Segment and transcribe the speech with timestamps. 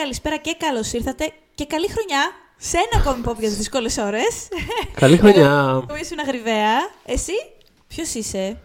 [0.00, 4.48] καλησπέρα και καλώς ήρθατε και καλή χρονιά σε ένα ακόμη pop για τις δύσκολες ώρες.
[4.94, 5.82] Καλή χρονιά.
[5.88, 6.76] Εγώ ήσουν αγριβαία.
[7.04, 7.32] Εσύ,
[7.86, 8.58] ποιος είσαι,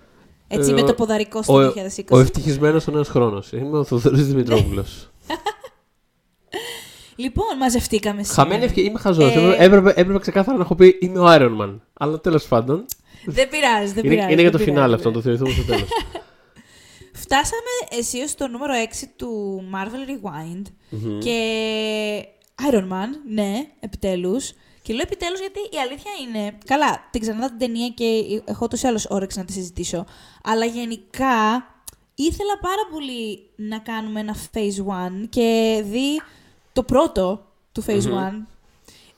[0.48, 2.04] Έτσι Ε, με ο- το ποδαρικό Ο, στο 2020.
[2.10, 3.52] ο ευτυχισμένος ο νέο χρόνος.
[3.52, 5.10] Είμαι ο Θοδωρής Δημητρόπουλος.
[7.16, 8.42] Λοιπόν, μαζευτήκαμε σήμερα.
[8.42, 8.90] Χαμένη ευκαιρία.
[8.90, 9.36] Είμαι χαζός.
[9.36, 11.80] Ε, Έπρεπε, έπρεπε ξεκάθαρα να έχω πει Είμαι ο Iron Man.
[11.94, 12.86] Αλλά τέλος πάντων.
[13.26, 14.32] Δεν πειράζει, δεν Είναι, πειράζει.
[14.34, 15.08] είναι για το δεν φινάλε πειράζει.
[15.08, 15.90] αυτό, το θεωρηθούμε στο τέλος.
[17.26, 20.62] Φτάσαμε αισίως στο νούμερο 6 του Marvel Rewind
[21.20, 21.38] και
[22.72, 24.54] Iron Man, ναι, επιτέλους.
[24.82, 26.58] Και λέω επιτέλους γιατί η αλήθεια είναι...
[26.66, 28.06] Καλά, την ξαναδά την ταινία και
[28.46, 30.06] έχω τόσο άλλος όρεξη να τη συζητήσω.
[30.44, 31.68] Αλλά γενικά
[32.16, 34.86] ήθελα πάρα πολύ να κάνουμε ένα Phase
[35.24, 36.22] 1 και δει
[36.74, 38.12] το πρώτο του Phase 1.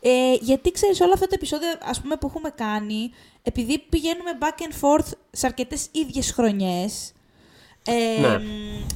[0.01, 3.11] Ε, γιατί ξέρεις όλα αυτά τα επεισόδια ας πούμε, που έχουμε κάνει,
[3.43, 7.11] επειδή πηγαίνουμε back and forth σε αρκετές ίδιες χρονιές,
[7.87, 8.37] ε, Ναι.
[8.37, 8.41] μ,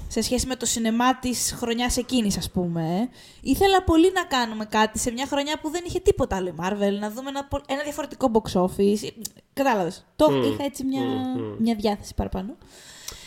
[0.08, 3.10] σε σχέση με το σινεμά της χρονιάς εκείνης, ας πούμε,
[3.42, 7.00] ήθελα πολύ να κάνουμε κάτι σε μια χρονιά που δεν είχε τίποτα άλλο η Marvel,
[7.00, 9.10] να δούμε ένα, πο- ένα διαφορετικό box office.
[9.54, 10.06] Κατάλαβες.
[10.16, 11.56] Το Μμ, είχα έτσι μια, μμ, μμ.
[11.60, 12.56] μια διάθεση παραπάνω.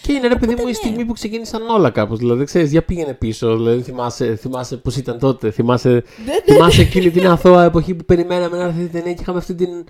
[0.03, 0.77] και είναι ρε παιδί Οπότε μου η ναι.
[0.77, 2.19] στιγμή που ξεκίνησαν όλα κάπως.
[2.19, 3.57] Δηλαδή, ξέρεις, για πήγαινε πίσω.
[3.57, 5.51] Δηλαδή, θυμάσαι, θυμάσαι πώς ήταν τότε.
[5.51, 5.89] Θυμάσαι,
[6.27, 9.55] Ναι, θυμάσαι εκείνη την αθώα εποχή που περιμέναμε να έρθει η ταινία και είχαμε αυτή
[9.55, 9.85] την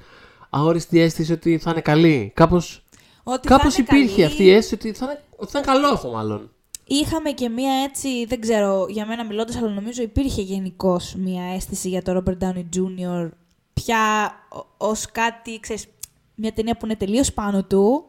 [0.50, 2.32] αόριστη αίσθηση ότι θα είναι καλή.
[2.34, 2.83] Κάπως
[3.24, 4.24] Ότι θα κάπως είναι υπήρχε καλή.
[4.24, 6.50] αυτή η αίσθηση ότι θα, είναι, ότι θα είναι καλό αυτό, μάλλον.
[6.86, 11.88] Είχαμε και μία έτσι, δεν ξέρω για μένα μιλώντας, αλλά νομίζω υπήρχε γενικώς μία αίσθηση
[11.88, 13.28] για το Robert Downey Jr.
[13.72, 14.32] πια
[14.76, 15.86] ως κάτι, ξέρεις,
[16.34, 18.04] μια ταινία που είναι τελείως πάνω του.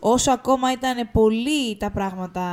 [0.00, 2.46] Όσο ακόμα ήταν πολύ τα πράγματα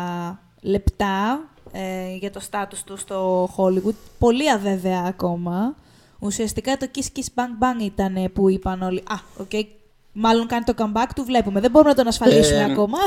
[0.61, 5.75] λεπτά ε, για το στάτους του στο Hollywood, πολύ αβέβαια ακόμα.
[6.19, 9.51] Ουσιαστικά το Kiss Kiss Bang Bang ήταν που είπαν όλοι «Α, οκ,
[10.11, 12.97] μάλλον κάνει το comeback του, βλέπουμε, δεν μπορούμε να τον ασφαλίσουμε Ε, ακόμα».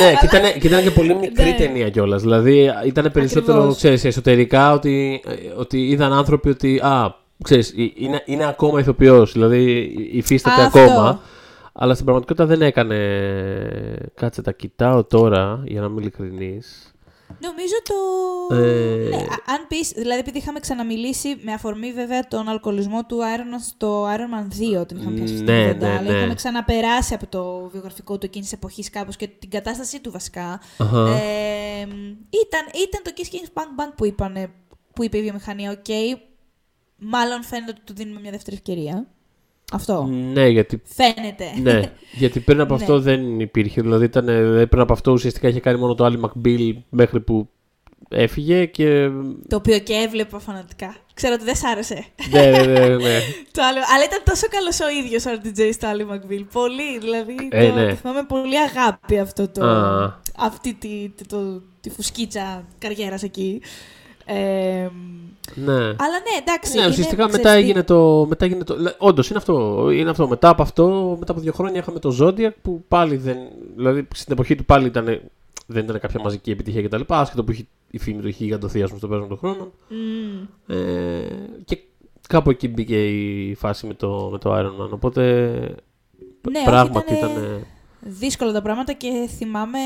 [0.00, 1.54] ναι, και ήταν, και ήταν και πολύ μικρή Ναι.
[1.58, 2.22] ταινία κιόλας.
[2.22, 3.76] Δηλαδή ήταν περισσότερο, Ακριβώς.
[3.76, 6.78] ξέρεις, εσωτερικά ότι, ε, ότι είδαν άνθρωποι ότι.
[6.78, 10.78] Α, ξέρεις, ε, είναι, είναι ακόμα ηθοποιός, δηλαδή υφίσταται Αυτό.
[10.80, 11.20] ακόμα.
[11.72, 12.96] Αλλά στην πραγματικότητα δεν έκανε.
[14.14, 16.93] Κάτσε, τα κοιτάω τώρα για να είμαι ειλικρινής.
[17.40, 17.94] Νομίζω το.
[18.54, 23.18] Ε, Ναι, α- αν πεις, δηλαδή επειδή είχαμε ξαναμιλήσει με αφορμή βέβαια τον αλκοολισμό του
[23.18, 24.08] Iron Man στο Iron
[24.38, 26.16] Man 2, την είχαμε πιάσει αυτή Ναι, την κουβέντα, ναι, αλλά ναι.
[26.16, 30.60] είχαμε ξαναπεράσει από το βιογραφικό του εκείνης εποχής κάπως και την κατάστασή του βασικά.
[30.78, 31.08] Αχα.
[31.08, 34.50] Ε, ήταν, ήταν το Kiss Kiss Bang Bang που, είπανε,
[34.94, 36.18] που είπε η βιομηχανία, οκ,
[36.98, 39.06] μάλλον φαίνεται ότι του δίνουμε μια δεύτερη ευκαιρία.
[39.72, 40.08] Αυτό.
[40.32, 41.44] ναι, γιατί Φαίνεται.
[41.62, 42.80] Ναι, γιατί πριν από Ναι.
[42.80, 43.80] αυτό δεν υπήρχε.
[43.80, 47.48] Δηλαδή, ήταν, δηλαδή πριν από αυτό ουσιαστικά είχε κάνει μόνο το Ali McBeal μέχρι που
[48.08, 49.10] έφυγε και.
[49.48, 50.96] το οποίο και έβλεπα φανατικά.
[51.14, 52.04] Ξέρω ότι δεν σ' άρεσε.
[52.30, 53.18] ναι, ναι, ναι, ναι.
[53.56, 56.44] Το άλλο, αλλά ήταν τόσο καλός ο ίδιος ο RDJ στο Άλι Μακβίλ.
[56.52, 57.34] Πολύ, δηλαδή.
[57.50, 57.88] Ε, το, ναι.
[57.88, 59.64] το θυμάμαι πολύ αγάπη αυτό το.
[59.66, 60.20] Α.
[60.36, 63.60] αυτή τη, τη, το, τη φουσκίτσα καριέρας εκεί.
[64.24, 64.88] Ε,
[65.54, 65.74] ναι.
[65.74, 66.74] αλλά ναι, εντάξει.
[66.74, 68.26] Ναι, είναι, ουσιαστικά μετά ξέρεις τι, έγινε το.
[68.28, 70.28] Μετά έγινε το Όντως είναι αυτό, είναι αυτό.
[70.28, 73.36] Μετά από αυτό, μετά από δύο χρόνια είχαμε το Zodiac που πάλι δεν.
[73.76, 75.20] Δηλαδή στην εποχή του πάλι ήταν.
[75.66, 77.00] Δεν ήταν κάποια μαζική επιτυχία κτλ.
[77.08, 79.72] Άσχετο που είχε, η φήμη του είχε γιγαντωθεί ας πούμε, στο πέρασμα των χρόνων.
[79.88, 81.26] μμ, Ε,
[81.64, 81.78] και
[82.28, 84.90] κάπου εκεί μπήκε η φάση με το, με το Iron Man.
[84.90, 85.22] Οπότε.
[86.50, 87.66] Ναι, όχι, πράγματι ήτανε- ήταν.
[88.00, 89.78] δύσκολα τα πράγματα και θυμάμαι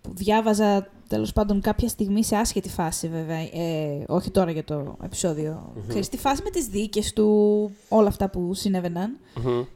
[0.00, 4.96] που διάβαζα τέλος πάντων κάποια στιγμή σε άσχετη φάση βέβαια, ε, όχι τώρα για το
[5.02, 9.18] επεισόδιο, ξέρεις, τη φάση με τις δίκες του, όλα αυτά που συνέβαιναν.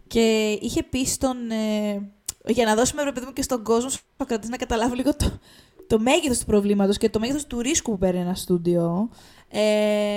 [0.06, 2.10] Και είχε πει στον, ε,
[2.46, 5.38] για να δώσουμε ρε παιδί μου και στον κόσμο Σοκρατής να καταλάβει λίγο το,
[5.86, 9.08] το μέγεθος του προβλήματος και το μέγεθος του ρίσκου που παίρνει ένα στούντιο,
[9.48, 9.60] ε,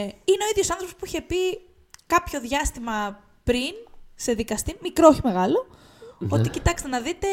[0.02, 1.36] είναι ο ίδιος άνθρωπος που είχε πει
[2.06, 3.74] κάποιο διάστημα πριν
[4.16, 5.68] σε δικαστή, μικρό όχι μεγάλο,
[6.30, 7.28] ότι κοιτάξτε να δείτε,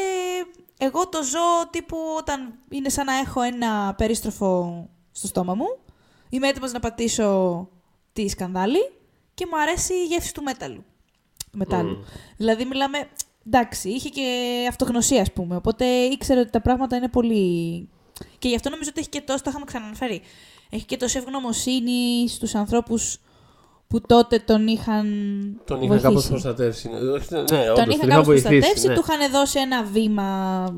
[0.77, 5.77] εγώ το ζω τύπου όταν είναι σαν να έχω ένα περίστροφο στο στόμα μου,
[6.29, 7.69] είμαι έτοιμος να πατήσω
[8.13, 8.91] τη σκανδάλη
[9.33, 10.83] και μου αρέσει η γεύση του μέταλλου.
[11.51, 12.05] Του μετάλλου.
[12.37, 13.09] Δηλαδή μιλάμε,
[13.45, 17.89] εντάξει, είχε και αυτογνωσία ας πούμε, οπότε ήξερε ότι τα πράγματα είναι πολύ...
[18.39, 20.21] Και γι' αυτό νομίζω ότι έχει και τόσο, το είχαμε ξαναναφέρει,
[20.69, 23.19] έχει και τόση ευγνωμοσύνη στους ανθρώπους
[23.87, 25.05] που τότε τον είχαν
[25.65, 26.07] Τον είχαν βοηθήσει.
[26.07, 26.89] κάπως προστατεύσει.
[26.89, 28.93] Ναι, όχι, ναι, Τον όντως, είχαν τον κάπως βοηθήσει, προστατεύσει, ναι.
[28.93, 30.23] του είχαν δώσει ένα βήμα.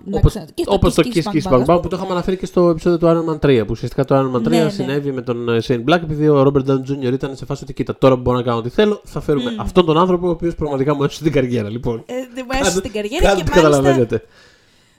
[0.06, 1.82] να Όπως, ξα- και στο όπως το Kiss Kiss Kiss Kiss Bang Bang Bang, Bang
[1.82, 3.60] που το είχαμε αναφέρει και στο επεισόδιο του Iron Man 3.
[3.60, 4.70] Που ουσιαστικά το Iron Man 3 Ναι, ναι.
[4.70, 7.14] συνέβη με τον ε, Shane Black επειδή ο Robert Downey Jr.
[7.14, 9.86] ήταν σε φάση ότι κοίτα τώρα που μπορώ να κάνω ό,τι θέλω θα φέρουμε αυτόν
[9.86, 12.04] τον άνθρωπο ο οποίος πραγματικά μου έσωσε την καριέρα λοιπόν.
[12.06, 14.24] Ε, δεν μου έσωσε την καριέρα Κάντε και το μάλιστα καταλαβαίνετε.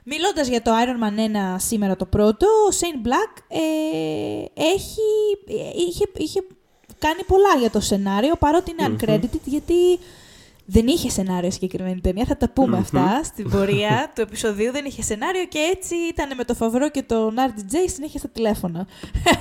[0.04, 3.58] μιλώντας για το Iron Man 1 σήμερα το πρώτο, ο Shane Black ε,
[4.75, 5.08] έχει,
[5.49, 6.40] ε, είχε, είχε
[6.98, 9.98] κάνει πολλά για το σενάριο παρότι είναι uncredited γιατί
[10.70, 12.24] δεν είχε σενάριο συγκεκριμένη ταινία.
[12.24, 14.72] Θα τα πούμε αυτά στην πορεία του επεισοδίου.
[14.72, 18.86] Δεν είχε σενάριο και έτσι ήταν με το Φαβρό και τον RDJ συνέχεια στα τηλέφωνα.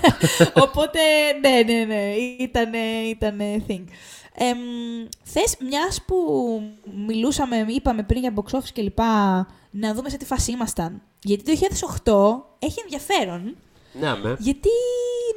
[0.65, 1.00] Οπότε,
[1.42, 2.74] ναι, ναι, ναι, ήταν,
[3.09, 3.38] ήταν
[3.68, 3.83] thing.
[4.39, 4.53] Ε,
[5.24, 6.15] θες, μιας που
[7.07, 11.01] μιλούσαμε, είπαμε πριν για box office και λοιπά, να δούμε σε τι φάση ήμασταν.
[11.24, 11.68] Γιατί το
[12.60, 13.56] 2008 έχει ενδιαφέρον.
[14.00, 14.36] Ναι, με.
[14.39, 14.69] Γιατί,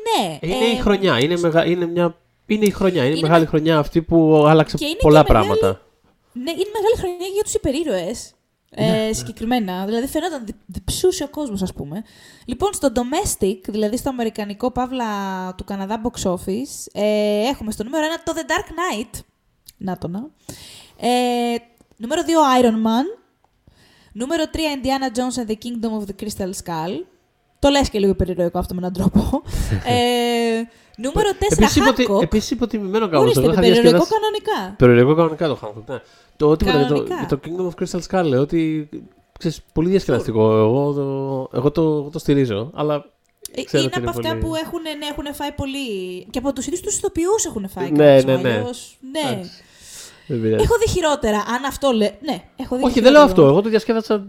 [0.04, 0.38] ναι.
[0.40, 1.18] Είναι η ε, χρονιά.
[1.18, 1.64] Είναι, μεγα...
[1.66, 2.16] είναι, μια...
[2.46, 3.02] είναι η χρονιά.
[3.04, 5.80] Είναι, η Είναι μεγάλη με- χρονιά αυτή που άλλαξε Και είναι πολλά και μεγάλη- πράγματα.
[6.32, 8.34] Ναι, είναι μεγάλη χρονιά για τους υπερήρωες.
[8.74, 9.84] Ε, συγκεκριμένα.
[9.84, 12.02] Δηλαδή φαινόταν δι- διψούσε ο κόσμος, ας πούμε.
[12.44, 15.04] Λοιπόν, στο domestic, δηλαδή στο αμερικανικό παύλα
[15.54, 19.20] του Καναδά box office, ε, έχουμε στο νούμερο 1 το The Dark Knight.
[19.76, 20.26] Να το να.
[20.96, 21.08] Ε,
[21.96, 23.18] νούμερο 2 Iron Man.
[24.12, 27.04] Νούμερο 3 Indiana Jones and the Kingdom of the Crystal Skull.
[27.60, 29.42] Το λες και λίγο υπερηρωικό αυτό με έναν τρόπο.
[29.94, 29.96] ε,
[30.96, 32.06] νούμερο 4 Επίσης, υποτι...
[32.10, 32.22] Hancock.
[32.22, 33.20] Επίσης υποτιμημένο κάπως.
[33.20, 34.12] Ορίστε, Εγώ είχα υπερηρωικό διασκεδάσει-
[34.44, 34.74] κανονικά.
[34.76, 35.98] Περιοριακό κανονικά το Hancock, ναι.
[36.36, 37.16] Το τίποτα για το, Κανονικά.
[37.18, 38.88] για το Kingdom of Crystal Skull λέω ότι
[39.38, 40.56] ξέρεις, πολύ διασκεδαστικό.
[40.56, 41.02] Εγώ το,
[41.58, 43.04] εγώ το, εγώ το στηρίζω, αλλά
[43.54, 46.24] Ε, ξέρω είναι ότι από αυτά πολύ- που έχουν, ναι, έχουν φάει πολύ.
[46.30, 47.90] και από τους ίδιους τους ηθοποιούς έχουν φάει.
[47.90, 48.54] Ναι, κάποιους, ναι, ναι.
[48.56, 49.30] αλλιώς, ναι.
[49.32, 49.50] Εντάξει.
[50.26, 50.62] δεν πειράζει.
[50.64, 51.36] Έχω δει χειρότερα.
[51.38, 52.12] Αν αυτό λέει.
[52.20, 53.32] Ναι, έχω δει Όχι, δεν λέω αυτό.
[53.34, 53.52] χειρότερο.
[53.54, 54.26] Εγώ το διασκέδασα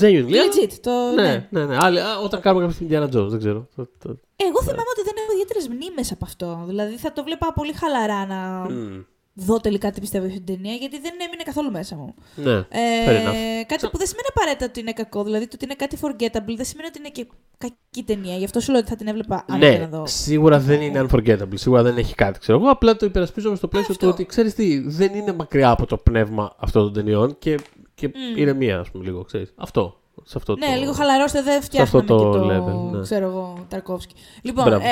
[0.00, 0.34] genuinely.
[0.36, 0.72] αλλά- Legit.
[0.80, 1.46] Το, Ναι, ναι.
[1.50, 1.76] ναι, ναι.
[1.80, 3.68] Άλλοι, α, όταν κάνουμε κάποια στιγμή Indiana Jones, δεν ξέρω.
[3.76, 6.64] Το- το- Εγώ θυμάμαι ότι δεν έχω ιδιαίτερες μνήμες από αυτό.
[6.66, 9.02] Δηλαδή θα το βλέπα πολύ χαλαρά να Μμ.
[9.34, 12.14] δω τελικά τι πιστεύω για την ταινία, γιατί δεν έμεινε καθόλου μέσα μου.
[12.34, 12.64] Ναι, Ε,
[13.06, 13.64] fair enough.
[13.66, 15.24] κάτι που δεν σημαίνει απαραίτητα ότι είναι κακό.
[15.24, 17.26] Δηλαδή το ότι είναι κάτι forgettable δεν σημαίνει ότι είναι και
[17.58, 18.36] κακή ταινία.
[18.36, 20.06] Γι' αυτό σου λέω ότι θα την έβλεπα αν ήθελα Ναι, να δω.
[20.06, 21.54] σίγουρα δεν είναι unforgettable.
[21.54, 22.70] Σίγουρα δεν έχει κάτι, ξέρω εγώ.
[22.70, 24.06] Απλά το υπερασπίζομαι στο πλαίσιο Αυτό.
[24.06, 27.58] του ότι ξέρεις τι, δεν είναι μακριά από το πνεύμα αυτών των ταινιών και,
[27.94, 29.52] και είναι μία, ας πούμε, λίγο, ξέρεις.
[29.56, 29.98] Αυτό.
[30.24, 30.80] Σε αυτό Ναι, το...
[30.80, 32.44] λίγο χαλαρώστε, δεν φτιάχναμε αυτό το και το,
[32.90, 33.02] level, ναι.
[33.02, 34.14] ξέρω εγώ, Ταρκόφσκι.
[34.42, 34.84] Λοιπόν, Μπράβο.
[34.84, 34.90] ε,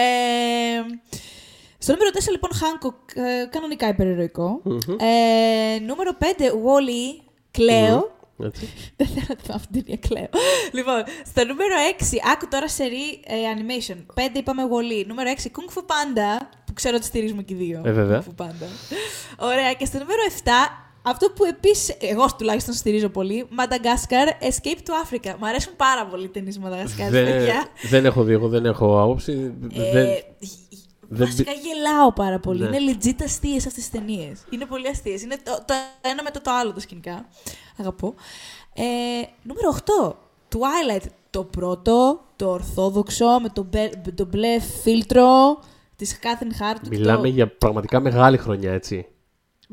[1.78, 4.60] στο νούμερο 4 λοιπόν, Hancock, ε, κανονικά υπερηρωικό.
[4.64, 4.78] Μμμ.
[4.98, 8.10] Ε, νούμερο 5, Wall-E, κλαίω.
[8.42, 8.68] Έτσι.
[8.96, 10.28] Δεν θέλω να θυμάμαι αυτή την ταινία, κλαίω.
[10.72, 12.02] λοιπόν, στο νούμερο 6,
[12.32, 13.96] άκου τώρα σερή ε, animation.
[14.14, 15.06] 5 είπαμε Wall-E.
[15.06, 17.82] Νούμερο 6, Kung Fu Panda, που ξέρω ότι στηρίζουμε και οι δύο.
[17.84, 18.22] Ε, βέβαια.
[18.22, 18.66] Kung Fu Panda.
[19.38, 20.48] Ωραία, και στο νούμερο 7,
[21.02, 25.34] αυτό που επίσης εγώ τουλάχιστον στηρίζω πολύ, Madagascar Escape to Africa.
[25.38, 27.66] Μ' αρέσουν πάρα πολύ οι ταινίες Madagascar, δεν, παιδιά.
[27.88, 29.54] δεν έχω δει, εγώ δεν έχω άποψη.
[29.60, 29.96] δεν...
[29.96, 30.22] Ε,
[31.14, 32.68] δεν Βασικά γελάω πάρα πολύ.
[32.68, 32.76] Ναι.
[32.76, 34.44] Είναι legit αστείες αυτές τις ταινίες.
[34.50, 35.22] Είναι πολύ αστείες.
[35.22, 37.26] Είναι το, το ένα μετά το άλλο τα σκηνικά.
[37.78, 38.14] Αγαπώ.
[38.74, 38.82] Ε,
[39.42, 39.76] νούμερο
[40.08, 40.12] 8.
[40.48, 41.06] Twilight.
[41.30, 45.58] Το πρώτο, το ορθόδοξο, με το, μπε, με το μπλε φίλτρο
[45.96, 46.86] της Κάθριν Χάρτ.
[46.86, 49.06] Μιλάμε για πραγματικά μεγάλη χρονιά, έτσι.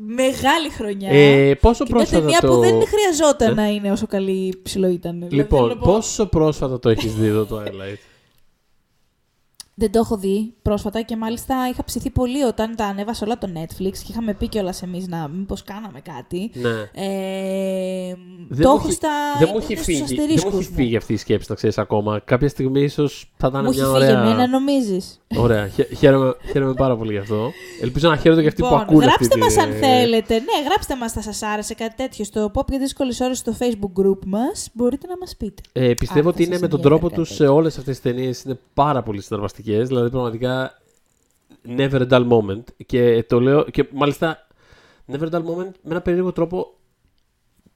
[0.06, 1.10] Μεγάλη χρονιά.
[1.10, 2.46] Ε, πόσο και μια πρόσφατα ταινία το...
[2.48, 3.62] που δεν χρειαζόταν Ναι.
[3.62, 5.12] να είναι όσο καλή ψηλό ήταν.
[5.12, 7.98] Δηλαδή, θέλω Λοιπόν, να πω- πόσο πρόσφατα το έχεις δει εδώ το Twilight.
[9.74, 13.48] Δεν το έχω δει πρόσφατα και μάλιστα είχα ψηθεί πολύ όταν τα ανέβασα όλα το
[13.54, 16.50] Netflix και είχαμε πει κιόλας εμείς να μήπως κάναμε κάτι.
[16.54, 16.68] ναι.
[17.04, 18.14] Ε,
[18.48, 19.08] Δεν το μου έχω έχει- στα.
[19.38, 21.54] δεν μου είναι έχει στους φύγει, δεν μου αστερίσκους έχει φύγει αυτή η σκέψη, να
[21.54, 22.20] ξέρεις ακόμα.
[22.24, 24.22] Κάποια στιγμή ίσως θα ήταν Μου έχει μια φύγει ωραία.
[24.22, 25.68] εμένα, νομίζεις; Ωραία.
[25.68, 27.50] Χαι- Χαίρομαι, χαίρομαι πάρα πολύ γι' αυτό.
[27.80, 30.34] Ελπίζω να χαίρονται και αυτοί που Λοιπόν, ακούνε γράψτε αυτή μας τη- αν θέλετε.
[30.34, 34.02] Ναι, γράψτε μας αν σας άρεσε κάτι τέτοιο στο Pop για δύσκολες ώρες στο Facebook
[34.02, 34.68] group μας.
[34.72, 35.62] Μπορείτε να μας πείτε.
[35.72, 37.78] Ε, πιστεύω Αν ότι θα είναι σας με τον ενδιαφέρει τρόπο τους κάτι σε όλες
[37.78, 39.88] αυτές τις ταινίες είναι πάρα πολύ συναρπαστικές.
[39.88, 40.78] Δηλαδή, πραγματικά.
[41.76, 42.62] Never a dull moment.
[42.86, 43.64] Και το λέω.
[43.64, 44.46] Και μάλιστα.
[45.12, 46.74] Never a dull moment με ένα περίεργο τρόπο.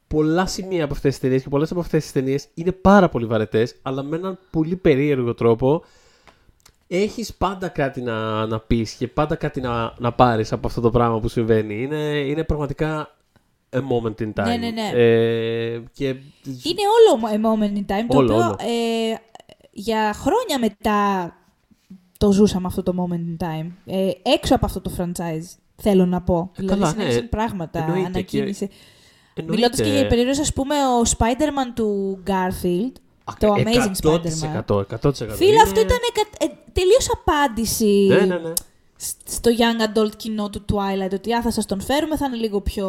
[0.06, 3.26] Πολλά σημεία από αυτές τις ταινίες και πολλές από αυτές τις ταινίες είναι πάρα πολύ
[3.26, 5.84] βαρετές, αλλά με έναν πολύ περίεργο τρόπο
[7.02, 10.90] έχεις πάντα κάτι να, να πεις και πάντα κάτι να, να πάρεις από αυτό το
[10.90, 11.82] πράγμα που συμβαίνει.
[11.82, 13.14] Είναι, είναι πραγματικά
[13.70, 14.44] a moment in time.
[14.44, 14.90] Ναι, ναι, ναι.
[14.94, 18.56] Ε, και Είναι όλο a moment in time, το Όλο, οποίο όλο.
[18.60, 19.14] Ε,
[19.70, 21.32] για χρόνια μετά
[22.18, 23.66] το ζούσαμε αυτό το moment in time.
[23.86, 26.50] Ε, έξω από αυτό το franchise, θέλω να πω.
[26.52, 27.28] Ε, δηλαδή, καλά, συνέβησαν ναι.
[27.28, 28.68] πράγματα, Εννοείται ανακοίνησε.
[29.34, 32.92] εννοείται- Μιλώντας και για περίοδο, ας πούμε, ο Spider-Man του Garfield,
[33.24, 34.64] Α, το Amazing Spider-Man.
[34.66, 34.84] 100%.
[34.84, 35.34] 100%.
[35.34, 35.98] Φίλε, Είναι- αυτό ήταν
[36.38, 36.44] ε,
[36.74, 38.52] τελείως απάντηση Ναι, ναι, ναι.
[38.96, 41.12] σ- στο young adult κοινό του Twilight.
[41.12, 42.86] Ότι α, θα σας τον φέρουμε, θα είναι λίγο πιο.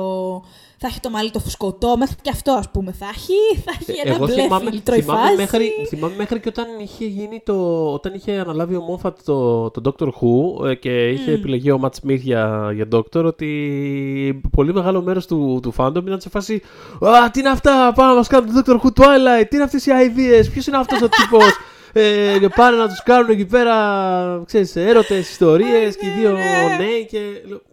[0.77, 3.33] θα έχει το μαλλί το φουσκωτό, μέχρι και αυτό ας πούμε θα έχει.
[3.65, 5.35] Θα έχει ένα Ε, Εγώ μπλε θυμάμαι, φίλτρο η θυμάμαι, φάση.
[5.35, 7.53] μέχρι, θυμάμαι μέχρι και όταν είχε γίνει το.
[7.93, 11.95] Όταν είχε αναλάβει ο Μόφατ το, το Doctor Who ε, και είχε επιλεγεί ο Ματ
[12.03, 16.61] Smith για, για Doctor, ότι πολύ μεγάλο μέρος του, του fandom ήταν σε φάση.
[16.99, 17.91] Α, τι είναι αυτά!
[17.95, 19.45] Πάμε να μας κάνουν το Doctor Who Twilight!
[19.49, 20.43] Τι είναι αυτές οι αειδίε!
[20.43, 21.49] Ποιος είναι αυτός ο τύπος!
[21.97, 26.31] Ε, και πάνε να τους κάνουν εκεί πέρα, ξέρεις, έρωτες, ιστορίες και οι δύο
[26.77, 27.19] νέοι και...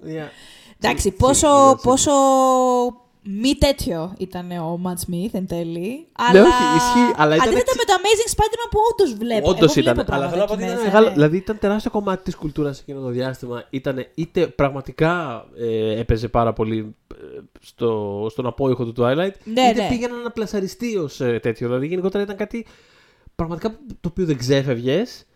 [0.05, 0.29] Yeah.
[0.81, 2.11] Εντάξει, Τσι- πόσο, τσι- πόσο
[3.25, 5.89] Μη τέτοιο ήταν ο Ματ Σμιθ εν τέλει.
[6.33, 6.41] Ναι, Αλλά...
[6.49, 9.49] όχι, ισχύει, αλλά ήταν Αντίθετα έτσι- με το Amazing Spider-Man που όντως βλέπω.
[9.49, 9.95] Όντως Εγώ ήταν.
[9.95, 11.07] βλέπω Αλλά πράγματα θέλω να πω εκεί ότι ήταν μέσα, μεγάλο.
[11.07, 11.13] ναι.
[11.15, 13.65] Δηλαδή ήταν τεράστιο κομμάτι της κουλτούρας εκείνο το διάστημα.
[13.71, 19.83] Ήταν είτε πραγματικά ε, έπαιζε πάρα πολύ ε, στο, στον απόϊχο του Twilight, Ναι, είτε
[19.83, 19.89] ναι.
[19.89, 21.67] πήγαιναν να πλασαριστεί ως τέτοιο.
[21.67, 22.67] Δηλαδή γενικότερα ήταν κάτι
[23.47, 25.27] πραγματικά το οποίο δεν ξέφευγες.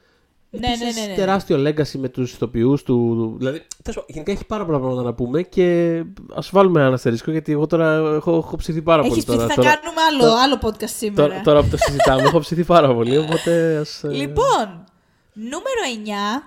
[0.51, 1.15] Ναι, ναι, ναι, ναι.
[1.15, 3.35] Τεράστιο legacy με τους ηθοποιούς του.
[3.39, 6.03] Δηλαδή, τέλος πάντων, γενικά έχει πάρα πολλά πράγματα να πούμε και
[6.35, 9.25] ας βάλουμε ένα αστερίσκο γιατί εγώ τώρα έχω, έχω ψηθεί πάρα Έχεις πολύ.
[9.25, 11.29] Τώρα, ψηθεί, θα τώρα, κάνουμε άλλο, τώρα- άλλο podcast σήμερα.
[11.29, 13.17] τώρα, τώρα που το συζητάμε, έχω ψηθεί πάρα πολύ.
[13.19, 14.85] Οπότε ας, ε, Λοιπόν,
[15.33, 16.43] νούμερο 9,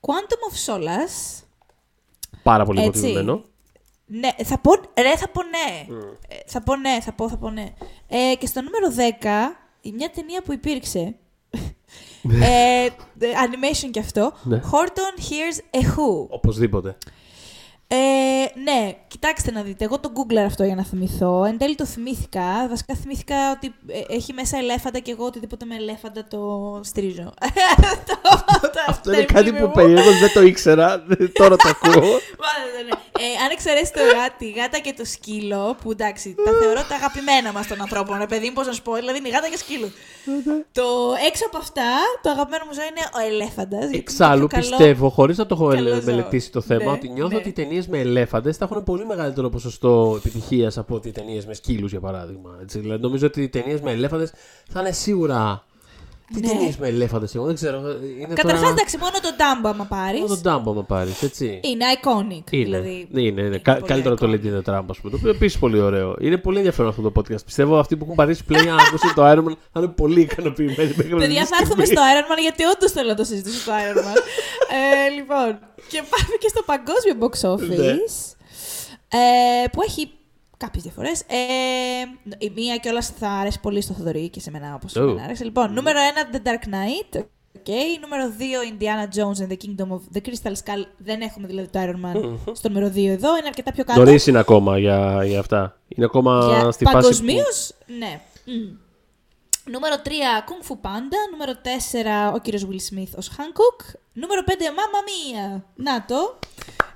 [0.00, 1.42] Quantum of Solace.
[2.42, 2.88] Πάρα πολύ Έτσι.
[2.98, 3.44] υποτιμημένο.
[4.06, 5.96] Ναι, θα πω, ρε, θα πω ναι.
[6.28, 7.72] Ε, θα πω ναι, θα πω, θα πω ναι.
[8.08, 11.14] Ε, και στο νούμερο 10, μια ταινία που υπήρξε.
[12.42, 12.86] ε,
[13.20, 14.32] animation κι αυτό.
[14.42, 14.60] Ναι.
[14.72, 16.26] Horton Hears a Who.
[16.28, 16.96] Οπωσδήποτε.
[17.92, 19.84] Ε, ναι, κοιτάξτε να δείτε.
[19.84, 21.44] Εγώ το Google αυτό για να θυμηθώ.
[21.44, 22.68] Εν τέλει το θυμήθηκα.
[22.68, 26.40] Βασικά θυμήθηκα ότι ε, έχει μέσα ελέφαντα και εγώ οτιδήποτε με ελέφαντα το
[26.84, 27.34] στρίζω.
[28.88, 31.04] Αυτό είναι κάτι που περίεργως δεν το ήξερα.
[31.32, 32.00] τώρα το ακούω.
[32.44, 33.00] Μάλιστα, ναι.
[33.22, 36.94] Ε, αν εξαιρέσει το γάτι, τη γάτα και το σκύλο, που εντάξει, τα θεωρώ τα
[36.94, 39.48] αγαπημένα μας των ανθρώπων, ρε παιδί μου, πώς να σου πω, δηλαδή είναι η γάτα
[39.48, 39.88] και σκύλο.
[40.72, 40.86] το
[41.28, 41.90] έξω από αυτά,
[42.22, 43.90] το αγαπημένο μου ζώο είναι ο ελέφαντας.
[43.92, 46.02] Εξάλλου πιστεύω, χωρίς να το έχω καλό ε, ζώο.
[46.04, 47.36] μελετήσει το θέμα, Ναι, ότι νιώθω ναι.
[47.36, 47.52] ότι οι
[47.86, 51.90] ταινίες με ελέφαντες θα έχουν πολύ μεγαλύτερο ποσοστό επιτυχίας από ότι οι ταινίες με σκύλους,
[51.90, 52.58] για παράδειγμα.
[52.62, 52.78] Έτσι.
[52.78, 54.32] Δηλαδή, νομίζω ότι οι ταινίες με ελέφαντες
[54.68, 55.64] θα είναι σίγουρα.
[56.34, 56.48] Τι Ναι.
[56.48, 57.78] ταινίες με ελέφαντες, εγώ δεν ξέρω.
[58.18, 58.72] Είναι Καταρχάς, τώρα...
[58.72, 60.20] εντάξει, μόνο τον τάμπο, άμα πάρεις.
[60.20, 61.60] Μόνο τον Ντάμπο, άμα πάρεις, έτσι.
[61.62, 62.52] Είναι iconic.
[62.52, 62.64] Είναι.
[62.64, 63.40] Δηλαδή, ναι, είναι, είναι.
[63.48, 64.34] είναι Κα- πολύ καλύτερο από το iconic.
[64.34, 65.10] Lady in the Tramp, ας πούμε.
[65.10, 66.16] Το οποίο επίσης πολύ ωραίο.
[66.20, 67.44] Είναι πολύ ενδιαφέρον αυτό το podcast.
[67.44, 70.20] Πιστεύω αυτοί που έχουν πατήσει play για να ακούσουν το Iron Man θα είναι πολύ
[70.20, 70.92] ικανοποιημένοι.
[70.96, 71.86] μέχρι Παιδιά, αυτή θα τη έρθουμε στιγμή.
[71.86, 74.16] στο Iron Man γιατί όντως θέλω να το συζητήσω στο Iron Man.
[74.78, 75.58] ε, λοιπόν,
[75.88, 78.34] και πάμε και στο παγκόσμιο box office.
[79.08, 80.10] ε, που έχει
[80.64, 81.20] κάποιες διαφορές.
[81.20, 81.34] Ε,
[82.38, 85.00] η μία κιόλας θα αρέσει πολύ στο Θοδωρή και σε μένα όπως Oh.
[85.10, 85.16] oh.
[85.24, 85.44] άρεσε.
[85.44, 85.98] Λοιπόν, νούμερο
[86.32, 87.20] 1 The Dark Knight.
[87.58, 87.98] Okay.
[88.00, 90.84] Νούμερο 2 Indiana Jones and the Kingdom of the Crystal Skull.
[90.98, 93.36] Δεν έχουμε δηλαδή το Iron Man στο νούμερο 2 εδώ.
[93.36, 93.98] Είναι αρκετά πιο κάτω.
[94.04, 95.78] Νωρίς είναι ακόμα για, για αυτά.
[95.88, 96.96] Είναι ακόμα Για στη φάση.
[96.96, 98.20] παγκοσμίως, που- ναι.
[98.44, 98.76] Μμ.
[99.64, 100.08] Νούμερο 3,
[100.48, 101.18] Kung Fu Panda.
[101.30, 103.94] Νούμερο 4, ο κύριος Will Smith ως Hancock.
[104.12, 105.60] Νούμερο 5, Mamma Mia.
[105.74, 106.38] Να το.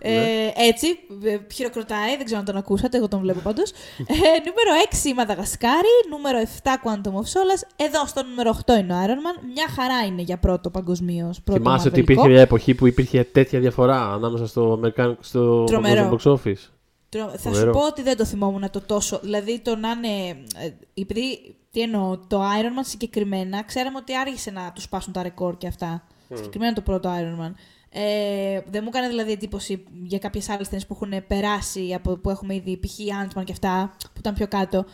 [0.09, 0.15] Ναι.
[0.15, 0.87] Ε, έτσι,
[1.25, 3.71] ε, χειροκροτάει, δεν ξέρω αν τον ακούσατε, εγώ τον βλέπω πάντως.
[3.71, 4.05] ε,
[4.47, 5.89] νούμερο 6, Μαδαγασκάρη.
[6.11, 6.47] Νούμερο 7,
[6.85, 7.67] Quantum of Solace.
[7.77, 9.43] Εδώ στο νούμερο 8 είναι ο Iron Man.
[9.55, 11.41] Μια χαρά είναι για πρώτο παγκοσμίως.
[11.53, 16.03] Θυμάσαι ότι υπήρχε μια εποχή που υπήρχε τέτοια διαφορά ανάμεσα στο Αμερικάνικο και στο Τρομερό.
[16.03, 16.69] παγκόσμιο box office;
[17.09, 17.73] Τρο- Θα Φοβερό.
[17.73, 19.19] σου πω ότι δεν το θυμόμουν το τόσο.
[19.23, 20.29] Δηλαδή το να είναι.
[20.57, 21.55] ε, Επειδή.
[21.71, 25.67] Τι εννοώ, το Iron Man συγκεκριμένα, ξέραμε ότι άργησε να τους σπάσουν τα ρεκόρ και
[25.67, 26.03] αυτά.
[26.35, 27.53] Συγκεκριμένα το πρώτο Iron Man.
[27.97, 32.31] Ε, δεν μου έκανε δηλαδή εντύπωση για κάποιες άλλες ταινίες που έχουν περάσει από που
[32.31, 32.93] έχουμε ήδη π.χ.
[32.99, 34.85] Ant-Man και αυτά, που ήταν πιο κάτω.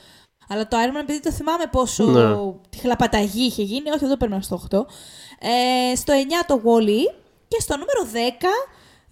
[0.48, 2.52] Αλλά το Iron Man, επειδή το θυμάμαι πόσο Ναι.
[2.70, 4.86] τη χλαπαταγή είχε γίνει, όχι, δεν το παίρνω στο 8.
[5.92, 7.14] Ε, στο 9 το Wall-E
[7.48, 8.44] και στο νούμερο 10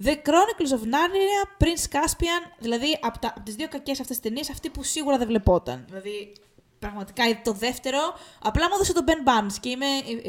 [0.04, 4.50] The Chronicles of Narnia, Prince Caspian, δηλαδή από, τα, από τις δύο κακές αυτές ταινίες,
[4.50, 5.84] αυτή που σίγουρα δεν βλεπόταν.
[5.88, 6.32] Δηλαδή,
[6.78, 7.98] πραγματικά το δεύτερο,
[8.42, 9.86] απλά μου έδωσε τον Ben Barnes και είμαι,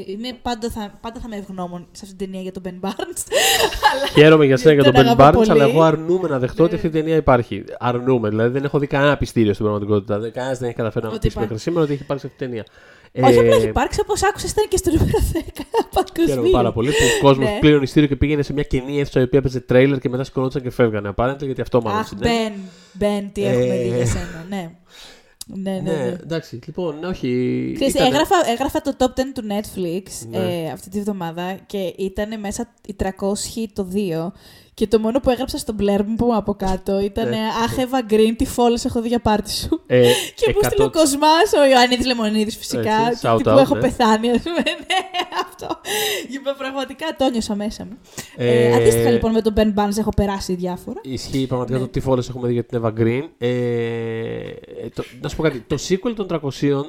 [0.07, 3.21] είμαι πάντα, θα, πάντα θα είμαι ευγνώμων σε αυτή την ταινία για τον Ben Barnes.
[3.93, 5.51] Αλλά- Χαίρομαι για σένα για τον Ben αγαπώ Barnes, πολύ.
[5.51, 6.75] αλλά εγώ αρνούμαι να δεχτώ ότι Ναι.
[6.81, 7.63] αυτή η ταινία υπάρχει.
[7.79, 8.29] Αρνούμαι.
[8.29, 10.29] Δηλαδή δεν έχω δει κανένα πιστήριο στην πραγματικότητα.
[10.29, 11.63] Κανένας δεν έχει καταφέρει να μου Ότι πείσει μέχρι υπάρχει.
[11.63, 12.65] σήμερα ότι έχει υπάρξει αυτή η ταινία.
[13.29, 16.51] Όχι απλά έχει Ε, υπάρξει, όπως άκουσες ήταν και στο νούμερο 10 Χαίρομαι παγκοσμίω.
[16.51, 17.57] πάρα πολύ που ο κόσμος Ναι.
[17.59, 20.61] πλήρωνε ειστήριο και πήγαινε σε μια κοινή αίθουσα η οποία έπαιζε τρέιλερ και μετά σηκωνόταν
[20.61, 21.13] και φεύγανε.
[21.15, 22.53] Apparently γιατί αυτό μάλλον Αχ, συνέβη.
[22.99, 24.71] Ben, Ben, τι έχουμε δει Ε, για σένα, ναι.
[25.53, 26.17] Ναι, ναι, Ναι, ναι.
[26.23, 27.71] εντάξει, λοιπόν, όχι.
[27.75, 30.37] Ξέρεις, ήτανε- έγραφα, έγραφα το top 10 του Netflix Ναι.
[30.37, 34.31] ε, αυτή τη βδομάδα και ήταν μέσα οι 300 το 2
[34.79, 37.37] και το μόνο που έγραψα στο blurb μου από κάτω ήταν Ναι.
[37.63, 39.81] «Αχ, Εύα Green, τι φόλες έχω δει για πάρτι σου».
[39.87, 43.49] Ε, Και μου στείλε ο 100 Κοσμάς, ο Ιωαννίδης Λεμονίδης φυσικά, Έτσι, τι shout που
[43.49, 43.81] out, έχω ναι.
[43.81, 44.99] πεθάνει, ας πούμε, ναι,
[45.49, 45.67] αυτό.
[46.29, 47.97] Είπα, πραγματικά το νιώσα μέσα μου.
[48.35, 50.99] Ε, Ε, αντίστοιχα λοιπόν με τον Ben Barnes έχω περάσει διάφορα.
[51.03, 51.83] Ισχύει πραγματικά Ναι.
[51.85, 53.23] το τι φόρε έχουμε δει για την Eva Green.
[53.37, 53.49] Ε,
[54.93, 55.59] το, να σου πω κάτι.
[55.67, 56.39] Το sequel των 300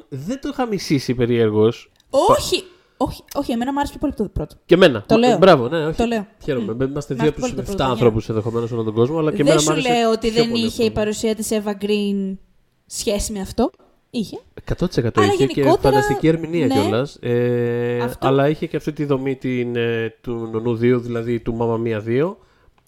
[0.09, 1.73] δεν το είχα μισήσει περίεργω.
[2.09, 2.63] Όχι,
[3.03, 4.55] όχι, όχι, εμένα μου άρεσε πιο πολύ το πρώτο.
[4.65, 5.03] Και εμένα.
[5.07, 5.37] Το λέω.
[5.37, 5.97] Μπράβο, ναι, όχι.
[5.97, 6.27] Το λέω.
[6.43, 6.73] Χαίρομαι.
[6.73, 6.81] Μμ.
[6.81, 8.93] Είμαστε Μ' δύο άρεσε από πολύ τους το 7 πρώτο, ανθρώπους ενδεχομένως σε όλο τον
[8.93, 9.17] κόσμο.
[9.17, 10.99] Αλλά και δεν εμένα σου μου άρεσε λέω ότι πιο δεν πολύ είχε η αυτό.
[10.99, 12.37] παρουσία της Eva Green
[12.85, 13.71] σχέση με αυτό.
[14.09, 14.39] Είχε.
[14.79, 16.73] 100% Αλλά είχε και γενικότερα, φανταστική ερμηνεία ναι.
[16.73, 17.17] κιόλας.
[17.21, 18.27] Ε, Αυτό.
[18.27, 22.03] αλλά είχε και αυτή τη δομή την, ε, του Νονού 2, δηλαδή του Μάμα Μία
[22.07, 22.35] 2.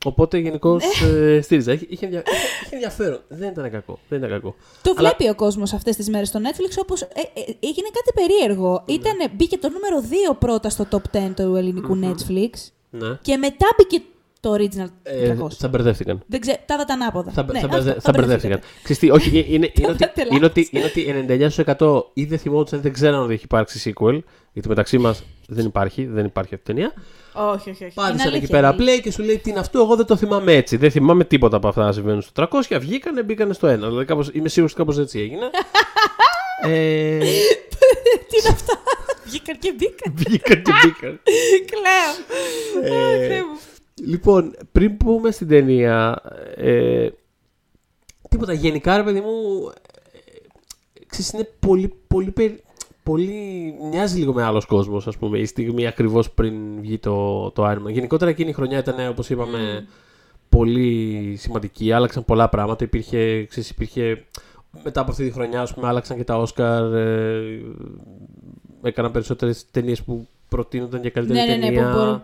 [0.03, 1.07] Οπότε γενικώς Ναι.
[1.35, 1.71] ε, στήριζα.
[1.73, 3.19] Είχε, είχε, ενδια- είχε- είχε ενδιαφέρον.
[3.27, 3.99] Δεν ήταν κακό.
[4.09, 4.55] Δεν ήταν κακό.
[4.81, 7.01] Το Αλλά- βλέπει ο κόσμος αυτές τις μέρες στο Netflix, όπως
[7.59, 8.83] έγινε κάτι περίεργο.
[8.87, 8.93] Ναι.
[8.93, 12.49] Ήτανε, μπήκε το νούμερο 2 πρώτα στο top 10 του ελληνικού Netflix
[12.89, 13.17] Ναι.
[13.21, 14.01] και μετά μπήκε
[14.39, 15.47] το original Ε, 300.
[15.57, 16.23] θα μπερδεύτηκαν.
[16.27, 17.31] Δεν ξέρω, τα είδα τα ανάποδα.
[17.31, 18.59] Θα, Ναι, θα, αυτό, μπερδε- θα μπερδεύτηκαν.
[18.83, 20.35] Ξέρεις τι, όχι, είναι, είναι, είναι, ότι, Τελειώσει.
[20.37, 21.05] είναι, ότι, είναι ότι
[21.77, 24.19] 99% ή δεν θυμόντουσαν, δεν ξέραν ότι έχει υπάρξει sequel.
[24.53, 26.93] Γιατί μεταξύ μας δεν υπάρχει, δεν υπάρχει αυτή η ταινία.
[27.33, 27.93] Όχι, όχι, όχι.
[27.93, 28.55] Πάτησαν Είναι εκεί αλήθεια.
[28.55, 29.79] πέρα play και σου λέει τι είναι αυτό.
[29.79, 30.77] Εγώ δεν το θυμάμαι έτσι.
[30.77, 32.77] Δεν θυμάμαι τίποτα από αυτά να συμβαίνουν στο 300.
[32.79, 33.71] Βγήκανε, μπήκανε στο 1.
[33.75, 35.49] Δηλαδή κάπως, είμαι σίγουρο ότι κάπω έτσι έγινε.
[36.63, 38.79] ε, Τι είναι αυτά.
[39.25, 40.13] Βγήκαν και μπήκαν.
[40.15, 41.19] βγήκαν και μπήκαν.
[41.65, 42.13] Κλαίω.
[42.83, 43.59] Ε, Αχ, Θεέ μου.
[44.07, 46.21] Λοιπόν, πριν πούμε στην ταινία.
[46.55, 47.07] Ε,
[48.29, 48.53] τίποτα.
[48.53, 49.71] Γενικά, ρε παιδί μου.
[50.13, 52.61] Ε, ξέρεις, είναι πολύ, πολύ, περι-
[53.03, 53.73] πολύ.
[53.91, 57.87] Μοιάζει λίγο με άλλος κόσμος, ας πούμε, η στιγμή ακριβώς πριν βγει το, το Iron
[57.87, 57.91] Man.
[57.91, 59.85] Γενικότερα εκείνη η χρονιά ήταν, όπως είπαμε,
[60.49, 61.91] πολύ σημαντική.
[61.91, 62.83] Άλλαξαν πολλά πράγματα.
[62.83, 64.23] Υπήρχε, ξέρεις, υπήρχε
[64.83, 66.93] μετά από αυτή τη χρονιά, ας πούμε, άλλαξαν και τα Όσκαρ.
[66.93, 67.61] Ε,
[68.83, 71.89] έκαναν περισσότερες ταινίες που προτείνονταν για καλύτερη Ναι, ναι, ναι, ταινία.
[71.91, 72.21] που μπορούν.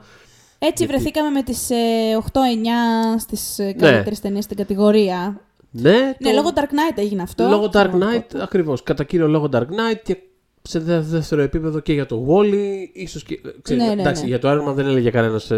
[0.60, 1.76] Έτσι Γιατί- βρεθήκαμε με τις ε,
[2.16, 5.42] 8-9 στις ε, καλύτερες ταινίες στην κατηγορία.
[5.72, 7.48] Ναι, Ναι, το- λόγω Dark Knight έγινε αυτό.
[7.48, 8.26] Λόγω Dark Σημαντικό.
[8.38, 8.84] Knight, ακριβώς.
[8.84, 10.18] Κατά κύριο λόγο Dark Knight και
[10.70, 12.88] σε δε- δεύτερο επίπεδο και για το Wally.
[12.94, 14.28] Ίσως και, ξέρεις, Ναι, ναι, εντάξει, ναι.
[14.28, 15.50] για το Iron Man δεν έλεγε κανένας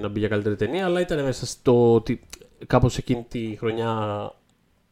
[0.00, 2.20] να μπει για καλύτερη ταινία, αλλά ήταν μέσα στο ότι
[2.66, 3.88] κάπως εκείνη τη χρονιά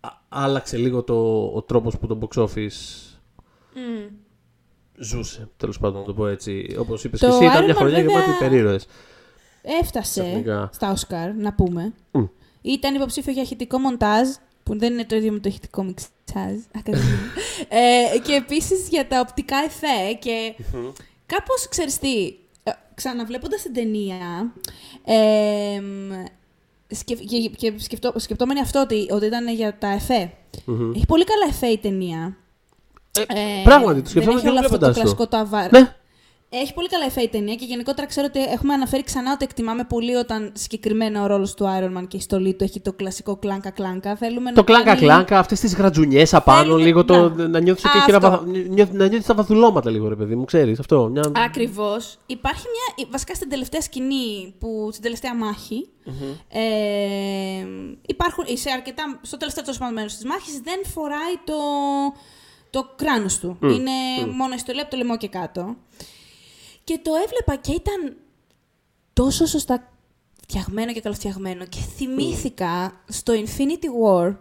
[0.01, 3.19] α- άλλαξε λίγο το, ο τρόπος που το box office
[3.75, 4.15] Μμ.
[4.97, 6.77] ζούσε, τέλος πάντων να το πω έτσι.
[6.79, 8.87] Όπως είπες Το και εσύ, ήταν Iron μια Man χρονιά βέβαια- γεμάτη περίεργες.
[9.81, 10.71] Έφτασε Ξαφνικά.
[10.73, 11.93] στα Όσκαρ, να πούμε.
[12.13, 12.25] Μμ.
[12.63, 14.29] Ήταν υποψήφιο για ηχητικό μοντάζ,
[14.63, 16.59] που δεν είναι το ίδιο με το ηχητικό μιξάζ.
[16.79, 17.19] ακαδημία.
[18.15, 20.55] ε, και επίσης για τα οπτικά εφέ και
[21.27, 24.53] κάπως, ξέρεις τι, ε, ξαναβλέποντας την ταινία,
[25.05, 26.25] ε, μ,
[26.95, 30.33] σκεφ, και, και σκεφτό, σκεπτόμενοι αυτό ότι, ότι ήταν για τα εφέ.
[30.65, 30.93] Μμμ.
[30.95, 32.37] Έχει πολύ καλά εφέ η ταινία.
[33.19, 35.01] Ε, πράγματι, το σκεφτόμουν δεν και έχει όλο αυτό το βλέποντας το.
[35.01, 35.79] κλασικό το αβα...
[35.79, 35.95] Ναι,
[36.55, 39.85] Έχει πολύ καλά εφέ η ταινία και γενικότερα ξέρω ότι έχουμε αναφέρει ξανά ότι εκτιμάμε
[39.85, 43.37] πολύ όταν συγκεκριμένα ο ρόλος του Iron Man και η στολή του έχει το κλασικό
[43.37, 44.17] κλάνκα-κλάνκα.
[44.17, 47.49] Θέλουμε το να κλάνκα κάνει- κλάνκα, αυτές τις γρατζουνιές απάνω, Θέλουμε- λίγο το, να.
[47.49, 48.31] να νιώθεις ότι Α, έχει ένα αυτό.
[48.31, 51.09] βαθα- νιώθ- να νιώθεις τα βαθουλώματα λίγο, ρε παιδί μου, ξέρεις αυτό.
[51.09, 51.23] Μια...
[51.37, 52.19] Ακριβώς.
[52.27, 52.63] Υπάρχει
[52.97, 53.07] μια.
[53.11, 55.89] Βασικά στην τελευταία σκηνή, που, στην τελευταία μάχη,
[56.49, 56.61] ε,
[58.07, 61.55] υπάρχουν, σε αρκετά, στο τελευταίο τόσο πάνω μέρος της μάχης δεν φοράει το,
[62.71, 63.57] το κράνος του.
[63.63, 63.91] Είναι
[64.37, 65.77] μόνο η στολή από το λαιμό και κάτω.
[66.85, 68.17] Και το έβλεπα και ήταν
[69.13, 69.93] τόσο σωστά
[70.43, 71.65] φτιαγμένο και καλοφτιαγμένο.
[71.65, 74.37] Και θυμήθηκα στο Infinity War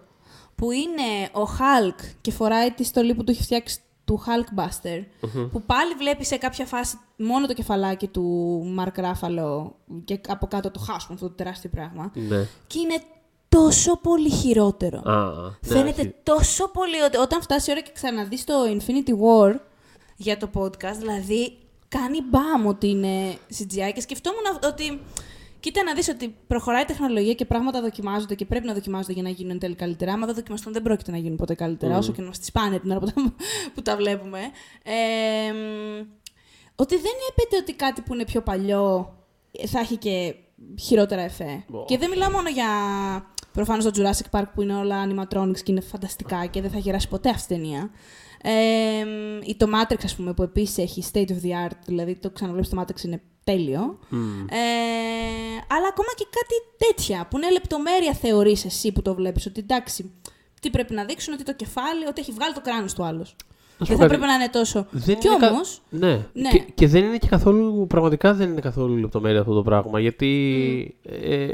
[0.55, 5.61] που είναι ο Hulk και φοράει τη στολή που του έχει φτιάξει του Hulkbuster, που
[5.61, 9.71] πάλι βλέπεις σε κάποια φάση μόνο το κεφαλάκι του Mark Ruffalo
[10.05, 12.11] και από κάτω το χάσμα, αυτό το τεράστιο πράγμα.
[12.13, 12.47] Ναι.
[12.67, 13.01] Και είναι
[13.49, 15.01] τόσο πολύ χειρότερο.
[15.05, 16.15] Α, α, ναι, Φαίνεται όχι.
[16.23, 19.55] τόσο πολύ ότι όταν φτάσει η ώρα και ξαναδείς το Infinity War
[20.15, 21.57] για το podcast, δηλαδή
[21.97, 25.01] κάνει μπαμ ότι είναι CGI και σκεφτόμουν ότι.
[25.59, 29.23] Κοίτα να δεις ότι προχωράει η τεχνολογία και πράγματα δοκιμάζονται και πρέπει να δοκιμάζονται για
[29.23, 30.13] να γίνουν εν τέλει καλύτερα.
[30.13, 32.79] Άμα δεν δοκιμαστούν, δεν πρόκειται να γίνουν ποτέ καλύτερα, όσο και να μας τις πάνε
[32.79, 33.13] την ώρα που τα,
[33.73, 34.39] που τα βλέπουμε.
[34.83, 36.05] Ε, μ,
[36.75, 39.15] ότι δεν έπεται ότι κάτι που είναι πιο παλιό
[39.67, 40.35] θα έχει και
[40.79, 41.65] χειρότερα εφέ.
[41.71, 41.85] Ω.
[41.85, 42.67] Και δεν μιλάω μόνο για
[43.51, 47.07] προφανώς το Jurassic Park που είναι όλα animatronics και είναι φανταστικά και δεν θα γεράσει
[47.07, 47.89] ποτέ αυτή η ταινία.
[48.43, 48.51] Ε,
[49.05, 52.29] μ, ή το Matrix, ας πούμε, που επίσης έχει state of the art, δηλαδή το
[52.29, 53.99] ξαναβλέπεις το Matrix είναι τέλειο.
[54.49, 54.55] Ε,
[55.75, 60.11] αλλά ακόμα και κάτι τέτοια, που είναι λεπτομέρεια θεωρείς εσύ που το βλέπεις, ότι εντάξει,
[60.61, 63.35] τι πρέπει να δείξουν, ότι το κεφάλι, ότι έχει βγάλει το κράνος του άλλος.
[63.77, 64.19] Να σου Δεν πω θα κάτι.
[64.19, 64.85] πρέπει να είναι τόσο.
[64.91, 66.25] Δεν Κι είναι κα- όμως, Ναι.
[66.33, 66.49] Ναι.
[66.49, 70.95] Και, και δεν είναι και καθόλου, πραγματικά δεν είναι καθόλου λεπτομέρεια αυτό το πράγμα, γιατί
[71.03, 71.53] ε,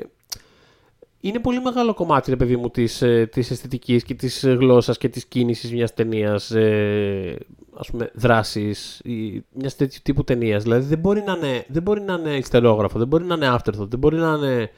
[1.28, 4.98] είναι πολύ μεγάλο κομμάτι, ρε παιδί μου, της, ε, της αισθητικής και της ε, γλώσσας
[4.98, 7.38] και της κίνησης μιας ταινίας, ε,
[7.78, 10.63] ας πούμε, δράσης, ή μιας τέτοιου τύπου ταινίας.
[10.63, 13.88] Δηλαδή δεν μπορεί να είναι, δεν μπορεί να είναι ιστερόγραφο, δεν μπορεί να είναι afterthought,
[13.88, 14.72] δεν μπορεί να είναι...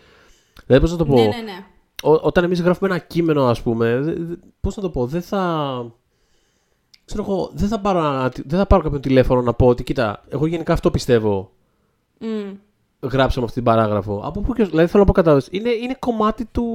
[0.66, 1.16] Δηλαδή πώς να το πω...
[1.16, 1.66] ναι, ναι, ναι.
[2.04, 5.22] Ό- όταν εμείς γράφουμε ένα κείμενο, ας πούμε, δε- δε- πώς να το πω, δεν
[5.22, 5.42] θα...
[7.06, 10.24] Ξέρω εγώ, δεν θα πάρω, ένα- δεν θα πάρω κάποιον τηλέφωνο να πω ότι κοίτα,
[10.30, 11.52] εγώ γενικά αυτό πιστεύω,
[12.20, 12.52] Μμ.
[13.02, 14.22] Γράψαμε αυτή την παράγραφο.
[14.26, 16.66] Από πού και ως- δηλαδή θέλω να πω κατάλαβες, είναι, είναι κομμάτι του,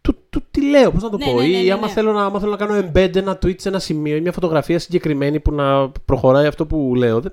[0.00, 1.30] του, του τι λέω, πώς να το Ναι, πω.
[1.40, 1.92] ναι, ναι, ή ναι, άμα, ναι.
[1.92, 4.78] Θέλω να, άμα θέλω να κάνω embed ένα tweet σε ένα σημείο ή μια φωτογραφία
[4.78, 7.20] συγκεκριμένη που να προχωράει αυτό που λέω.
[7.20, 7.32] Δεν...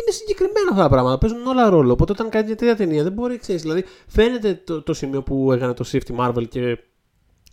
[0.00, 1.18] Είναι συγκεκριμένα αυτά τα πράγματα.
[1.18, 1.92] Παίζουν όλα ρόλο.
[1.92, 3.62] Οπότε όταν κάνεις μια τέτοια ταινία δεν μπορεί, ξέρεις.
[3.62, 6.78] Δηλαδή φαίνεται το, το σημείο που έκανε το Shift Marvel και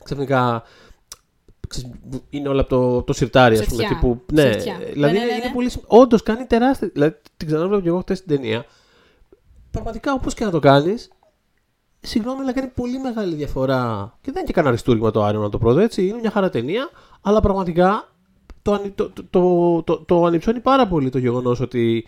[0.04, 0.64] ξαφνικά
[1.68, 1.92] ξέρεις,
[2.30, 3.84] είναι όλα από το, το σιρτάρι, ας πούμε.
[3.84, 3.98] Ψευτιά.
[4.00, 4.78] Τύπου, ναι, Ψευτιά.
[4.94, 5.54] δηλαδή Ναι, ναι, είναι, ναι, είναι ναι.
[5.54, 5.72] πολύ.
[5.88, 6.90] Όντως κάνει τεράστια.
[6.94, 8.66] Δηλαδή την ξαναβλέπω και εγώ χθες την ταινία.
[9.74, 11.12] Πραγματικά όπως και να το κάνεις,
[12.00, 14.14] συγγνώμη, αλλά κάνει πολύ μεγάλη διαφορά.
[14.22, 16.08] Και δεν είναι και κανένα αριστούργημα το Iron Man το πρώτο, έτσι.
[16.08, 16.90] Είναι μια χαρά ταινία,
[17.22, 18.10] αλλά πραγματικά
[18.62, 22.08] το, ανυ- το, το, το, το, το ανυψώνει πάρα πολύ το γεγονός ότι.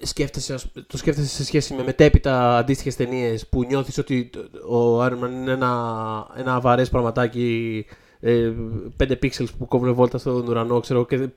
[0.00, 4.30] ε, σκέφτεσαι, ας- το σκέφτεσαι σε σχέση με μετέπειτα αντίστοιχες ταινίες που νιώθεις ότι
[4.70, 7.86] ο Iron Man είναι ένα, ένα αβαρέ πραγματάκι
[8.20, 8.52] ε,
[8.98, 11.28] 5 pixels που κόβουν βόλτα στον ουρανό, ξέρω και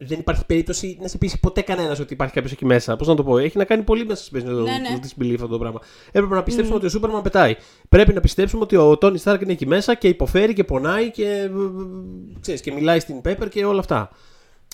[0.00, 2.96] δεν- δεν υπάρχει περίπτωση να σε πείσει ποτέ κανένας ότι υπάρχει κάποιος εκεί μέσα.
[2.96, 4.98] Πώς να το πω, έχει να κάνει πολύ μέσα στην Ναι, ναι.
[5.02, 5.80] disbelief αυτό το πράγμα.
[6.12, 7.56] Έπρεπε να πιστέψουμε ότι ο Σούπερμαν πετάει.
[7.88, 11.24] Πρέπει να πιστέψουμε ότι ο Τόνι Στάρκ είναι εκεί μέσα και υποφέρει και πονάει και,
[11.26, 11.50] ε, ε,
[12.40, 14.10] ξέρεις, και μιλάει στην Pepper και όλα αυτά.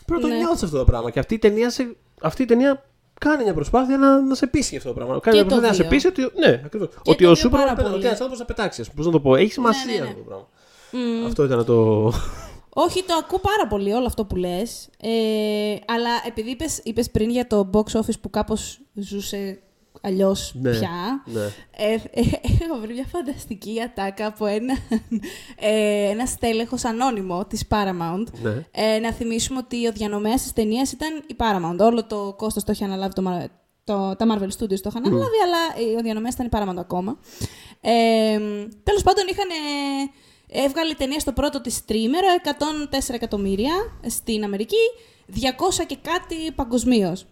[0.06, 0.40] Πρέπει να το Ναι.
[0.40, 1.10] νιώθεις αυτό το πράγμα.
[1.10, 2.84] Και αυτή η ταινία, σε, αυτή η ταινία
[3.20, 5.20] κάνει μια προσπάθεια να, να σε πείσει για αυτό το πράγμα.
[5.20, 6.10] Κάνει Και μια προσπάθεια το να σε δύο.
[6.12, 7.90] πείσει ότι, ναι, ακριβώς, Και ότι το ο δύο Σούπερμαν πάρα πετάει.
[7.92, 8.04] πολύ.
[8.04, 8.84] Ότι ένα άνθρωπο θα πετάξει.
[8.96, 10.04] Πώς να το πω, έχει σημασία ναι, ναι.
[10.06, 10.48] αυτό το πράγμα.
[11.20, 11.26] Μμ.
[11.26, 12.12] Αυτό ήταν το.
[12.78, 14.88] Όχι, το ακούω πάρα πολύ όλο αυτό που λες.
[15.00, 19.60] Ε, αλλά επειδή είπες, είπες πριν για το box office που κάπως ζούσε
[20.00, 21.40] αλλιώς Ναι, πια, ναι.
[21.76, 22.20] ε, ε,
[22.64, 24.74] έχω βρει μια φανταστική ατάκα από ένα,
[25.58, 28.26] ε, ένα στέλεχος ανώνυμο της Paramount.
[28.42, 28.64] Ναι.
[28.70, 31.78] Ε, να θυμίσουμε ότι ο διανομέας της ταινίας ήταν η Paramount.
[31.78, 33.46] Όλο το κόστος το είχε αναλάβει το, Mar-
[33.84, 37.18] το, τα Marvel Studios το είχαν αναλάβει, αλλά ε, ο διανομέας ήταν η Paramount ακόμα.
[37.80, 38.38] Ε,
[38.82, 40.10] τέλος πάντων είχαν ε,
[40.48, 42.26] έβγαλε ταινία στο πρώτο της τρίμερο
[42.90, 43.72] 104 εκατομμύρια
[44.06, 44.90] στην Αμερική,
[45.34, 45.38] 200
[45.86, 47.26] και κάτι παγκοσμίως.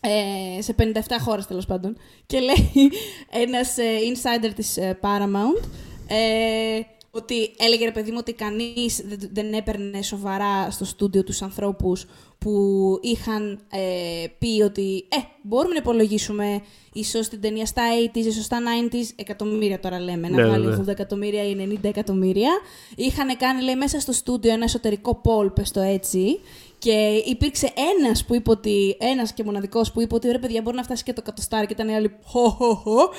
[0.00, 1.96] Ε, σε 57 χώρες τέλος πάντων.
[2.26, 2.90] Και λέει
[3.44, 5.64] ένας ε, insider της ε, Paramount
[6.08, 11.42] ε, ότι έλεγε ρε παιδί μου ότι κανείς δεν, δεν έπαιρνε σοβαρά στο στούντιο τους
[11.42, 12.06] ανθρώπους
[12.38, 17.82] που είχαν ε, πει ότι ε, μπορούμε να υπολογίσουμε ίσως την ταινία στα
[18.14, 18.58] 80s, ίσως στα
[18.90, 20.76] 90s, εκατομμύρια τώρα λέμε, Ναι, να βγάλει ναι.
[20.76, 22.50] 80 εκατομμύρια ή 90 εκατομμύρια.
[22.96, 26.40] Είχαν κάνει, λέει, μέσα στο στούντιο ένα εσωτερικό poll, πες το έτσι,
[26.80, 28.96] και υπήρξε ένας που είπε ότι.
[29.00, 31.72] Ένας και μοναδικός που είπε ότι ρε παιδιά μπορεί να φτάσει και το κατοστάρι και
[31.72, 32.16] ήταν οι άλλοι.
[32.24, 33.10] Χω, χω, χω.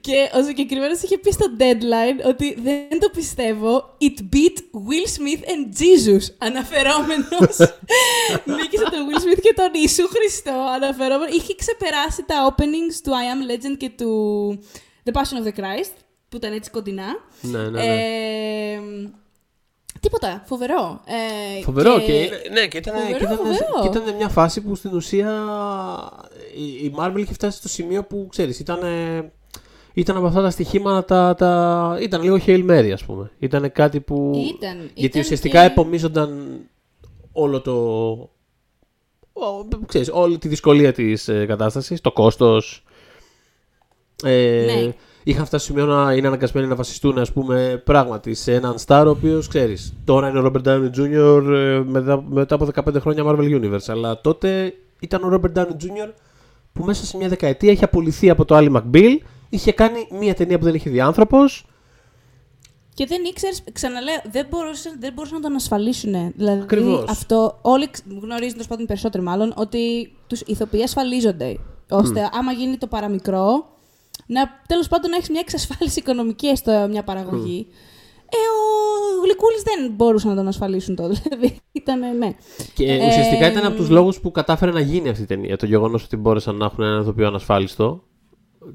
[0.00, 3.96] Και ο συγκεκριμένος είχε πει στο deadline ότι δεν το πιστεύω.
[4.00, 4.56] It beat
[4.88, 6.34] Will Smith and Jesus.
[6.38, 7.56] Αναφερόμενος.
[8.56, 10.66] Νίκησε τον Will Smith και τον Ιησού Χριστό.
[10.74, 11.36] Αναφερόμενος.
[11.36, 14.10] Είχε ξεπεράσει τα openings του I Am Legend και του
[15.04, 15.94] The Passion of the Christ.
[16.28, 17.06] Που ήταν έτσι κοντινά.
[17.40, 17.84] Ναι, ναι, ναι.
[17.84, 18.80] Ε,
[20.08, 20.42] τίποτα.
[20.46, 21.00] Φοβερό.
[21.58, 23.80] Ε, Φοβερό και, είναι- ναι, και ήταν, Φοβερό, και, ήταν, φοβερό.
[23.82, 25.44] και ήταν μια φάση που στην ουσία
[26.56, 29.32] η, η Marvel είχε φτάσει στο σημείο που ξέρεις, ήταν, ε,
[29.94, 33.30] ήταν από αυτά τα στοιχήματα τα, τα, ήταν λίγο Hail Mary ας πούμε.
[33.38, 34.32] Ήταν κάτι που...
[34.56, 36.60] Ήταν, γιατί ήταν ουσιαστικά και- επομίζονταν
[37.32, 37.72] όλο το...
[39.32, 42.84] ο- ξέρεις, όλη τη δυσκολία της ε, κατάστασης, το κόστος.
[44.24, 44.92] Ε, Ναι.
[45.28, 49.02] Είχαν φτάσει στο σημείο να είναι αναγκασμένοι να βασιστούν, ας πούμε, πράγματι σε έναν star
[49.06, 49.94] ο οποίος ξέρεις.
[50.04, 51.44] Τώρα είναι ο Robert Downey Jr.
[51.52, 53.86] ε, μετά, μετά από 15 χρόνια Marvel Universe.
[53.86, 56.12] Αλλά τότε ήταν ο Robert Downey Jr.
[56.72, 59.16] που μέσα σε μια δεκαετία είχε απολυθεί από το Ally McBeal.
[59.48, 61.66] Είχε κάνει μια ταινία που δεν είχε δει άνθρωπος.
[62.94, 66.32] Και δεν ήξερες, ξαναλέω, δεν μπορούσαν, δεν μπορούσαν να τον ασφαλίσουν.
[66.36, 67.04] Δηλαδή, Ακριβώς.
[67.08, 71.58] αυτό όλοι ξ- γνωρίζουν, τέλος πάντων περισσότεροι μάλλον, ότι τους ηθοποιοί ασφαλίζονται.
[71.90, 73.75] Ώστε άμα γίνει το παραμικρό,
[74.26, 77.66] να τέλος πάντων να έχεις μια εξασφάλιση οικονομική, έστω μια παραγωγή.
[78.28, 81.14] Ε, ο Γλυκούλης δεν μπορούσαν να τον ασφαλίσουν τότε.
[81.28, 82.34] Δηλαδή, ήταν, ναι.
[82.74, 85.56] Και Ε, ουσιαστικά ήταν από τους λόγους που κατάφερε να γίνει αυτή η ταινία.
[85.56, 88.02] Το γεγονός ότι μπόρεσαν να έχουν έναν ηθοποιό ανασφάλιστο.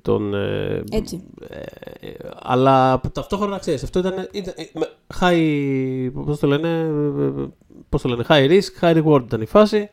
[0.02, 1.24] Τον, ε, Έτσι.
[1.50, 1.60] ε,
[2.08, 4.14] ε, αλλά ταυτόχρονα ξέρεις, αυτό ήταν.
[4.32, 6.24] ήταν ε, με- high.
[6.26, 6.68] Πώς το λένε.
[6.70, 7.48] ε,
[7.90, 9.78] Πώς το λένε, high risk, high reward ήταν η φάση.
[9.78, 9.90] Ε,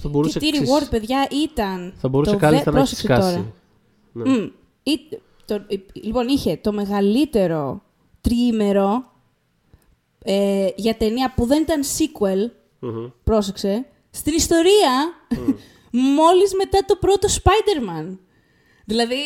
[0.00, 1.92] Θα μπορούσε, Και τι ξέρεις, reward, παιδιά, ήταν.
[1.96, 3.34] θα μπορούσε το κάλλιστα βε- να έχει πρόσεξε σκάσει.
[3.36, 3.52] τώρα.
[4.12, 4.28] Ναι.
[4.30, 4.48] Μμ.
[4.82, 5.08] Ή-
[5.44, 7.82] το- υ- λοιπόν, είχε το μεγαλύτερο
[8.20, 9.12] τριήμερο
[10.24, 13.06] ε, για ταινία που δεν ήταν sequel, Μμμ.
[13.24, 15.12] πρόσεξε, στην ιστορία,
[16.16, 18.16] μόλις μετά το πρώτο Spider-Man.
[18.84, 19.16] Δηλαδή,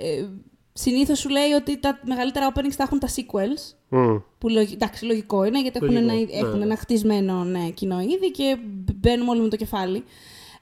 [0.00, 0.26] ε,
[0.72, 4.16] συνήθως σου λέει ότι τα μεγαλύτερα openings θα έχουν τα sequels, Μμ.
[4.38, 4.72] που λογι...
[4.72, 6.64] εντάξει, λογικό είναι, γιατί έχουν, Λογικό, ένα, ναι, έχουν ναι.
[6.64, 8.56] ένα χτισμένο ναι, κοινό ήδη και
[8.94, 10.04] μπαίνουμε όλοι με το κεφάλι.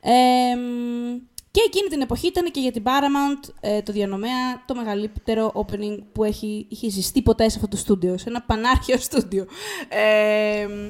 [0.01, 1.21] Ε, μ,
[1.57, 5.99] και εκείνη την εποχή ήταν και για την Paramount ε, το διανομέα το μεγαλύτερο opening
[6.13, 9.47] που έχει, είχε ζηστεί ποτέ σε αυτό το στούντιο, σε ένα πανάρχιο στούντιο.
[9.89, 10.89] Ε, μ,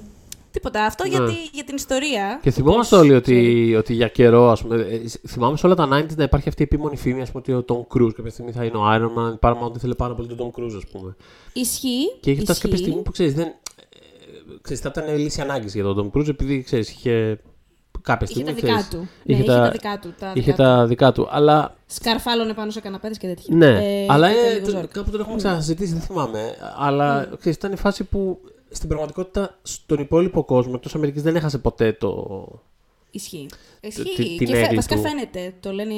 [0.50, 1.08] τίποτα, αυτό Ναι.
[1.08, 2.38] γιατί, για την ιστορία.
[2.42, 3.76] Και του θυμόμαστε πώς όλοι ότι, ξέρει.
[3.76, 6.64] ότι για καιρό, ας πούμε, ε, θυμάμαι σε όλα τα 90s να υπάρχει αυτή η
[6.70, 9.32] επίμονη φήμη, ας πούμε, ότι ο Tom Cruise κάποια στιγμή θα είναι ο Iron Man,
[9.34, 11.16] η Paramount ήθελε πάρα πολύ τον Tom Cruise, ας πούμε.
[11.52, 12.16] Ισχύει.
[12.20, 12.84] Και είχε φτάσει κάποια ισχύει.
[12.86, 13.46] στιγμή που ξέρεις, δεν.
[13.46, 13.52] ε,
[14.62, 17.40] Ξέρεις, θα ήταν λύση ανάγκης για τον Tom Cruise, επειδή ξέρεις, είχε.
[18.06, 18.60] Κάποια Είχε στιγμή.
[18.60, 19.08] τα δικά ξέρεις, του.
[19.24, 20.14] είχε ναι, τα- είχε τα δικά του.
[20.18, 20.62] Τα Είχε δικά του.
[20.62, 21.26] τα δικά του.
[21.30, 21.74] Αλλά.
[21.86, 23.56] Σκαρφάλωνε πάνω σε καναπέδες και τέτοια.
[23.56, 24.92] Ναι, Ε, αλλά ήταν είναι, λίγο το- ζόρικο.
[24.92, 26.54] κάπου τον έχουμε ξανασυζητήσει, δεν θυμάμαι.
[26.78, 28.40] Αλλά ξέρεις, ήταν η φάση που
[28.70, 32.46] στην πραγματικότητα στον υπόλοιπο κόσμο εκτός Αμερικής δεν έχασε ποτέ το.
[33.10, 33.46] Ισχύει.
[33.80, 34.36] τη- Ισχύει.
[34.38, 35.00] την και φε- έγκλη βασικά του.
[35.00, 35.54] φαίνεται.
[35.60, 35.94] Το λένε,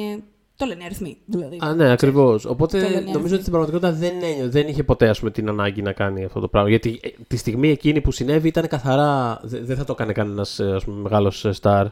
[0.59, 1.17] το λένε αριθμοί.
[1.25, 1.57] Δηλαδή.
[1.61, 2.45] Α, ναι, ακριβώς.
[2.45, 3.33] Οπότε Το λένε νομίζω αριθμοί.
[3.33, 6.39] ότι στην πραγματικότητα δεν, ένιω- δεν είχε ποτέ ας πούμε, την ανάγκη να κάνει αυτό
[6.39, 6.69] το πράγμα.
[6.69, 9.39] Γιατί ε, τη στιγμή εκείνη που συνέβη ήταν καθαρά.
[9.43, 11.87] δε- Δεν θα το έκανε κανένας μεγάλος στάρ.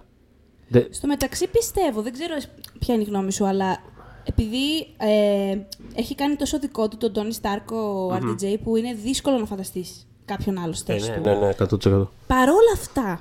[0.67, 2.33] Δε- Στο μεταξύ πιστεύω, δεν ξέρω
[2.79, 3.77] ποια είναι η γνώμη σου, αλλά
[4.23, 5.57] επειδή ε,
[5.95, 10.57] έχει κάνει τόσο δικό του τον Τόνι Στάρκο RDJ που είναι δύσκολο να φανταστείς κάποιον
[10.57, 11.21] άλλο στη Ε, θέση ναι, του.
[11.29, 12.07] ναι, ναι, 100%.
[12.27, 13.19] Παρόλα αυτά,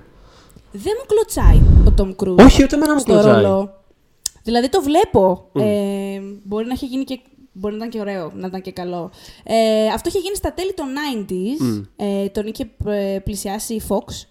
[0.72, 2.44] δεν μου κλωτσάει ο Τόμ Κρούζ.
[2.44, 3.42] Όχι, ούτε εμένα μου στο κλωτσάει.
[3.42, 3.74] ρόλο.
[4.46, 5.50] Δηλαδή το βλέπω.
[5.52, 7.20] Ε, μπορεί να έχει γίνει και.
[7.52, 9.10] Μπορεί να ήταν και ωραίο, να ήταν και καλό.
[9.44, 10.86] Ε, αυτό είχε γίνει στα τέλη των
[11.28, 11.84] 90s.
[11.96, 14.26] Ε, τον είχε ε, πλησιάσει η Fox.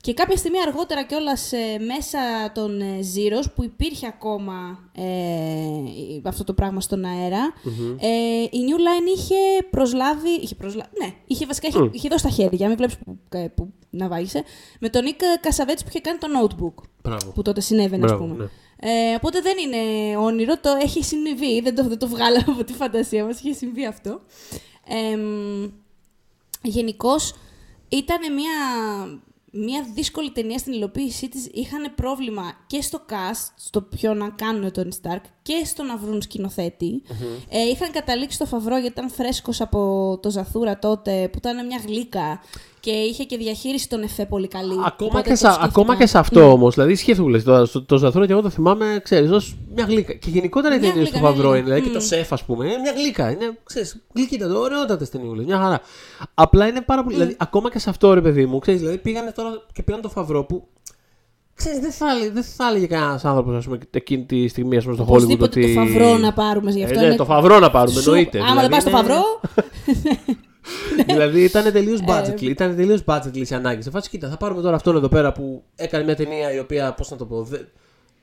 [0.00, 1.50] Και κάποια στιγμή αργότερα κιόλας
[1.94, 2.18] μέσα
[2.54, 4.54] των ε, Zeros που υπήρχε ακόμα
[4.92, 7.52] ε, αυτό το πράγμα στον αερα
[7.98, 9.34] ε, η New Line είχε
[9.70, 10.30] προσλάβει.
[10.42, 13.72] Είχε προσλάβει ναι, είχε βασικά είχε, είχε δώσει τα χέρια, μην βλέπεις που, ε, που
[13.90, 14.42] να βάγισε.
[14.80, 16.82] Με τον Νίκ Κασαβέτση που είχε κάνει το notebook.
[17.02, 17.30] Μπράβο.
[17.32, 18.42] Που τότε συνέβαινε, ας Μπράβο, πούμε.
[18.44, 18.50] ναι.
[18.86, 21.60] Ε, οπότε δεν είναι όνειρο, το έχει συμβεί.
[21.60, 24.20] Δεν το, δεν το βγάλαμε από τη φαντασία μας, είχε συμβεί αυτό.
[24.86, 25.16] Ε,
[26.66, 27.34] Γενικώς
[27.88, 28.50] ήταν μια,
[29.50, 31.48] μια δύσκολη ταινία στην υλοποίησή της.
[31.52, 36.22] Είχαν πρόβλημα και στο cast, στο ποιο να κάνουν τον Stark και στο να βρουν
[36.22, 37.02] σκηνοθέτη.
[37.48, 41.80] Ε, είχαν καταλήξει στο Φαβρό γιατί ήταν φρέσκος από το Ζαθούρα τότε, που ήταν μια
[41.86, 42.40] γλύκα
[42.84, 44.72] και είχε και διαχείριση των εφέ πολύ καλή.
[44.72, 45.68] Ακόμα Οπότε και, το σε, σκέφτηκαν.
[45.68, 46.74] ακόμα και σε αυτό όμως.
[46.74, 47.42] Δηλαδή, ισχύει αυτό που λες.
[47.44, 50.12] Το, το, το Ζαθρό και εγώ το θυμάμαι, ξέρεις, ως μια γλύκα.
[50.12, 51.68] Και γενικότερα οι Μια ταινίες του γλύκα, Φαβρό ναι, είναι.
[51.68, 51.74] ναι.
[51.74, 52.64] Δηλαδή και το σεφ, ας πούμε.
[52.66, 53.30] Είναι μια γλύκα.
[53.30, 55.44] Είναι, ξέρεις, γλυκύτατο, ωραιότατες ταινιούλες.
[55.44, 55.80] Μια χαρά.
[56.34, 57.14] Απλά είναι πάρα πολύ.
[57.14, 60.08] Δηλαδή, ακόμα και σε αυτό ρε παιδί μου, ξέρεις, δηλαδή πήγανε τώρα και πήραν το
[60.08, 60.66] Φαβρό που.
[61.54, 64.84] Ξέρεις, δεν θα, έλεγε- δεν θα έλεγε κανένας άνθρωπος, ας πούμε, εκείνη τη στιγμή, ας
[64.84, 65.08] πούμε, στο Hollywood.
[65.08, 65.74] Οπωσδήποτε Ότι...
[65.74, 66.98] το Φαβρό να πάρουμε γι' αυτό.
[66.98, 68.38] Ε, ναι, είναι το Φαβρό να πάρουμε, σου- εννοείται.
[68.38, 69.40] Άμα δεν Δηλαδή πάει στο είναι- Φαβρό,
[71.06, 72.42] δηλαδή ήταν τελείως Ε, budget.
[72.42, 73.82] ήταν τελείως budget λύση ανάγκη.
[73.82, 76.92] Σε φάση, κοίτα, θα πάρουμε τώρα αυτόν εδώ πέρα που έκανε μια ταινία η οποία,
[76.94, 77.68] πώς να το πω, δεν,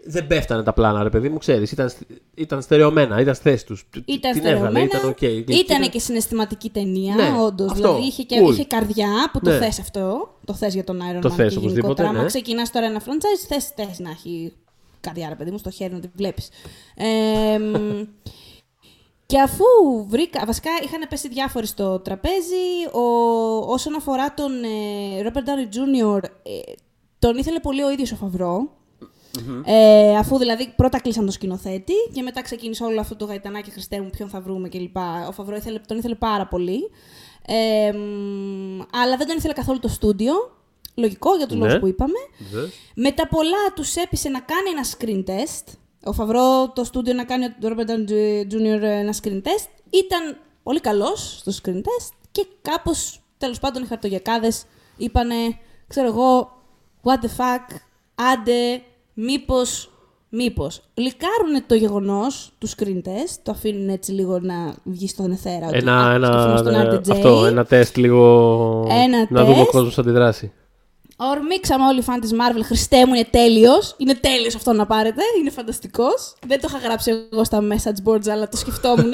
[0.06, 1.72] δεν πέφτανε τα πλάνα, ρε παιδί μου, ξέρεις.
[1.72, 1.92] Ήταν,
[2.36, 3.78] ήταν στερεωμένα, ήταν στη θέση του.
[4.06, 4.86] ήταν Την έβγαλε, στερεωμένα.
[4.86, 5.22] ήταν οκ.
[5.50, 7.72] Ήταν και συναισθηματική ταινία, Ναι, όντως.
[7.72, 8.52] αυτό, Δηλαδή είχε, και, cool.
[8.52, 9.58] είχε καρδιά που το Ναι.
[9.58, 10.36] θες αυτό.
[10.46, 11.36] Το θες για τον Iron Το Man.
[11.36, 12.12] θες και οπωσδήποτε, γενικότερα.
[12.12, 12.18] ναι.
[12.18, 14.54] Άμα ξεκινάς τώρα ένα franchise, θες, θες να έχει
[15.00, 16.50] καρδιά, ρε παιδί μου, στο χέρι να τη βλέπεις.
[16.96, 17.74] Ε, μ,
[19.32, 19.64] και αφού
[20.08, 23.02] βρήκα, βασικά είχαν πέσει διάφοροι στο τραπέζι, ο,
[23.72, 26.72] όσον αφορά τον ε, Robert Downey Jr., ε,
[27.20, 28.70] τον ήθελε πολύ ο ίδιος ο φαβρο
[29.66, 34.02] Ε, αφού δηλαδή πρώτα κλείσαν τον σκηνοθέτη και μετά ξεκίνησε όλο αυτό το γαϊτανάκι Χριστέ
[34.02, 34.98] μου, ποιον θα βρούμε κλπ.
[35.28, 36.90] Ο Φαβρό ήθελε, τον ήθελε πάρα πολύ.
[37.46, 40.34] Ε, μ, αλλά δεν τον ήθελε καθόλου το στούντιο.
[40.96, 41.64] Λογικό για τους Ναι.
[41.66, 42.18] λόγους που είπαμε.
[42.52, 42.72] Βεβαίως.
[42.96, 45.74] Με τα πολλά τους έπεισε να κάνει ένα screen test.
[46.04, 48.82] Ο Φαβρό το στούντιο να κάνει το Robert Downey Jr.
[48.82, 49.68] ένα screen test.
[49.90, 54.64] Ήταν πολύ καλός στο screen test και κάπως, τέλος πάντων, οι χαρτογιακάδες
[54.98, 55.36] είπανε,
[55.88, 56.52] ξέρω εγώ,
[57.04, 57.76] what the fuck,
[58.34, 58.82] άντε,
[59.14, 59.92] μήπως,
[60.30, 60.82] μήπως.
[60.94, 65.68] Λικάρουνε το γεγονός του screen test, το αφήνουν έτσι λίγο να βγει στον εθέρα.
[65.68, 67.12] ότι, Ένα, α, στο film ένα, στον ναι, RDJ.
[67.12, 68.88] αυτό, ένα τεστ λίγο.
[68.90, 69.72] Ένα να δούμε ο τεστ.
[69.72, 70.52] κόσμος αντιδράσει.
[71.30, 72.62] Ορμήξαμε όλοι οι φαν της Marvel.
[72.66, 73.96] Χριστέ μου, είναι τέλειος.
[73.98, 75.22] Είναι τέλειος αυτό να πάρετε.
[75.40, 76.36] Είναι φανταστικός.
[76.48, 79.12] Δεν το είχα γράψει εγώ στα message boards, αλλά το σκεφτόμουν.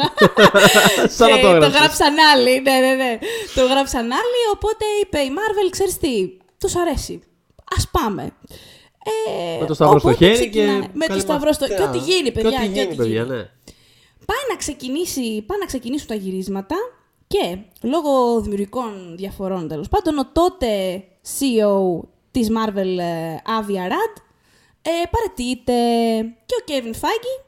[1.17, 1.79] Σαν να Και το το έγραψες.
[1.79, 2.61] γράψαν άλλοι.
[2.61, 3.17] Ναι, ναι, ναι.
[3.55, 4.41] Το γράψαν άλλοι.
[4.53, 7.21] Οπότε είπε η Marvel, ξέρεις τι, τους αρέσει.
[7.55, 8.23] Α πάμε.
[9.27, 10.79] Ε, Με το σταυρό στο οπότε χέρι ξεκινάνε.
[10.79, 10.89] και.
[10.93, 11.67] Με το καλή σταυρό στο.
[11.67, 12.01] Και μαθητεία.
[12.01, 12.49] ό,τι γίνει, παιδιά.
[12.49, 13.35] Και ό,τι και γίνει, παιδιά, ναι.
[14.25, 16.75] Πάει να, ξεκινήσει, πάει να ξεκινήσουν τα γυρίσματα
[17.27, 21.03] και λόγω δημιουργικών διαφορών τέλος πάντων, ο τότε
[21.39, 21.99] CEO
[22.31, 24.21] της Marvel, ε, Avi Arad,
[24.81, 25.73] ε, παρετείται
[26.45, 27.45] και ο Kevin Feige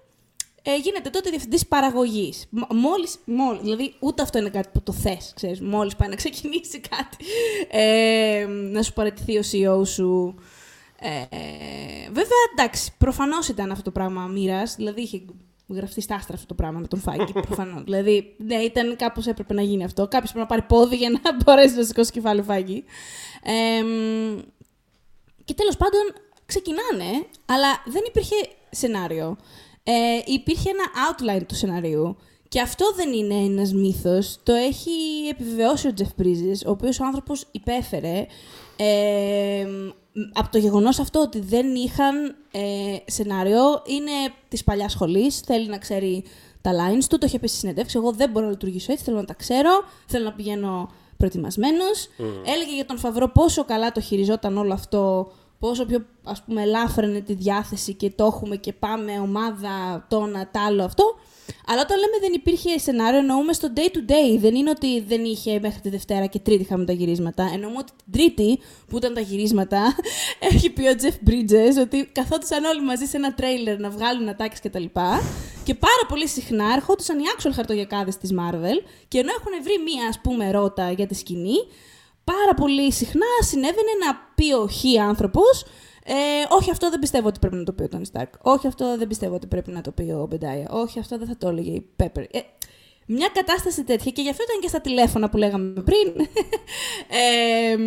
[0.63, 2.45] ε, γίνεται τότε διευθυντής παραγωγής.
[2.49, 6.15] Μ- Μόλις, μόλις, δηλαδή ούτε αυτό είναι κάτι που το θες, ξέρεις, μόλις πάει να
[6.15, 7.17] ξεκινήσει κάτι,
[7.69, 10.35] ε, να σου παραιτηθεί ο CEO σου.
[11.01, 11.37] Ε,
[12.07, 15.21] βέβαια, εντάξει, προφανώς ήταν αυτό το πράγμα μοίρας, δηλαδή είχε
[15.67, 17.83] γραφτεί στα άστρα αυτό το πράγμα με τον Φάγκη, προφανώς.
[17.83, 20.07] δηλαδή, ναι, ήταν κάπως έπρεπε να γίνει αυτό.
[20.07, 22.83] Κάποιος πρέπει να πάρει πόδι για να μπορέσει να σηκώσει κεφάλι ο Φάγκη.
[23.43, 24.39] Ε, μ,
[25.45, 26.01] και τέλος πάντων
[26.45, 28.35] ξεκινάνε, αλλά δεν υπήρχε
[28.69, 29.37] σενάριο.
[29.83, 32.17] Ε, υπήρχε ένα outline του σενάριου.
[32.47, 34.39] Και αυτό δεν είναι ένας μύθος.
[34.43, 34.91] Το έχει
[35.29, 38.25] επιβεβαιώσει ο Τζεφ Bridges, ο οποίος ο άνθρωπος υπέφερε
[38.77, 39.67] ε,
[40.33, 43.81] από το γεγονός αυτό ότι δεν είχαν ε, σενάριο.
[43.85, 44.11] Είναι
[44.47, 46.23] της παλιάς σχολής, θέλει να ξέρει
[46.61, 47.97] τα lines του, το είχε πει στη συνέντευξη.
[47.97, 49.71] Εγώ δεν μπορώ να λειτουργήσω έτσι, θέλω να τα ξέρω,
[50.05, 52.07] θέλω να πηγαίνω προετοιμασμένος.
[52.45, 57.21] Έλεγε για τον Φαβρό πόσο καλά το χειριζόταν όλο αυτό, πόσο πιο ας πούμε ελάφρυνε
[57.21, 61.15] τη διάθεση και το έχουμε και πάμε ομάδα, το ένα, τ' άλλο αυτό.
[61.67, 64.39] Αλλά όταν λέμε δεν υπήρχε σενάριο, εννοούμε στο day to day.
[64.39, 67.49] Δεν είναι ότι δεν είχε μέχρι τη Δευτέρα και Τρίτη είχαμε τα γυρίσματα.
[67.53, 69.95] Εννοούμε ότι την Τρίτη, που ήταν τα γυρίσματα,
[70.49, 74.59] έχει πει ο Jeff Bridges ότι καθόντουσαν όλοι μαζί σε ένα τρέιλερ να βγάλουν ατάκες
[74.59, 74.83] κτλ.
[75.63, 80.07] Και πάρα πολύ συχνά ερχόντουσαν οι actual χαρτογιακάδες της Marvel και ενώ έχουν βρει μία
[80.07, 81.57] ας πούμε ρότα για τη σκηνή,
[82.31, 85.65] πάρα πολύ συχνά συνέβαινε να πει ο χ άνθρωπος
[86.03, 86.13] Ε,
[86.49, 88.33] όχι, αυτό δεν πιστεύω ότι πρέπει να το πει ο Τόνι Σταρκ.
[88.41, 90.67] Όχι, αυτό δεν πιστεύω ότι πρέπει να το πει ο Μπεντάια.
[90.71, 92.23] Όχι, αυτό δεν θα το έλεγε η Πέπερ.
[92.23, 92.39] Ε,
[93.05, 96.13] μια κατάσταση τέτοια και γι' αυτό ήταν και στα τηλέφωνα που λέγαμε πριν.
[97.23, 97.77] ε,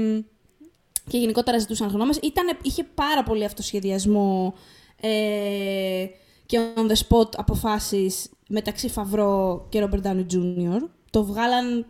[1.10, 2.18] και γενικότερα ζητούσαν γνώμες.
[2.22, 4.54] Ήταν, είχε πάρα πολύ αυτοσχεδιασμό
[5.00, 6.06] ε,
[6.46, 10.80] και on the spot αποφάσεις μεταξύ Φαβρό και Robert Downey Jr.
[11.10, 11.86] Το βγάλαν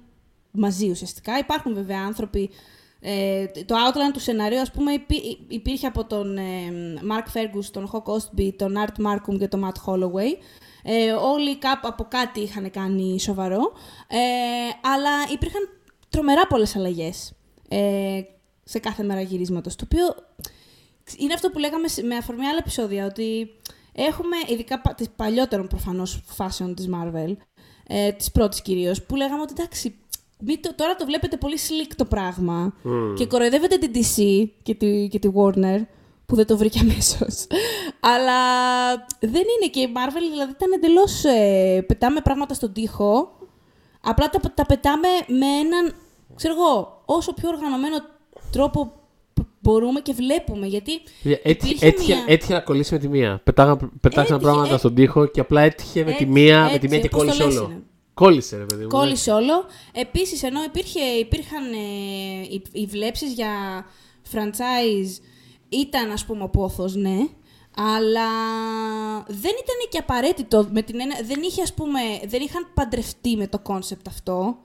[0.52, 1.38] μαζί ουσιαστικά.
[1.38, 2.50] Υπάρχουν βέβαια άνθρωποι
[3.00, 4.92] ε, το outline του σενάριου, ας πούμε,
[5.48, 6.42] υπήρχε από τον ε,
[7.10, 10.36] Mark Fergus, τον Hawk Ostby, τον Art Markham και τον Matt Holloway.
[10.82, 13.72] Ε, όλοι κάπου από κάτι είχαν κάνει σοβαρό,
[14.08, 15.68] ε, αλλά υπήρχαν
[16.08, 17.32] τρομερά πολλές αλλαγές
[17.68, 18.20] ε,
[18.64, 20.14] σε κάθε μέρα γυρίσματος, το οποίο
[21.18, 23.48] είναι αυτό που λέγαμε με αφορμή άλλα επεισόδια, ότι
[23.92, 27.36] έχουμε ειδικά τις παλιότερων προφανώς φάσεων της Marvel,
[27.86, 29.98] ε, της πρώτης κυρίως, που λέγαμε ότι εντάξει,
[30.60, 32.74] το, τώρα το βλέπετε πολύ slick το πράγμα
[33.16, 35.80] και κοροϊδεύετε την DC και τη, και τη Warner
[36.26, 37.46] που δεν το βρήκε αμέσως.
[38.00, 38.40] Αλλά
[39.20, 41.24] δεν είναι και η Marvel, δηλαδή ήταν εντελώς.
[41.24, 43.32] Ε, πετάμε πράγματα στον τοίχο.
[44.00, 45.94] Απλά τα, τα πετάμε με έναν,
[46.34, 47.96] ξέρω εγώ, όσο πιο οργανωμένο
[48.52, 48.92] τρόπο
[49.60, 50.66] μπορούμε και βλέπουμε.
[50.66, 50.92] Γιατί.
[51.42, 52.24] Έτυχε, έτυχε, μια...
[52.26, 53.42] έτυχε να κολλήσει με τη μία.
[54.00, 57.42] Πετάξαν πράγματα στον τύχο και απλά έτυχε με τη μία, με τη μία και κόλλησε
[57.42, 57.82] όλο.
[58.14, 58.88] Κόλλησε, ρε παιδί μου.
[58.88, 59.64] Κόλλησε όλο.
[59.92, 63.50] Επίσης, ενώ υπήρχε, υπήρχαν ε, οι, οι βλέψεις για
[64.32, 65.22] franchise,
[65.68, 67.16] ήταν ας πούμε ο πόθος, ναι.
[67.76, 68.28] Αλλά
[69.26, 70.66] δεν ήταν και απαραίτητο.
[70.72, 74.56] Με την δεν, είχε, ας πούμε, δεν είχαν παντρευτεί με το concept αυτό.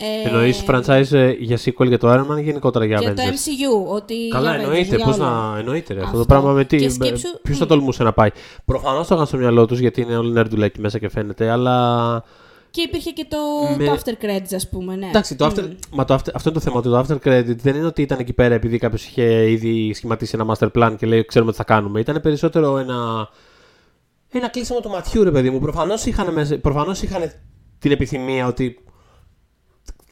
[0.00, 3.14] Ε, Εννοείς franchise ε, για sequel για το Iron Man ή γενικότερα για Avengers; Για
[3.14, 3.94] το MCU.
[3.94, 4.98] Ότι Καλά, εννοείται.
[4.98, 5.54] Πώς να.
[5.58, 5.94] Εννοείται.
[5.94, 6.18] Ρε, αυτό.
[6.18, 6.90] το πράγμα με τι.
[6.90, 7.40] Σκέψου...
[7.42, 8.30] Ποιος θα τολμούσε να πάει.
[8.64, 12.24] Προφανώς το είχαν στο μυαλό τους γιατί είναι όλοι νερντουλάκια μέσα και φαίνεται, αλλά.
[12.70, 13.38] Και υπήρχε και το,
[13.78, 13.84] με...
[13.84, 14.96] το after credits, ας πούμε.
[14.96, 15.06] Ναι.
[15.06, 15.60] Εντάξει, το after...
[15.60, 15.74] Mm.
[15.90, 16.28] Μα το after...
[16.34, 16.82] αυτό είναι το θέμα.
[16.82, 20.54] Το after credit δεν είναι ότι ήταν εκεί πέρα επειδή κάποιος είχε ήδη σχηματίσει ένα
[20.54, 22.00] master plan και λέει ξέρουμε τι θα κάνουμε.
[22.00, 23.28] Ήταν περισσότερο ένα.
[24.32, 25.58] Ένα κλείσιμο του ματιού, ρε παιδί μου.
[25.58, 26.58] Προφανώς είχαν, μέσα...
[26.58, 27.32] Προφανώς είχαν
[27.78, 28.84] την επιθυμία ότι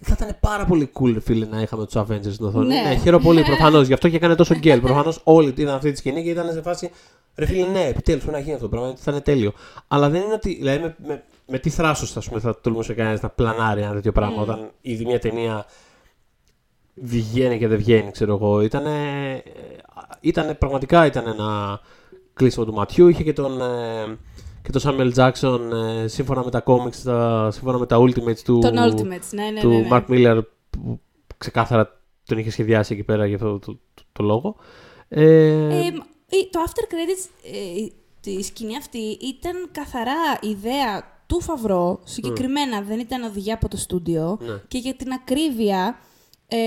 [0.00, 2.66] θα ήταν πάρα πολύ cool, φίλε, να είχαμε τους Avengers στην οθόνη.
[2.66, 3.86] Ναι, ναι χαίρομαι πολύ, προφανώς.
[3.86, 4.80] Γι' αυτό και έκανε τόσο γκέλ.
[4.88, 6.90] Προφανώς όλοι είδαν αυτή τη σκηνή και ήταν σε φάση.
[7.34, 9.52] Ρε φίλε, ναι, επιτέλους πρέπει να γίνει αυτό το πράγμα, θα είναι τέλειο.
[9.88, 10.54] Αλλά δεν είναι ότι.
[10.54, 14.42] Δηλαδή, με, με, με τι θράσος θα τολμούσε κανένας να πλανάρει ένα τέτοιο πράγμα mm.
[14.42, 15.66] όταν ήδη μια ταινία
[16.94, 18.60] βγαίνει και δεν βγαίνει, ξέρω εγώ.
[18.60, 18.92] Ήτανε,
[20.20, 21.80] ήτανε, πραγματικά ήταν ένα
[22.34, 23.08] κλείσιμο του ματιού.
[23.08, 24.18] Είχε και τον, ε,
[24.62, 25.60] και τον Samuel Jackson
[26.02, 29.60] ε, σύμφωνα με τα comics, τα, σύμφωνα με τα Ultimates του, τον Ultimates, ναι, ναι,
[29.60, 29.88] του ναι, ναι.
[29.90, 31.00] Mark Miller που
[31.38, 34.56] ξεκάθαρα τον είχε σχεδιάσει εκεί πέρα για αυτό το, το, το, λόγο.
[35.08, 35.24] Ε,
[35.76, 35.90] ε,
[36.50, 37.86] το After Credits, ε,
[38.20, 44.38] τη σκηνή αυτή ήταν καθαρά ιδέα του Φαβρό, συγκεκριμένα δεν ήταν οδηγία από το στούντιο
[44.40, 44.62] ναι.
[44.68, 45.98] και για την ακρίβεια,
[46.48, 46.58] ε,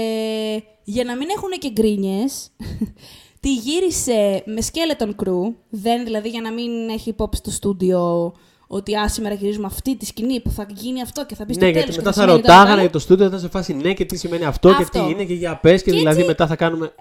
[0.84, 2.52] για να μην έχουν και γκρίνιες,
[3.42, 8.34] τη γύρισε με skeleton crew, δεν δηλαδή για να μην έχει υπόψη το στούντιο
[8.68, 11.66] ότι α, σήμερα γυρίζουμε αυτή τη σκηνή που θα γίνει αυτό και θα μπει στο
[11.66, 11.88] ναι, τέλος.
[11.88, 14.18] Ναι, γιατί μετά θα, θα ρωτάγανε για το στούντιο, θα σε φάση ναι και τι
[14.18, 14.84] σημαίνει αυτό, αυτό.
[14.84, 16.94] και τι είναι και για πες και, και, δηλαδή μετά θα κάνουμε.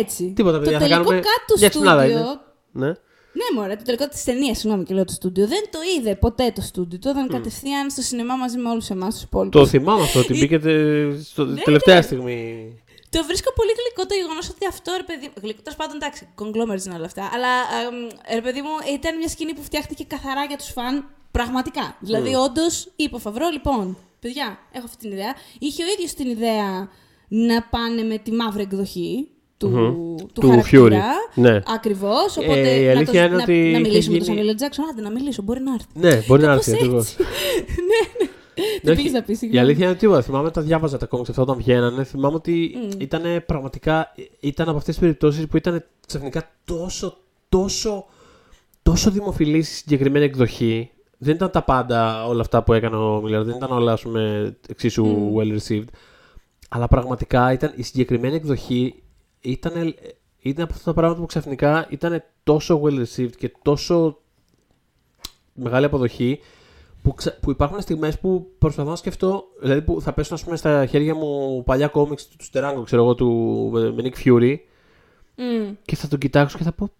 [0.00, 0.32] Έτσι.
[0.36, 1.14] Τίποτα, παιδιά, το θα κάνουμε.
[1.14, 2.40] κάτω στούντιο.
[2.72, 2.92] Ναι.
[3.32, 5.46] Ναι, μωρέ, το τελικό της ταινίας, συγγνώμη και λέω το στούντιο.
[5.46, 6.98] Δεν το είδε ποτέ το στούντιο.
[6.98, 7.32] Το είδαν mm.
[7.32, 9.60] κατευθείαν στο σινεμά μαζί με όλους εμάς τους υπόλοιπους.
[9.60, 10.58] Το θυμάμαι αυτό, ότι μπήκε
[11.22, 12.02] στο ναι, τελευταία ναι.
[12.02, 12.38] στιγμή.
[13.10, 15.30] Το βρίσκω πολύ γλυκό το γεγονός ότι αυτό ρε παιδί.
[15.42, 17.30] Γλυκό, τέλο πάντων, εντάξει, conglomerates είναι όλα αυτά.
[17.34, 17.48] Αλλά
[18.34, 21.96] ρε παιδί μου, ήταν μια σκηνή που φτιάχτηκε καθαρά για τους φαν πραγματικά.
[22.00, 22.44] Δηλαδή, mm.
[22.44, 25.34] όντως είπε ο Φαβρό, λοιπόν, παιδιά, έχω αυτή την ιδέα.
[25.58, 26.88] Είχε ο ίδιος την ιδέα
[27.28, 29.28] να πάνε με τη μαύρη εκδοχή
[29.60, 30.20] του, mm-hmm.
[30.32, 31.02] του, του χαρακτήρα.
[31.34, 31.60] Ναι.
[31.66, 32.36] Ακριβώς.
[32.36, 34.84] Ε, οπότε ε, να, το, είναι να, ότι να μιλήσουμε με τον Σαμίλ Τζάξον.
[34.90, 35.86] Άντε να μιλήσω, μπορεί να έρθει.
[35.92, 37.16] Ναι, μπορεί να έρθει ακριβώς.
[37.90, 38.24] ναι,
[38.84, 38.94] ναι.
[38.94, 41.42] Τι πήγε να πει, Η αλήθεια είναι ότι εγώ θυμάμαι τα διάβαζα τα κόμματα αυτά
[41.42, 42.04] όταν βγαίνανε.
[42.04, 43.00] Θυμάμαι ότι mm.
[43.00, 44.12] ήταν πραγματικά.
[44.40, 47.16] ήταν από αυτές τις περιπτώσεις που ήταν ξαφνικά τόσο,
[47.48, 48.04] τόσο,
[48.82, 50.90] τόσο δημοφιλής στη συγκεκριμένη εκδοχή.
[51.18, 55.32] Δεν ήταν τα πάντα όλα αυτά που έκανε ο Μίλερ, δεν ήταν όλα πούμε, εξίσου
[55.34, 55.38] mm.
[55.38, 55.88] well received.
[56.68, 59.02] Αλλά πραγματικά ήταν η συγκεκριμένη εκδοχή
[59.40, 59.94] ήταν,
[60.38, 64.18] ήταν από αυτά τα πράγματα που ξαφνικά ήταν τόσο well received και τόσο
[65.54, 66.40] μεγάλη αποδοχή
[67.02, 67.38] που, ξα...
[67.40, 71.14] που υπάρχουν στιγμές που προσπαθώ να σκεφτώ, δηλαδή που θα πέσουν ας πούμε, στα χέρια
[71.14, 73.30] μου παλιά κόμιξ του Στεράγκο, ξέρω εγώ, του
[73.94, 74.56] με Nick Fury
[75.36, 75.74] mm.
[75.84, 76.90] και θα τον κοιτάξω και θα πω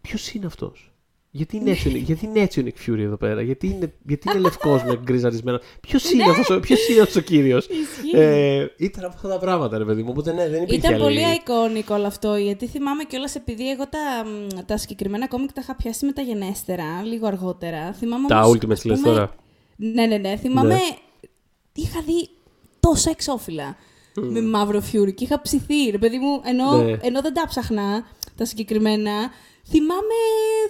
[0.00, 0.92] ποιος είναι αυτός;
[1.38, 4.38] Γιατί είναι, έτσι, γιατί είναι έτσι ο Nick Fury εδώ πέρα, γιατί είναι, γιατί είναι
[4.38, 5.60] λευκός με γκριζαρισμένα.
[5.80, 6.30] Ποιος είναι ναι.
[6.30, 7.68] αυτός ποιος ο κύριος;
[8.12, 10.08] ε, ήταν από αυτά τα πράγματα, ρε παιδί μου.
[10.10, 14.24] Οπότε ναι, δεν υπήρχε Ήταν πολύ iconic όλο αυτό, γιατί θυμάμαι κιόλας επειδή εγώ τα,
[14.66, 17.92] τα συγκεκριμένα κόμικ τα είχα πιάσει μεταγενέστερα, λίγο αργότερα.
[17.92, 19.34] Θυμάμαι τα όμως, Ultimate λες τώρα;
[19.76, 20.36] Ναι, ναι, ναι.
[20.36, 20.74] Θυμάμαι.
[20.74, 20.80] Ναι.
[21.72, 22.28] Είχα δει
[22.80, 23.76] τόσα εξώφυλλα
[24.14, 24.22] mm.
[24.22, 26.96] με μαύρο Fury και είχα ψηθεί, ρε παιδί μου, ενώ, ναι.
[27.00, 28.04] ενώ δεν τα ψαχνά
[28.36, 29.30] τα συγκεκριμένα,
[29.70, 30.18] θυμάμαι,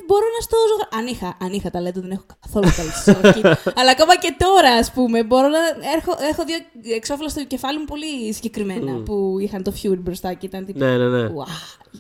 [0.07, 0.99] μπορώ να στο ζωγραφίσω.
[0.99, 3.47] Αν είχα, αν είχα ταλέντο, δεν έχω καθόλου ταλέντο στη ζωγραφική.
[3.79, 5.59] Αλλά ακόμα και τώρα, ας πούμε, μπορώ να.
[5.99, 6.57] Έχω, έχω δύο
[6.97, 9.03] εξώφυλλα στο κεφάλι μου πολύ συγκεκριμένα Μμ.
[9.03, 10.79] που είχαν το Fury μπροστά και ήταν τύπου.
[10.79, 11.23] Ναι, ναι, ναι.
[11.35, 11.47] «Ουα,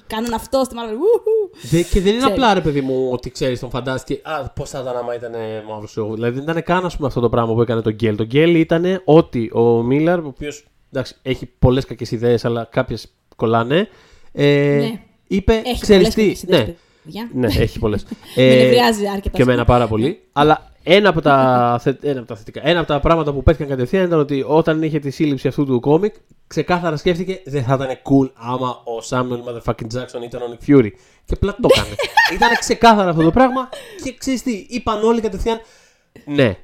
[0.06, 0.92] κάνουν αυτό στη Marvel.
[0.94, 1.68] ουχου».
[1.70, 2.24] Δε- και δεν είναι Ξέρεις.
[2.24, 4.20] απλά ρε παιδί μου ότι ξέρεις, τον φαντάστηκε.
[4.24, 5.32] Α, πώς θα ήταν άμα ήταν
[5.68, 6.14] μαύρος εγώ.
[6.14, 8.16] Δηλαδή δεν ήταν καν ας πούμε, αυτό το πράγμα που έκανε τον Γκέλ.
[8.16, 10.64] Το Γκέλ ήταν ότι ο Μίλλαρ, ο οποίος
[11.22, 13.88] έχει πολλές κακές ιδέες, αλλά κάποιες κολλάνε.
[14.32, 15.00] Ε, Ναι.
[15.30, 16.22] Είπε, Έχει ξέρεις πολλές τι.
[16.22, 16.74] κακές ιδέες, Ναι,
[17.08, 17.30] παιδιά.
[17.32, 18.06] ναι, έχει πολλές.
[18.36, 19.36] Με νευριάζει αρκετά.
[19.36, 20.20] Και εμένα πάρα πολύ.
[20.32, 23.68] Αλλά ένα από, τα, θε- ένα από τα θετικά, ένα από τα πράγματα που πέθηκαν
[23.68, 26.14] κατευθείαν ήταν ότι όταν είχε τη σύλληψη αυτού του κόμικ,
[26.46, 30.90] ξεκάθαρα σκέφτηκε δεν θα ήταν cool άμα ο Samuel Motherfucking Jackson ήταν ο Nick Fury.
[31.24, 31.94] Και απλά το έκανε.
[32.34, 33.68] ήταν ξεκάθαρα αυτό το πράγμα
[34.04, 35.60] και ξέρεις τι, είπαν όλοι κατευθείαν
[36.24, 36.56] ναι.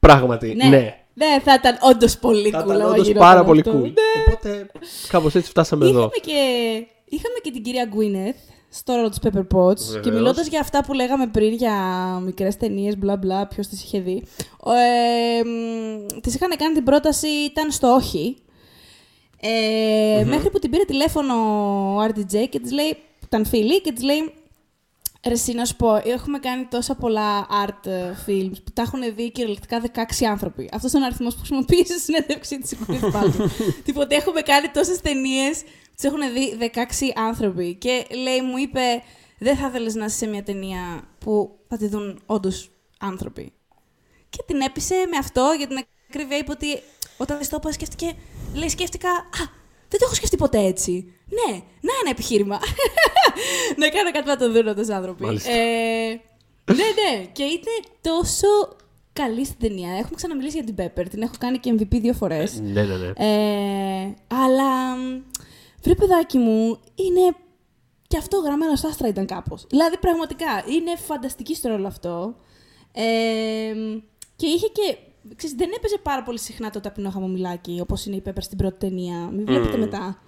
[0.00, 0.68] Πράγματι, ναι.
[0.68, 0.94] Ναι.
[1.14, 2.64] Ναι, θα ήταν όντως πολύ Θα cool.
[2.64, 3.72] ήταν άμα όντως γινόταν πάρα πολύ αυτό.
[3.78, 3.82] cool.
[3.82, 3.90] Ναι.
[4.26, 4.66] Οπότε
[5.08, 5.98] κάπως έτσι φτάσαμε εδώ.
[5.98, 6.40] Είχαμε και,
[7.04, 8.36] είχαμε και την κυρία Γκουίνεθ
[8.70, 9.76] στο ρόλο της Pepper Potts.
[9.76, 10.00] Βεβαίως.
[10.02, 11.74] Και μιλώντας για αυτά που λέγαμε πριν για
[12.24, 14.22] μικρές ταινίες, μπλα μπλα, ποιος τις είχε δει.
[14.66, 15.42] Ε,
[16.20, 18.36] τη είχαν κάνει την πρόταση, ήταν στο όχι.
[19.40, 21.34] Ε, Μέχρι που την πήρε τηλέφωνο
[21.94, 24.34] ο RDJ και της λέει, που ήταν φίλη, και της λέει.
[25.26, 29.00] Ρε, εσύ να σου πω, έχουμε κάνει τόσα πολλά art ε, films που τα έχουν
[29.14, 29.82] δει κυριολεκτικά
[30.20, 30.68] 16 άνθρωποι.
[30.72, 33.46] Αυτός είναι ο αριθμός που χρησιμοποίησε στη συνέντευξή της Gwyneth Paltrow.
[33.84, 35.62] Τίποτε, έχουμε κάνει τόσες ταινίες
[36.00, 36.78] τι έχουν δει 16
[37.14, 37.74] άνθρωποι.
[37.74, 38.80] Και λέει, μου είπε,
[39.38, 43.52] δεν θα ήθελε να είσαι σε μια ταινία που θα τη δουν όντως άνθρωποι.
[44.30, 45.76] Και την έπεισε με αυτό για την
[46.08, 46.36] ακρίβεια.
[46.38, 46.66] Είπε ότι
[47.16, 48.12] όταν τη το είπα, σκέφτηκε.
[48.54, 49.10] Λέει, σκέφτηκα.
[49.10, 49.42] Α,
[49.88, 51.14] δεν το έχω σκεφτεί ποτέ έτσι.
[51.26, 52.58] Ναι, να ένα επιχείρημα.
[53.80, 55.24] να κάνω κάτι να το δουν όντως άνθρωποι.
[55.24, 55.50] Μάλιστα.
[55.50, 56.20] Ε,
[56.64, 57.24] ναι, ναι.
[57.32, 58.46] Και είναι τόσο
[59.12, 59.90] καλή στην ταινία.
[59.90, 61.06] Έχουμε ξαναμιλήσει για την Pepper.
[61.10, 62.60] Την έχω κάνει και MVP δύο φορές.
[62.60, 63.12] Ναι, ναι, ναι.
[63.16, 65.22] Ε, αλλά, μ,
[65.82, 67.36] βρε παιδάκι μου, είναι
[68.06, 69.66] και αυτό γραμμένο στα άστρα ήταν κάπως.
[69.68, 72.34] Δηλαδή, πραγματικά, είναι φανταστική στο ρόλο αυτό.
[72.92, 73.02] Ε,
[74.36, 74.96] και είχε και,
[75.36, 78.78] ξέρεις, δεν έπαιζε πάρα πολύ συχνά το ταπεινό χαμομηλάκι, όπως είναι η Πέπερ στην πρώτη
[78.78, 79.30] ταινία.
[79.32, 79.80] Μην βλέπετε Μμμ.
[79.80, 80.22] μετά.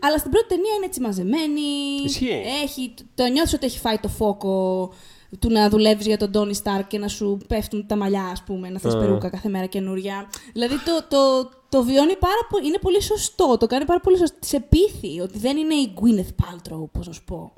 [0.00, 1.60] Αλλά στην πρώτη ταινία είναι έτσι μαζεμένη.
[2.04, 2.42] Ισχύει.
[2.62, 4.90] Έχει, το νιώθεις ότι έχει φάει το φόκο
[5.38, 8.68] του να δουλεύεις για τον Τόνι Σταρκ και να σου πέφτουν τα μαλλιά, ας πούμε,
[8.70, 8.98] να θες Α.
[8.98, 10.30] περούκα κάθε μέρα καινούρια.
[10.52, 12.66] Δηλαδή το, το, το βιώνει πάρα πολύ.
[12.66, 13.56] Είναι πολύ σωστό.
[13.60, 14.36] Το κάνει πάρα πολύ σωστό.
[14.40, 17.52] Σε πείθει ότι δεν είναι η Gwyneth Paltrow, πώ να σου πω.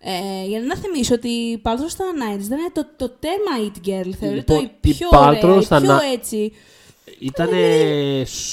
[0.00, 3.76] Ε, για να θυμίσω ότι η Paltrow στα 90s δεν είναι το, το θέμα It
[3.88, 4.10] Girl.
[4.20, 6.52] Θεωρείται Λοιπόν, η η πιο Paltrow ωραία, η στα πιο να- έτσι.
[7.20, 7.48] Ήταν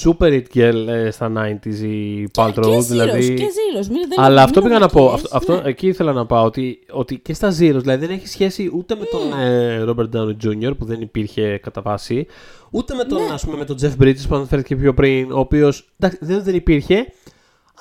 [0.03, 2.61] super it girl ε, στα 90s η Paltrow.
[2.61, 3.27] και δηλαδή...
[3.33, 3.87] Zeros, και Zeros.
[3.87, 4.99] Μην- δεν- Αλλά μην αυτό πήγα να πω.
[5.05, 5.69] αμαρτίες, Αυτό, αυτό, ναι.
[5.69, 6.45] εκεί ήθελα να πάω.
[6.45, 10.35] Ότι, ότι και στα Zeros, δηλαδή δεν έχει σχέση ούτε με τον ε, Robert Downey
[10.69, 10.77] Jr.
[10.77, 12.27] που δεν υπήρχε κατά βάση,
[12.71, 13.33] ούτε με τον, Ναι.
[13.33, 16.95] ας πούμε, με τον Jeff Bridges που αναφέρθηκε πιο πριν, ο οποίος δεν, δεν υπήρχε.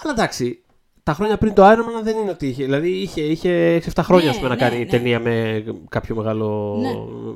[0.02, 0.58] Αλλά εντάξει,
[1.02, 2.64] τα χρόνια πριν το Iron Man δεν είναι ότι είχε.
[2.64, 4.86] Δηλαδή είχε, είχε 6-7 χρόνια Ναι, ας πούμε, να ναι, κάνει ναι.
[4.86, 6.90] ταινία με κάποιο μεγάλο, Ναι.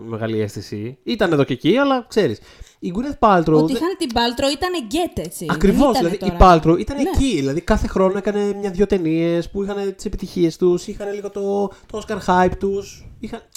[0.08, 0.98] μεγάλη αίσθηση.
[1.02, 2.40] Ήταν εδώ και εκεί, αλλά ξέρεις.
[2.78, 3.52] Η Gwyneth Paltrow.
[3.62, 5.46] Ότι δεν- είχαν την Paltrow ήταν γκέτ, έτσι.
[5.50, 5.80] Ακριβώς.
[5.80, 6.60] Δεν ήτανε Δηλαδή η τώρα.
[6.74, 7.02] Paltrow ήταν Ναι.
[7.14, 7.34] εκεί.
[7.36, 12.02] Δηλαδή κάθε χρόνο έκανε μια-δυο ταινίες που είχαν τις επιτυχίες τους, είχαν λίγο το, το
[12.06, 13.06] Oscar hype τους.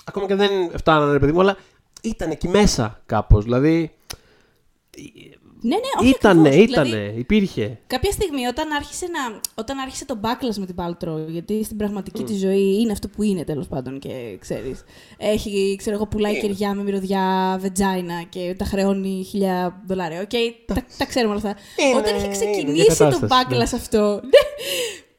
[0.05, 1.57] Ακόμα και δεν φτάνανε, ρε παιδί μου, αλλά
[2.01, 3.43] ήταν εκεί μέσα κάπως.
[3.43, 3.91] Δηλαδή.
[5.63, 6.69] Ναι, ναι, όχι Ήτανε, ακριβώς.
[6.69, 7.79] ήτανε, Δηλαδή, υπήρχε.
[7.87, 12.23] κάποια στιγμή όταν άρχισε, να, όταν άρχισε το backlash με την Paltrow, γιατί στην πραγματική
[12.23, 14.83] της ζωή είναι αυτό που είναι τέλος πάντων και ξέρεις.
[15.17, 20.21] Έχει, ξέρω εγώ, πουλάει κεριά με μυρωδιά vagina και τα χρεώνει χιλιά δολάρια.
[20.21, 20.29] Οκ,
[20.65, 21.61] τα, τα ξέρουμε όλα αυτά.
[21.83, 24.39] Είναι- όταν είχε είναι ξεκινήσει το διακατάσταση, backlash αυτό, ναι,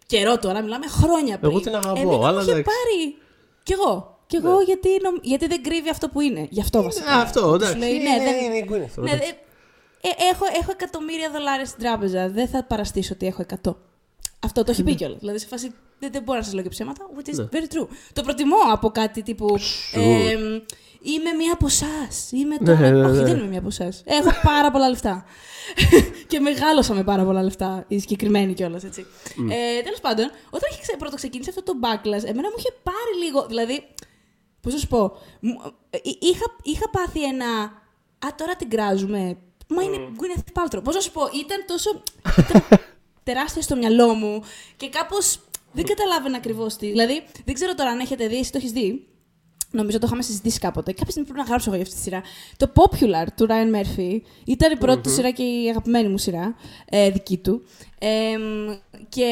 [0.06, 1.50] καιρό τώρα, μιλάμε χρόνια πριν.
[1.50, 2.64] Εγώ την αγαπώ, Εμένα αλλά μου είχε εντάξει.
[2.70, 3.16] πάρει.
[3.62, 4.11] Κι εγώ.
[4.32, 6.46] Κι εγώ γιατί, νομ- γιατί δεν κρύβει αυτό που είναι.
[6.50, 7.10] Γι' αυτό βασικά.
[7.12, 7.76] Α, αυτό, Σου εντάξει.
[7.76, 9.28] λέει, Είναι- ναι, δεν- είναι η Gwyneth, ναι, εντάξει.
[10.00, 12.28] ε, ε, έχω, έχω εκατομμύρια δολάρια στην τράπεζα.
[12.28, 13.76] Δεν θα παραστήσω ότι έχω 100.
[14.40, 15.18] Αυτό το έχει πει κιόλας.
[15.18, 17.48] Δηλαδή σε φάση δεν, δεν μπορώ να σας λέω και ψέματα, which is Ναι.
[17.52, 17.86] very true.
[18.12, 19.58] Το προτιμώ από κάτι τύπου.
[19.58, 19.98] Sure.
[20.00, 20.30] Ε,
[21.02, 22.32] είμαι μία από εσάς.
[22.32, 22.90] Είμαι Ναι, τώρα.
[22.90, 23.22] ναι, Όχι, ναι.
[23.22, 24.02] δεν είμαι μία από εσάς.
[24.04, 25.24] Έχω πάρα πολλά λεφτά.
[26.30, 27.84] και μεγάλωσα με πάρα πολλά λεφτά.
[27.88, 29.06] Η συγκεκριμένη κιόλας, έτσι.
[29.50, 33.12] Ε, Τέλος πάντων, όταν είχε ξε- πρώτο ξεκίνησε αυτό το backlash, εμένα μου είχε πάρει
[33.24, 33.46] λίγο.
[33.46, 33.84] Δηλαδή,
[34.62, 35.12] Πώς να σου πω.
[35.40, 35.60] μου-
[35.90, 37.46] ε, Είχα, είχα πάθει ένα.
[38.18, 39.36] Α, τώρα την κράζουμε.
[39.68, 40.80] Μα είναι Gwyneth Paltrow.
[40.84, 42.02] Πώς να σου πω, ήταν τόσο.
[42.38, 42.62] ήταν
[43.24, 44.42] τεράστιο στο μυαλό μου
[44.76, 45.38] και κάπως
[45.72, 46.86] δεν καταλάβαινα ακριβώς τι.
[46.86, 49.06] Δηλαδή, δεν ξέρω τώρα αν έχετε δει, εσύ το έχεις δει.
[49.70, 50.92] Νομίζω το είχαμε συζητήσει κάποτε.
[50.92, 52.22] Κάποια στιγμή πρέπει να γράψω εγώ για αυτή τη σειρά.
[52.56, 56.54] Το Popular του Ryan Murphy ήταν η πρώτη του σειρά και η αγαπημένη μου σειρά,
[56.84, 57.64] ε, δική του.
[57.98, 58.36] Ε,
[59.08, 59.26] και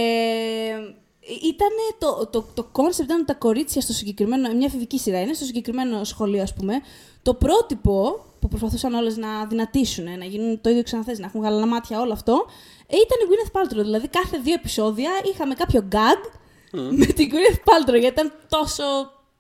[1.43, 1.69] ήταν
[1.99, 6.05] το, το, το concept ήταν τα κορίτσια στο συγκεκριμένο, μια εφηβική σειρά είναι, στο συγκεκριμένο
[6.05, 6.75] σχολείο ας πούμε,
[7.23, 11.67] το πρότυπο που προσπαθούσαν όλες να δυνατήσουν, να γίνουν το ίδιο ξαναθές, να έχουν γαλανά
[11.67, 12.45] μάτια, όλο αυτό,
[12.87, 13.83] ε, ήταν η Gwyneth Paltrow.
[13.85, 16.31] Δηλαδή κάθε δύο επεισόδια είχαμε κάποιο gag
[16.73, 18.83] με την Gwyneth Paltrow, γιατί ήταν τόσο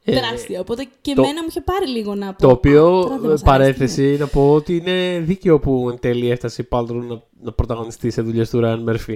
[0.05, 0.61] Ε, τεράστια.
[0.61, 2.41] Οπότε και το- εμένα μου είχε πάρει λίγο να πω.
[2.43, 5.99] Το «Α, οποίο, τώρα δεν μας αρέσει, παρέθεση, να πω ότι είναι δίκαιο που εν
[6.01, 9.15] τέλει έφτασε η Paltrow να, να πρωταγωνιστεί σε δουλειές του Ryan Murphy.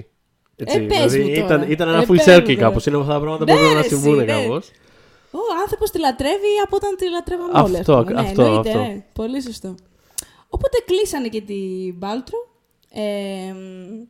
[0.57, 1.45] Έτσι, Ε, πες δηλαδή μου τώρα.
[1.47, 2.59] ήταν, ήταν ένα Ε, full πες μου circle τώρα.
[2.61, 2.87] κάπως.
[2.87, 4.43] Είναι από αυτά τα πράγματα Ναι, που πρέπει να ρε, συμβούν εσύ, ναι.
[4.43, 4.71] κάπως.
[5.31, 7.77] Ο άνθρωπος τη λατρεύει από όταν τη λατρεύαμε Αυτό, όλοι.
[7.77, 8.13] ας πούμε.
[8.23, 8.81] Ναι, αυτό, εννοείται, αυτό.
[8.83, 9.05] ναι.
[9.13, 9.75] Πολύ σωστό.
[10.49, 12.39] Οπότε κλείσανε και την Μπάλτρο.
[12.97, 13.03] Ε,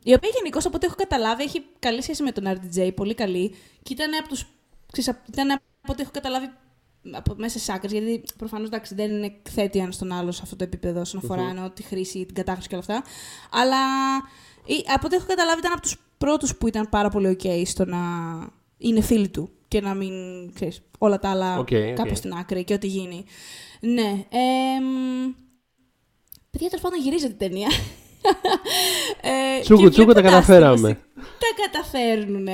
[0.03, 3.55] η οποία γενικώ από ό,τι έχω καταλάβει έχει καλή σχέση με τον RDJ, πολύ καλή.
[3.83, 4.45] Και ήταν από τους.
[5.33, 6.51] Ήταν από ό,τι έχω καταλάβει
[7.11, 10.65] από μέσα στις άκρες, γιατί προφανώς δεν είναι εκθέτει ένας στον άλλο σε αυτό το
[10.65, 13.11] επίπεδο όσον αφορά εννοώ, τη χρήση, την κατάχρηση και όλα αυτά.
[13.51, 13.77] Αλλά
[14.65, 17.85] ή- από ό,τι έχω καταλάβει ήταν από τους πρώτους που ήταν πάρα πολύ OK στο
[17.85, 17.99] να
[18.79, 20.13] είναι φίλοι του και να μην
[20.55, 21.95] ξέρεις, όλα τα άλλα OK, OK.
[21.95, 23.25] κάπως στην άκρη και ό,τι γίνει.
[23.81, 24.09] Ναι.
[24.29, 25.35] εμ,
[26.51, 27.69] παιδιά, τέλος πάντων γυρίζεται την ταινία.
[29.57, 30.89] ε, Τσούκου, και τσούκου, τα βλέποντας καταφέραμε.
[30.89, 32.49] την, Τα καταφέρνουν,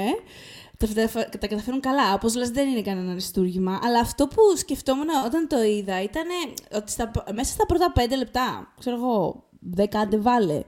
[0.77, 2.15] Τα, τα, τα καταφέρουν καλά.
[2.15, 3.81] Όπως λες, δεν είναι κανένα αριστούργημα.
[3.83, 6.27] Αλλά αυτό που σκεφτόμουν όταν το είδα ήταν
[6.75, 10.63] ότι στα, μέσα στα πρώτα πέντε λεπτά, ξέρω εγώ, δέκα άντε βάλε,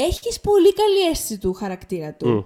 [0.00, 2.28] έχεις πολύ καλή αίσθηση του χαρακτήρα του.
[2.28, 2.42] Μμ.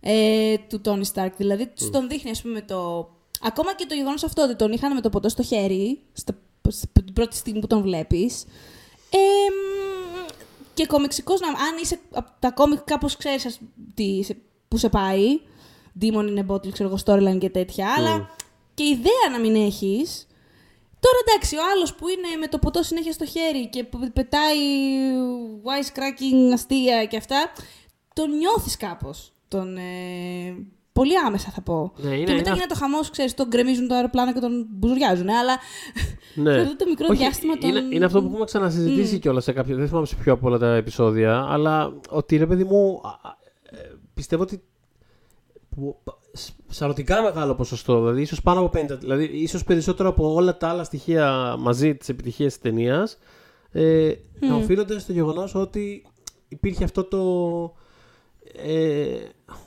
[0.00, 1.36] Ε, του Τόνι Σταρκ.
[1.36, 3.08] Δηλαδή, στον δείχνει, ας πούμε, το.
[3.42, 6.38] Ακόμα και το γεγονός αυτό ότι τον είχαν με το ποτό στο χέρι, στα,
[6.68, 8.42] στην πρώτη στιγμή που τον βλέπεις.
[9.10, 9.16] Ε,
[9.50, 10.26] μ,
[10.74, 13.60] και κομιξικός, να, αν είσαι από τα κόμικ κάπως ξέρεις ας-
[13.94, 14.36] τι, σε-
[14.68, 15.40] που σε πάει,
[16.00, 18.30] Demon in a Bottle, ξέρω εγώ, storyline και τέτοια, αλλά
[18.74, 20.26] και ιδέα να μην έχεις.
[21.04, 24.58] Τώρα εντάξει, ο άλλος που είναι με το ποτό συνέχεια στο χέρι και που πετάει
[25.68, 27.52] wisecracking αστεία και αυτά,
[28.14, 29.32] τον νιώθεις κάπως.
[29.48, 30.56] Τον, ε,
[30.92, 31.92] πολύ άμεσα θα πω.
[31.96, 34.66] Ναι, είναι- και μετά είναι γίνεται ο χαμός, ξέρεις, τον γκρεμίζουν το αεροπλάνο και τον
[34.70, 35.58] μπουζουριάζουν, αλλά
[36.34, 36.52] Ναι.
[36.52, 37.68] σε αυτό το μικρό Όχι, διάστημα τον...
[37.70, 39.76] είναι, είναι αυτό που έχουμε ξανασυζητήσει κιόλας σε κάποιο.
[39.76, 43.00] Δεν θυμάμαι σε ποιο από όλα τα επεισόδια, αλλά ότι ρε παιδί μου.
[43.04, 43.36] α, α,
[43.70, 44.62] ε, πιστεύω ότι.
[46.34, 50.32] Που- πα- σ- Σαρωτικά μεγάλο ποσοστό, δηλαδή ίσως πάνω από 50, δηλαδή ίσως περισσότερο από
[50.34, 53.18] όλα τα άλλα στοιχεία μαζί της επιτυχίας της ταινίας,
[53.72, 56.06] ε, να οφείλονται στο γεγονός ότι
[56.48, 57.20] υπήρχε αυτό το.
[58.64, 59.16] Ε,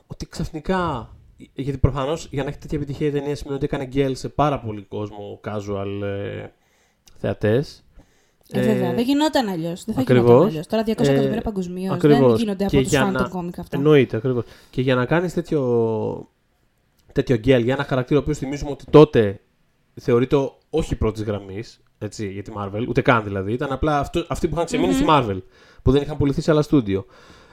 [0.07, 1.11] ότι ξαφνικά.
[1.53, 4.59] Γιατί προφανώς για να έχει τέτοια επιτυχία η ταινία σημαίνει ότι έκανε γκέλ σε πάρα
[4.59, 6.45] πολύ κόσμο casual ε,
[7.20, 7.84] θεατές.
[8.51, 9.84] Ε, βέβαια, δεν γινόταν αλλιώς.
[9.86, 10.26] Δεν θα ακριβώς.
[10.26, 10.68] γινόταν αλλιώς.
[10.68, 12.39] Τώρα 200 Ε, εκατομμύρια παγκοσμίως δεν ακριβώς.
[12.39, 13.78] γίνονται Και από τους για φαν να- των κόμικ αυτά.
[13.78, 14.43] Εννοείται, ακριβώς.
[14.70, 15.61] Και για να κάνεις τέτοιο,
[17.22, 19.39] τέτοιο γκέλ για ένα χαρακτήρα ο οποίος θυμίζουμε ότι τότε
[20.01, 20.36] θεωρείται
[20.70, 21.80] όχι πρώτης γραμμής
[22.18, 23.53] για τη Marvel, ούτε καν δηλαδή.
[23.53, 25.38] Ήταν απλά αυτό, αυτοί που είχαν ξεμείνει στη Marvel,
[25.82, 27.05] που δεν είχαν πουληθεί σε άλλα στούντιο.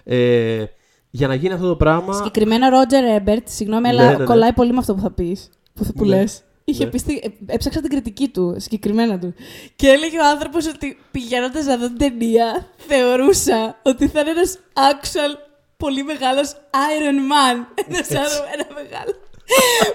[0.05, 0.65] Ε,
[1.11, 2.13] για να γίνει αυτό το πράγμα.
[2.13, 4.25] Συγκεκριμένα ο Ρότζερ Έμπερτ, συγγνώμη, αλλά Ναι, ναι, ναι.
[4.25, 5.51] κολλάει πολύ με αυτό που θα πεις.
[5.75, 6.17] Που, που Ναι.
[6.17, 6.43] λες.
[6.65, 6.91] Είχε Ναι.
[6.91, 9.35] πει, στη- ε, έψαξα την κριτική του, συγκεκριμένα του.
[9.77, 14.59] Και έλεγε ο άνθρωπος ότι πηγαίνοντας να δω την ταινία, θεωρούσα ότι θα είναι ένας
[14.75, 15.39] actual
[15.77, 17.57] πολύ μεγάλος Iron Man.
[17.89, 19.13] Ένα άλλο- ένα μεγάλο.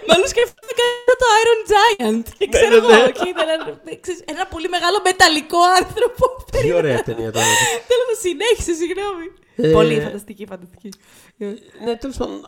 [0.08, 0.86] Μάλλον σκέφτηκα
[1.22, 2.24] το Iron Giant.
[2.38, 3.12] Και Ναι, ξέρω ναι, εγώ, ναι.
[3.18, 3.66] και ήταν ένα,
[4.04, 6.24] ξέρεις, ένα πολύ μεγάλο μεταλλικό άνθρωπο.
[6.62, 7.52] Τι ωραία ταινία τώρα.
[7.90, 9.28] Θέλω να συνέχισε, συγγνώμη.
[9.56, 10.90] Ε, Πολύ φανταστική, φανταστική.
[11.86, 12.46] Ναι, τέλος πάντων,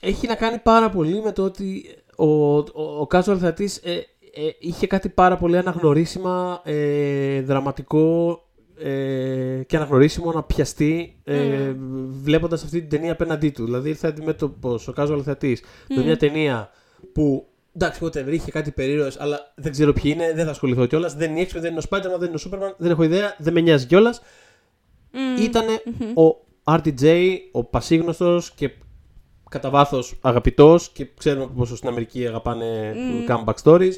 [0.00, 3.92] ε, έχει να κάνει πάρα πολύ με το ότι ο, ο, ο casual θεατής ε,
[4.34, 8.42] ε, είχε κάτι πάρα πολύ αναγνωρίσιμα, ε, δραματικό
[8.84, 11.72] ε, και αναγνωρίσιμο να πιαστεί ε,
[12.22, 13.64] βλέποντας αυτή την ταινία απέναντί του.
[13.64, 15.62] Δηλαδή ήρθε αντιμέτωπος ο casual θεατής
[15.96, 16.70] με μια ταινία
[17.12, 21.14] που εντάξει, whatever, είχε κάτι περίεργο, αλλά δεν ξέρω ποιοι είναι, δεν θα ασχοληθώ κιόλας.
[21.14, 23.36] Δεν είναι η X-Men, δεν είναι ο Spider-Man, δεν είναι ο Superman, δεν έχω ιδέα,
[23.38, 24.22] δεν με νοιάζει κιόλας.
[25.40, 25.64] Ήταν
[26.14, 28.70] ο RTJ, ο πασίγνωστος και
[29.48, 32.94] κατά βάθος αγαπητός και ξέρουμε πόσο στην Αμερική αγαπάνε
[33.28, 33.92] comeback stories.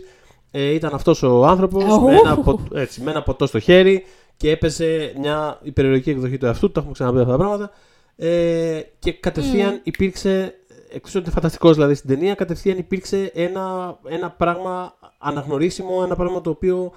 [0.51, 2.01] Ε, ήταν αυτός ο άνθρωπος Ω.
[2.01, 4.05] με, ένα ποτ- έτσι, με ένα ποτό στο χέρι
[4.37, 6.73] και έπαιζε μια υπερηρωτική εκδοχή του εαυτού του.
[6.73, 7.71] Τα έχουμε ξαναπεί αυτά τα πράγματα.
[8.17, 10.55] Ε, και κατευθείαν υπήρξε.
[10.91, 16.41] Εκτό ότι είναι φανταστικός δηλαδή στην ταινία, κατευθείαν υπήρξε ένα, ένα πράγμα αναγνωρίσιμο, ένα πράγμα
[16.41, 16.93] το οποίο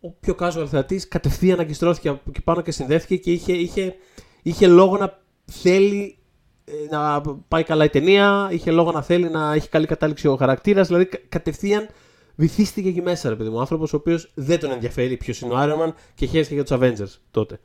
[0.00, 3.94] ο πιο casual θεατής κατευθείαν αγκιστρώθηκε από εκεί πάνω και συνδέθηκε και είχε, είχε,
[4.42, 6.18] είχε λόγο να θέλει
[6.64, 10.36] ε, να πάει καλά η ταινία, είχε λόγο να θέλει να έχει καλή κατάληξη ο
[10.36, 10.86] χαρακτήρας.
[10.86, 11.88] Δηλαδή κα- κατευθείαν
[12.36, 13.60] βυθίστηκε εκεί μέσα, ρε παιδί μου.
[13.60, 16.76] άνθρωπος ο οποίος δεν τον ενδιαφέρει ποιος είναι ο Iron Man και χαίρεσε για τους
[16.80, 17.60] Avengers τότε.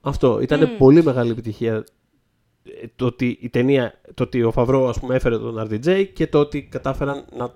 [0.00, 1.84] Αυτό ήταν πολύ μεγάλη επιτυχία.
[2.64, 6.26] ε, Το ότι η ταινία, το ότι ο Φαβρό ας πούμε έφερε τον RDJ και
[6.26, 7.54] το ότι κατάφεραν να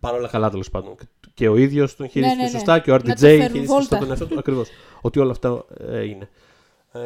[0.00, 0.94] πάνε όλα καλά τέλος πάντων.
[0.96, 2.50] Και- Και ο ίδιος τον χειρίστηκε ναι, ναι.
[2.50, 3.80] σωστά και ο Να RDJ το φέρουν χειρίστηκε βόλτα.
[3.82, 4.38] σωστά τον εαυτό του.
[4.38, 4.68] Ακριβώς.
[5.00, 6.28] ότι όλα αυτά ε, είναι.
[6.92, 7.00] Ε,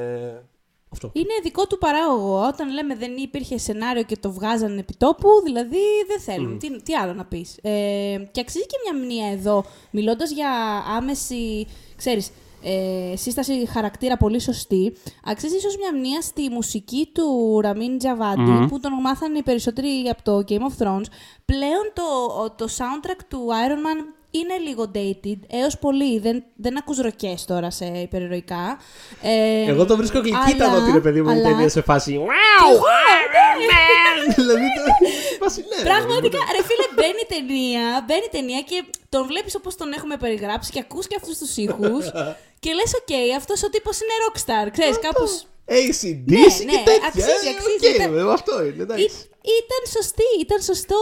[0.92, 1.10] αυτό.
[1.12, 2.46] Είναι δικό του παράγωγο.
[2.46, 6.58] Όταν λέμε δεν υπήρχε σενάριο και το βγάζανε επί τόπου, δηλαδή δεν θέλουν.
[6.58, 7.58] Τι, τι άλλο να πεις.
[7.62, 10.50] Ε, και αξίζει και μια μνήμα εδώ, μιλώντας για
[10.96, 11.66] άμεση.
[11.96, 12.30] Ξέρεις,
[12.62, 14.92] Ε, σύσταση χαρακτήρα πολύ σωστή.
[15.24, 20.22] Αξίζει ίσως μια μνήμα στη μουσική του Ραμίν Τζαβάντι, που τον μάθανε οι περισσότεροι από
[20.22, 21.04] το Game of Thrones.
[21.44, 22.04] Πλέον το,
[22.56, 26.18] το soundtrack του Iron Man είναι λίγο dated, έως πολύ.
[26.18, 28.78] Δεν, δεν ακούς ροκές τώρα σε υπερηρωικά.
[29.22, 32.80] Ε, Εγώ το βρίσκω γλυκύτατο ότι είναι παιδί μου η ταινία σε φάση; Wow,
[34.34, 40.16] Δηλαδή ναι, Πραγματικά, ρε φίλε, μπαίνει ταινία, μπαίνει ταινία και τον βλέπεις όπως τον έχουμε
[40.16, 42.04] περιγράψει και ακούς και αυτούς τους ήχους
[42.62, 45.44] και λες, οκ, αυτός ο τύπος είναι rockstar, ξέρεις, κάπως...
[45.70, 47.06] AC/DC ναι, ναι, και τέτοια.
[47.06, 47.92] Αξίζει, αξίζει.
[47.92, 48.30] Okay, ήταν...
[48.30, 49.04] αυτό είναι, εντάξει.
[49.42, 50.96] Ήταν σωστή, ήταν σωστό.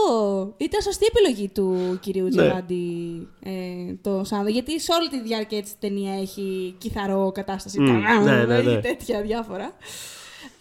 [0.57, 2.29] Ήταν σωστή επιλογή του κυρίου ναι.
[2.29, 4.49] Djawadi ε, το Σάνδο.
[4.49, 7.77] Γιατί σε όλη τη διάρκεια τη ταινία έχει κιθαρό κατάσταση.
[7.81, 8.81] Mm, ναι, ναι, ναι.
[8.81, 9.75] τέτοια διάφορα.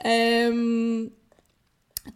[0.02, 0.50] Ε,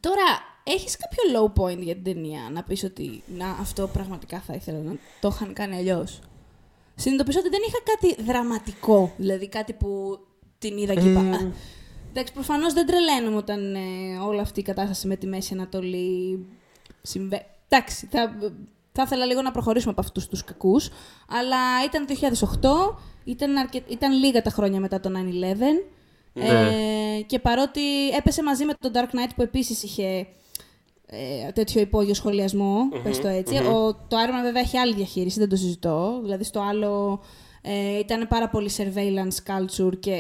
[0.01, 0.24] τώρα,
[0.64, 4.78] έχεις κάποιο low point για την ταινία, να πεις ότι να, αυτό πραγματικά θα ήθελα
[4.78, 6.20] να το είχαν κάνει αλλιώς;
[6.95, 10.18] Συνειδητοποιήσω ότι δεν είχα κάτι δραματικό, δηλαδή κάτι που
[10.59, 11.53] την είδα και είπα.
[12.14, 13.78] Εντάξει, προφανώς δεν τρελαίνουμε όταν ε,
[14.26, 16.46] όλη αυτή η κατάσταση με τη Μέση Ανατολή
[17.02, 17.42] συμβαίνει.
[17.68, 18.36] Εντάξει, θα,
[18.92, 20.90] θα ήθελα λίγο να προχωρήσουμε από αυτούς τους κακούς.
[21.28, 22.06] Αλλά ήταν
[22.92, 23.82] 2008, ήταν, αρκε...
[23.88, 25.14] ήταν λίγα τα χρόνια μετά το 9-11.
[26.34, 26.44] Ναι.
[26.44, 30.26] Ε, και παρότι έπεσε μαζί με το Dark Knight που επίσης είχε
[31.06, 35.38] ε, τέτοιο υπόγειο σχολιασμό, mm-hmm, πες το ετσι Ο, το Iron βέβαια έχει άλλη διαχείριση,
[35.38, 36.20] δεν το συζητώ.
[36.22, 37.20] Δηλαδή στο άλλο
[37.62, 40.16] ε, ήταν πάρα πολύ surveillance culture και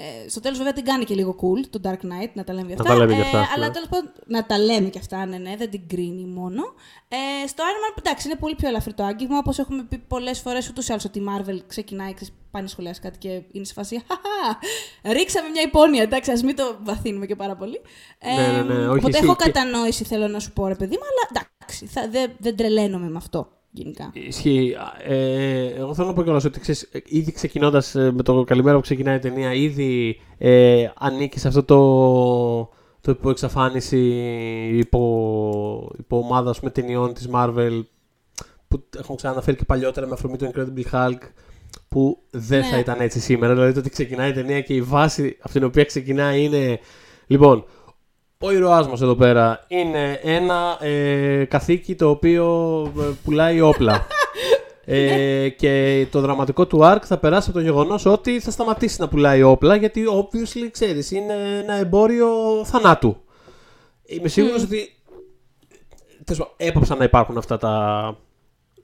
[0.00, 2.66] ε, στο τέλος, βέβαια, την κάνει και λίγο cool το Dark Knight, να τα λέμε
[2.66, 2.88] και αυτά.
[2.88, 3.38] Να τα λέμε και αυτά.
[3.38, 3.72] Ε, αλλά ναι.
[3.72, 6.62] τέλος πάντων, να τα λέμε και αυτά, ναι, ναι, δεν την κρίνει μόνο.
[7.08, 9.38] Ε, στο Iron Man, εντάξει, είναι πολύ πιο ελαφρύ το άγγιγμα.
[9.38, 12.68] Όπως έχουμε πει πολλές φορές, ούτως ή άλλως ότι η Marvel ξεκινάει, ξέρεις, πάει να
[12.68, 14.02] σχολιάσει κάτι και είναι σε φάση.
[14.08, 14.58] Χαχά,
[15.02, 17.80] ρίξαμε μια υπόνοια, εντάξει, ας μην το βαθύνουμε και πάρα πολύ.
[18.18, 21.02] Ε, ναι, ναι, ναι, όχι, οπότε έχω κατανόηση, θέλω να σου πω, ρε παιδί μου,
[21.02, 24.10] αλλά εντάξει, θα, δεν, δεν τρελαίνομαι με αυτό γενικά.
[24.12, 24.76] Ισχύει.
[25.04, 28.82] Ε, εγώ θέλω να πω κιόλας ότι ξέρεις, ήδη ξεκινώντας ε, με το καλημέρα που
[28.82, 31.78] ξεκινάει η ταινία, ήδη ε, ανήκει σε αυτό το,
[33.00, 33.98] το υποεξαφάνιση
[34.72, 37.82] υπό, υπό ομάδα με ταινιών της Marvel
[38.68, 41.18] που έχουν ξαναναφέρει και παλιότερα με αφορμή το Incredible Hulk
[41.88, 42.66] που δεν ναι.
[42.66, 43.54] θα ήταν έτσι σήμερα.
[43.54, 46.78] Δηλαδή το ότι ξεκινάει η ταινία και η βάση από την οποία ξεκινάει είναι.
[47.26, 47.64] Λοιπόν,
[48.40, 52.46] ο ήρωάς μας εδώ πέρα είναι ένα ε, καθήκη το οποίο
[52.98, 54.06] ε, πουλάει όπλα.
[54.84, 59.08] ε, και το δραματικό του arc θα περάσει από το γεγονός ότι θα σταματήσει να
[59.08, 62.28] πουλάει όπλα γιατί obviously ξέρεις είναι ένα εμπόριο
[62.64, 63.16] θανάτου.
[64.06, 64.64] Είμαι σίγουρος mm.
[64.64, 64.96] ότι
[66.56, 68.16] έπαψαν να υπάρχουν αυτά τα,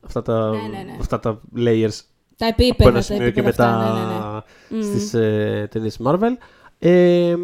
[0.05, 0.96] αυτά τα, ναι, ναι, ναι.
[1.00, 2.00] Αυτά τα layers
[2.36, 3.92] τα επίπεδα, από ένα σημείο και μετά
[4.70, 4.84] ναι, ναι, ναι.
[4.84, 6.36] στις ε, ταινίες Marvel.
[6.78, 7.34] Ε,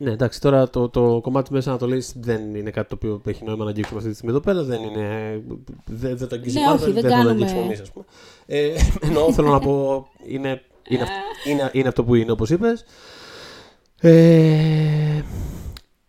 [0.00, 3.44] ναι, εντάξει, τώρα το, το κομμάτι της Μέσης Ανατολής δεν είναι κάτι το οποίο έχει
[3.44, 4.62] νόημα να αγγίξουμε αυτή τη στιγμή εδώ πέρα.
[4.62, 5.42] Δεν, είναι,
[5.84, 8.04] δεν, δεν το αγγίζει ναι, όχι, δεν, δεν το αγγίξουμε εμείς, ας πούμε.
[8.46, 11.06] Ε, ενώ θέλω να πω, είναι, είναι,
[11.46, 12.84] είναι, είναι αυτό που είναι, όπως είπες.
[14.00, 15.22] Ε,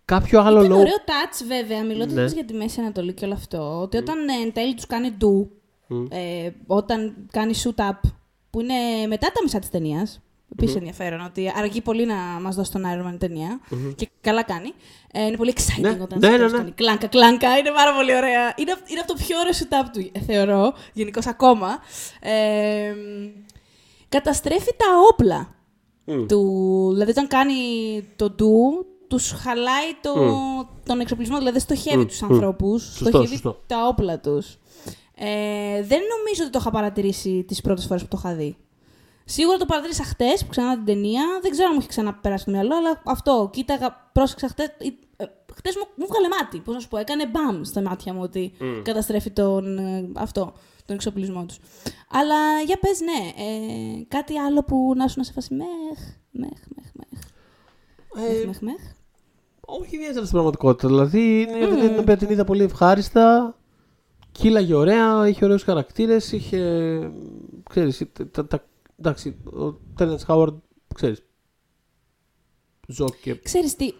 [0.05, 0.65] κάποιο άλλο λόγο.
[0.65, 2.25] Είναι ωραίο touch, βέβαια, μιλώντας ναι.
[2.25, 4.45] για τη Μέση Ανατολή και όλο αυτό, ότι όταν mm.
[4.45, 5.51] εν τέλει τους κάνει ντου,
[5.89, 6.07] mm.
[6.09, 8.09] ε, όταν κάνει shoot up,
[8.49, 10.21] που είναι μετά τα μισά της ταινίας,
[10.51, 10.77] Επίσης mm-hmm.
[10.77, 13.93] ενδιαφέρον ότι αργεί πολύ να μας δώσει τον Iron Man ταινία mm-hmm.
[13.95, 14.73] και καλά κάνει.
[15.11, 16.49] Ε, είναι πολύ exciting ναι, όταν ναι, ναι, ναι.
[16.49, 17.57] κάνει κλάνκα, κλάνκα.
[17.57, 18.53] Είναι πάρα πολύ ωραία.
[18.55, 21.79] Είναι, είναι αυτό το πιο ωραίο setup του, ε, θεωρώ, γενικώς ακόμα.
[22.19, 22.93] Ε,
[24.09, 25.55] καταστρέφει τα όπλα
[26.07, 26.25] mm.
[26.27, 26.89] του.
[26.91, 27.53] Δηλαδή, όταν κάνει
[28.15, 30.67] το ντου, τους χαλάει το, mm.
[30.85, 31.37] τον εξοπλισμό.
[31.37, 32.07] Δηλαδή, στοχεύει mm.
[32.07, 34.57] τους ανθρώπους, στοχεύει τα όπλα τους.
[35.15, 38.57] Ε, δεν νομίζω ότι το είχα παρατηρήσει τις πρώτες φορές που το είχα δει.
[39.35, 41.23] Σίγουρα το παρατήρησα χτες που ξανά την ταινία.
[41.41, 43.49] Δεν ξέρω αν μου έχει ξαναπεράσει το μυαλό, αλλά αυτό.
[43.53, 44.67] Κοίταγα, πρόσεξα χτες.
[45.17, 45.25] Ε,
[45.55, 46.59] χτες μου, μου βγάλε μάτι.
[46.59, 48.81] Πώς να σου πω, έκανε μπαμ στα μάτια μου ότι mm.
[48.83, 50.53] καταστρέφει τον, ε, αυτό,
[50.85, 51.59] τον εξοπλισμό τους.
[52.11, 53.43] Αλλά για πες, ναι.
[53.43, 55.99] Ε, κάτι άλλο που να σου να σε φάσει μεχ,
[56.31, 57.21] μεχ, μεχ, μεχ.
[58.29, 58.81] Ε, μεχ, μεχ,
[59.59, 60.87] Όχι ιδιαίτερα στην πραγματικότητα.
[60.87, 61.89] Δηλαδή είναι mm.
[61.89, 63.53] την οποία την είδα πολύ ευχάριστα.
[64.31, 66.61] Κύλαγε ωραία, είχε ωραίους χαρακτήρες, είχε.
[67.69, 68.63] Ξέρεις, τα, τα,
[68.99, 70.53] εντάξει, ο Terrence Howard,
[70.95, 71.23] ξέρεις.
[72.87, 73.35] Ζω και.
[73.35, 73.93] Ξέρεις τι.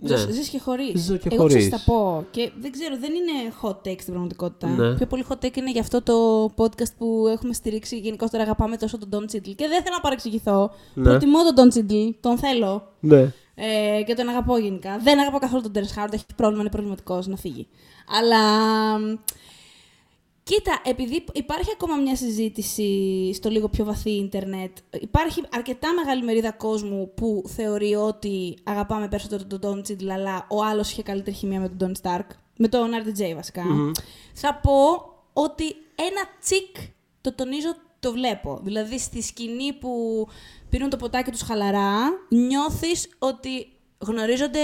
[0.00, 0.16] Ναι.
[0.16, 1.04] Ζεις και χωρίς.
[1.04, 1.68] Ζω και Εγώ χωρίς.
[1.68, 2.26] θα πω.
[2.30, 4.68] Και δεν ξέρω, δεν είναι hot take στην πραγματικότητα.
[4.68, 4.94] Ναι.
[4.94, 7.98] Πιο πολύ hot take είναι για αυτό το podcast που έχουμε στηρίξει.
[7.98, 9.50] Γενικότερα αγαπάμε τόσο τον Don Cheadle.
[9.50, 10.70] Και δεν θέλω να παρεξηγηθώ.
[10.94, 11.02] Ναι.
[11.02, 12.08] Προτιμώ τον Don Cheadle.
[12.20, 12.92] Τον θέλω.
[13.00, 13.32] Ναι.
[13.54, 14.98] Ε, και τον αγαπώ γενικά.
[14.98, 16.14] Δεν αγαπώ καθόλου τον Terrence Howard.
[16.14, 17.68] Έχει πρόβλημα, είναι προβληματικός να φύγει.
[18.18, 18.40] Αλλά
[20.48, 26.52] Κοίτα, επειδή υπάρχει ακόμα μια συζήτηση στο λίγο πιο βαθύ ίντερνετ, υπάρχει αρκετά μεγάλη μερίδα
[26.52, 31.60] κόσμου που θεωρεί ότι αγαπάμε περισσότερο τον Don Τσίντλ, αλλά ο άλλος είχε καλύτερη χημία
[31.60, 32.30] με τον Don Σταρκ.
[32.56, 33.62] Με τον RDJ βασικα
[34.32, 34.80] Θα πω
[35.32, 36.76] ότι ένα τσικ,
[37.20, 38.60] το τονίζω το βλέπω.
[38.62, 40.26] Δηλαδή στη σκηνή που
[40.70, 41.96] πίνουν το ποτάκι τους χαλαρά,
[42.28, 44.60] νιώθεις ότι γνωρίζονται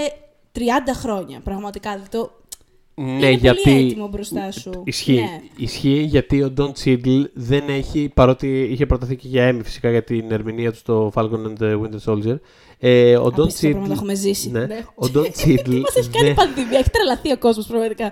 [0.55, 0.59] 30
[0.93, 1.39] χρόνια.
[1.39, 1.91] Πραγματικά.
[1.91, 2.31] Δηλαδή το,
[2.95, 3.61] Ναι, είναι γιατί.
[3.63, 4.81] πολύ έτοιμο μπροστά σου.
[4.85, 5.13] Ισχύει.
[5.13, 5.39] Ναι.
[5.57, 10.03] Ισχύει γιατί ο Don Cheadle δεν έχει, παρότι είχε προταθεί και για Emmy φυσικά για
[10.03, 12.35] την ερμηνεία του στο Falcon and the Winter Soldier.
[12.79, 13.97] Ε, ο Don Απίστευτα πράγματα Cheadle.
[13.97, 14.49] έχουμε ζήσει.
[14.51, 14.65] Ναι.
[14.65, 14.79] Ναι.
[14.95, 15.79] Ο Don Cheadle.
[15.85, 18.07] Μας έχει κάνει δεν- πανδημία, έχει τρελαθεί ο κόσμος πραγματικά.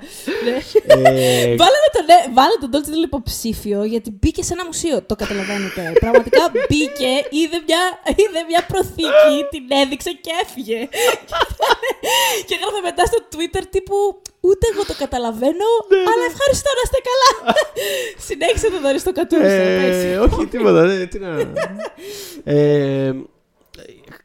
[0.45, 0.55] ναι.
[0.93, 5.01] ε, Βάλαμε τον, ναι, βάλε τον Dolce Little υποψήφιο γιατί μπήκε σε ένα μουσείο.
[5.09, 5.81] Το καταλαβαίνετε.
[5.99, 7.83] Πραγματικά μπήκε, είδε μια,
[8.21, 10.79] είδε μια προθήκη, την έδειξε και έφυγε.
[12.47, 13.95] και έγραφε μετά στο Twitter τύπου
[14.43, 15.65] Ούτε εγώ το καταλαβαίνω,
[16.11, 17.55] αλλά ευχαριστώ να είστε καλά.
[18.27, 19.49] Συνέχισε το δωρή στο κατούρισα.
[19.49, 20.85] ε, όχι, τίποτα.
[20.85, 21.37] ναι, τι να...
[22.43, 23.13] ε,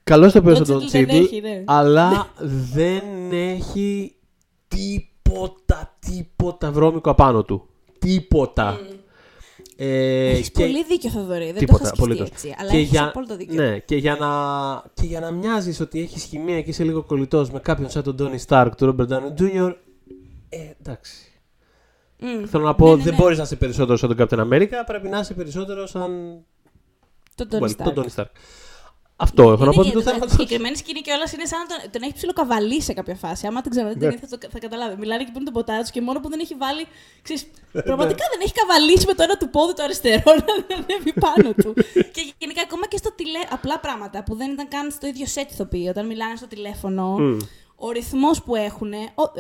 [0.05, 1.63] καλώς το πες ο Don Don Cheadle δεν Cheadle, έχει, ναι.
[1.67, 2.33] αλλά
[2.73, 3.03] δεν
[3.33, 4.15] έχει
[4.69, 7.69] τίποτα, τίποτα βρώμικο απάνω του.
[7.99, 8.81] Τίποτα.
[9.77, 11.45] Ε, Έχεις και- πολύ δίκιο, Θοδωρή.
[11.45, 12.29] Δεν Τίποτα, το είχα σκεφτεί απολύτως.
[12.29, 12.55] έτσι.
[12.59, 13.55] Αλλά και έχεις για, απόλυτο δίκιο.
[13.63, 14.29] ναι, και για να,
[14.95, 18.17] και για να μοιάζεις ότι έχεις χημεία και είσαι λίγο κολλητός με κάποιον σαν τον
[18.19, 19.75] Tony Stark, του Robert Downey Jr.,
[20.49, 21.13] ε, εντάξει.
[22.19, 22.45] Μμ.
[22.47, 23.19] Θέλω να πω, Ναι, ναι, δεν ναι.
[23.21, 26.41] μπορείς να είσαι περισσότερο σαν τον Captain America, πρέπει να είσαι περισσότερο σαν
[27.35, 27.93] Τον Tony well, Stark.
[27.95, 28.31] τον Tony Stark.
[29.19, 30.31] Αυτό έχω να Είναι πω και- για το το- θέμα Τη του.
[30.33, 33.47] συγκεκριμένη σκηνή και όλα είναι σαν να τον, τον έχει ψιλοκαβαλεί σε κάποια φάση.
[33.47, 34.13] Άμα την ξαναδεί την Ναι.
[34.15, 34.97] ταινία θα, το- θα καταλάβει.
[35.03, 36.87] Μιλάνε και πίνουν τον ποτάρι τους και μόνο που δεν έχει βάλει.
[37.23, 37.43] Ξέρεις,
[37.89, 41.71] πραγματικά δεν έχει καβαλήσει με το ένα του πόδι το αριστερό να ανέβει πάνω του.
[42.15, 43.39] και γενικά ακόμα και στο τηλέ...
[43.51, 45.87] απλά πράγματα που δεν ήταν καν στο ίδιο σετ ηθοποιοί.
[45.91, 47.37] Όταν μιλάνε στο τηλέφωνο, Μμ.
[47.77, 48.91] Ο ρυθμός που έχουν.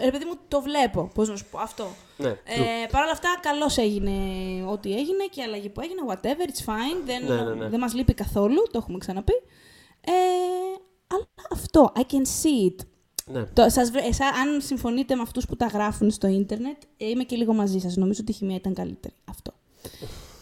[0.04, 1.10] Ρε παιδί μου, το βλέπω.
[1.14, 1.86] Πώς να σου πω αυτό.
[2.16, 2.36] Ναι, true.
[2.44, 4.12] Ε, Παρ' όλα αυτά, καλώς έγινε
[4.70, 6.00] ό,τι έγινε και η αλλαγή που έγινε.
[6.08, 7.02] Whatever, it's fine.
[7.04, 7.68] Δεν, Ναι, ναι, ναι.
[7.68, 8.62] δεν μας λείπει καθόλου.
[8.70, 9.32] Το έχουμε ξαναπεί.
[10.00, 10.10] Ε,
[11.06, 12.86] αλλά αυτό, I can see it.
[13.26, 13.44] ναι.
[13.44, 17.24] Το, σας, βρε- εσά, αν συμφωνείτε με αυτούς που τα γράφουν στο ίντερνετ, ε, είμαι
[17.24, 17.96] και λίγο μαζί σας.
[17.96, 19.14] Νομίζω ότι η χημεία ήταν καλύτερη.
[19.24, 19.52] Αυτό.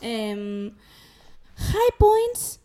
[0.00, 0.36] Ε,
[1.56, 2.58] high points.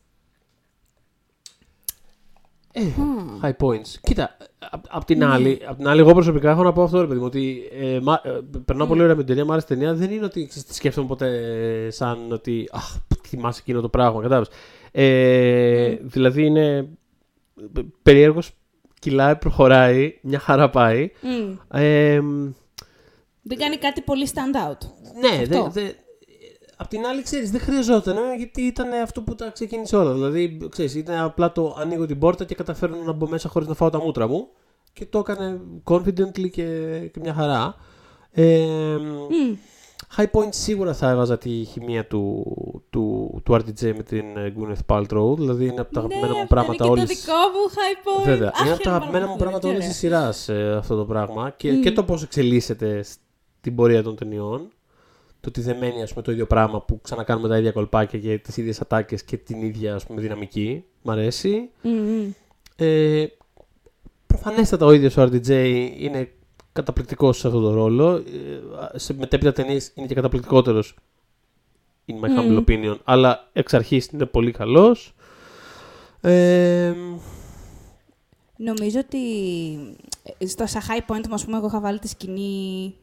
[2.82, 2.94] Ε,
[3.42, 3.98] high points.
[4.02, 4.38] Κοίτα,
[4.70, 7.20] απ' απ' την, άλλη, απ' την άλλη, εγώ προσωπικά έχω να πω αυτό, ρε παιδί
[7.20, 9.94] μου, ότι ε, μα, ε, περνάω πολύ ωραία με την ταινία, μου άρεσε η ταινία.
[9.94, 11.28] Δεν είναι ότι ξέρεις, τη σκέφτομαι ποτέ
[11.86, 14.50] ε, σαν ότι αχ, θυμάσαι εκείνο το πράγμα, κατάλαβες.
[14.92, 16.90] Ε, Δηλαδή είναι
[17.78, 18.52] ε, περίεργος,
[19.00, 21.12] κυλάει, προχωράει, μια χαρά πάει.
[21.22, 21.78] Μμ.
[21.80, 22.20] Ε,
[23.42, 24.88] δεν κάνει κάτι πολύ stand out.
[25.20, 25.70] ναι, δε, Αυτό.
[25.72, 25.82] δε,
[26.82, 30.14] Απ' την άλλη, ξέρεις, δεν χρειαζόταν, ε, γιατί ήταν αυτό που τα ξεκίνησε όλα.
[30.14, 33.74] Δηλαδή, ξέρεις, ήταν απλά το ανοίγω την πόρτα και καταφέρνω να μπω μέσα χωρίς να
[33.74, 34.48] φάω τα μούτρα μου.
[34.94, 37.76] Και το έκανε confidently και, και μια χαρά.
[38.32, 38.66] Ε,
[38.98, 39.58] Μμ.
[40.16, 42.46] high point σίγουρα θα έβαζα τη χημεία του,
[42.90, 45.36] του, του RDJ με την ε, Gwyneth Paltrow.
[45.38, 47.26] Δηλαδή, είναι από τα αγαπημένα ναι, μου αυτό πράγματα είναι και όλης...
[47.26, 48.26] το δικό μου high point.
[48.26, 48.52] Βέβαια.
[48.54, 50.32] Αχ, είναι από τα πάρα αγαπημένα μου πολύ, πράγματα τι όλης της ωραία.
[50.32, 51.50] σειρά αυτό το πράγμα.
[51.50, 51.82] Και, Μμ.
[51.82, 53.04] και το πώς εξελίσσεται
[53.60, 54.70] στην πορεία των ταινιών.
[55.42, 58.38] Το ότι δεν μένει ας πούμε, το ίδιο πράγμα που ξανακάνουμε τα ίδια κολπάκια και
[58.38, 60.84] τις ίδιες ατάκες και την ίδια ας πούμε, δυναμική.
[61.02, 61.70] Μ' αρέσει.
[61.82, 62.32] Μμ, μμ.
[62.76, 63.26] Ε,
[64.28, 65.50] προφανέστατα ο ίδιος ο RDJ
[65.98, 66.32] είναι
[66.74, 68.16] καταπληκτικός σε αυτό το ρόλο.
[68.94, 70.96] Ε, σε μετέπειτα ταινίες είναι και καταπληκτικότερος.
[72.08, 72.64] In my humble Μμ.
[72.68, 72.98] opinion.
[73.04, 75.14] Αλλά εξ αρχής είναι πολύ καλός.
[76.22, 76.94] Ε,
[78.62, 79.18] Νομίζω ότι
[80.38, 82.96] ε, στο στα high point, ας πούμε, εγώ είχα βάλει τη σκηνή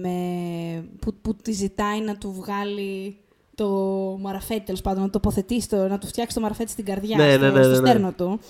[0.00, 0.18] με...
[1.00, 3.16] που, που τη ζητάει να του βγάλει
[3.54, 3.68] το
[4.20, 7.32] μαραφέτη, τέλος πάντων, να το τοποθετήσει, το, να του φτιάξει το μαραφέτη στην καρδιά, Ναι,
[7.32, 7.86] στο, ναι, ναι, στο ναι, ναι.
[7.86, 8.40] στέρνο του.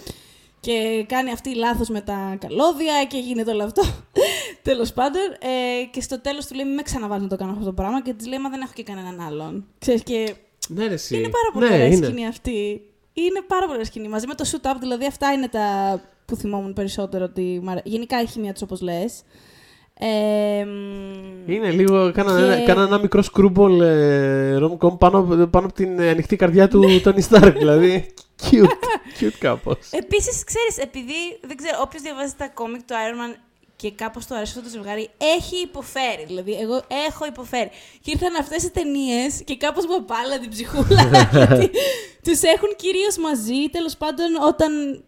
[0.61, 3.83] Και κάνει αυτή λάθος με τα καλώδια και γίνεται όλο αυτό.
[4.63, 5.23] Τέλος πάντων.
[5.41, 8.03] Ε, και στο τέλος του λέει: Μην με ξαναβάλεις να το κάνω αυτό το πράγμα.
[8.03, 9.67] Και της λέει: Μα δεν έχω και κανέναν άλλον.
[9.79, 10.35] Ξέρεις, και
[10.69, 11.17] ναι, ρε, εσύ.
[11.17, 12.07] είναι πάρα πολύ ναι, ωραία είναι.
[12.07, 12.81] σκηνή αυτή.
[13.13, 14.09] Είναι πάρα πολύ ωραία σκηνή.
[14.09, 17.25] Μαζί με το shoot up, δηλαδή αυτά είναι τα που θυμόμουν περισσότερο.
[17.25, 17.61] Ότι...
[17.63, 19.23] μ' αρέ- Γενικά η χημεία του, όπως λες.
[20.03, 22.13] Ε, μ, Είναι λίγο.
[22.13, 26.37] Κάνα, Και- ένα, κάνα ένα μικρό σκρούμπολ ε, rom-com πάνω, πάνω από την ε, ανοιχτή
[26.37, 27.53] καρδιά του Tony Stark.
[27.59, 28.15] δηλαδή.
[28.43, 29.21] Cute.
[29.21, 29.79] Cute κάπως.
[29.91, 33.37] Επίσης, ξέρεις, επειδή δεν ξέρω, όποιος διαβάζει τα κόμικ του Iron Man
[33.77, 36.25] και κάπως το αρέσει αυτό το ζευγάρι, έχει υποφέρει.
[36.27, 37.71] Δηλαδή, εγώ έχω υποφέρει.
[38.03, 41.03] Και ήρθαν αυτές οι ταινίες και κάπως μου απάλυναν την ψυχούλα.
[41.33, 41.71] γιατί
[42.23, 43.69] του έχουν κυρίως μαζί.
[43.73, 45.03] Τέλος πάντων, όταν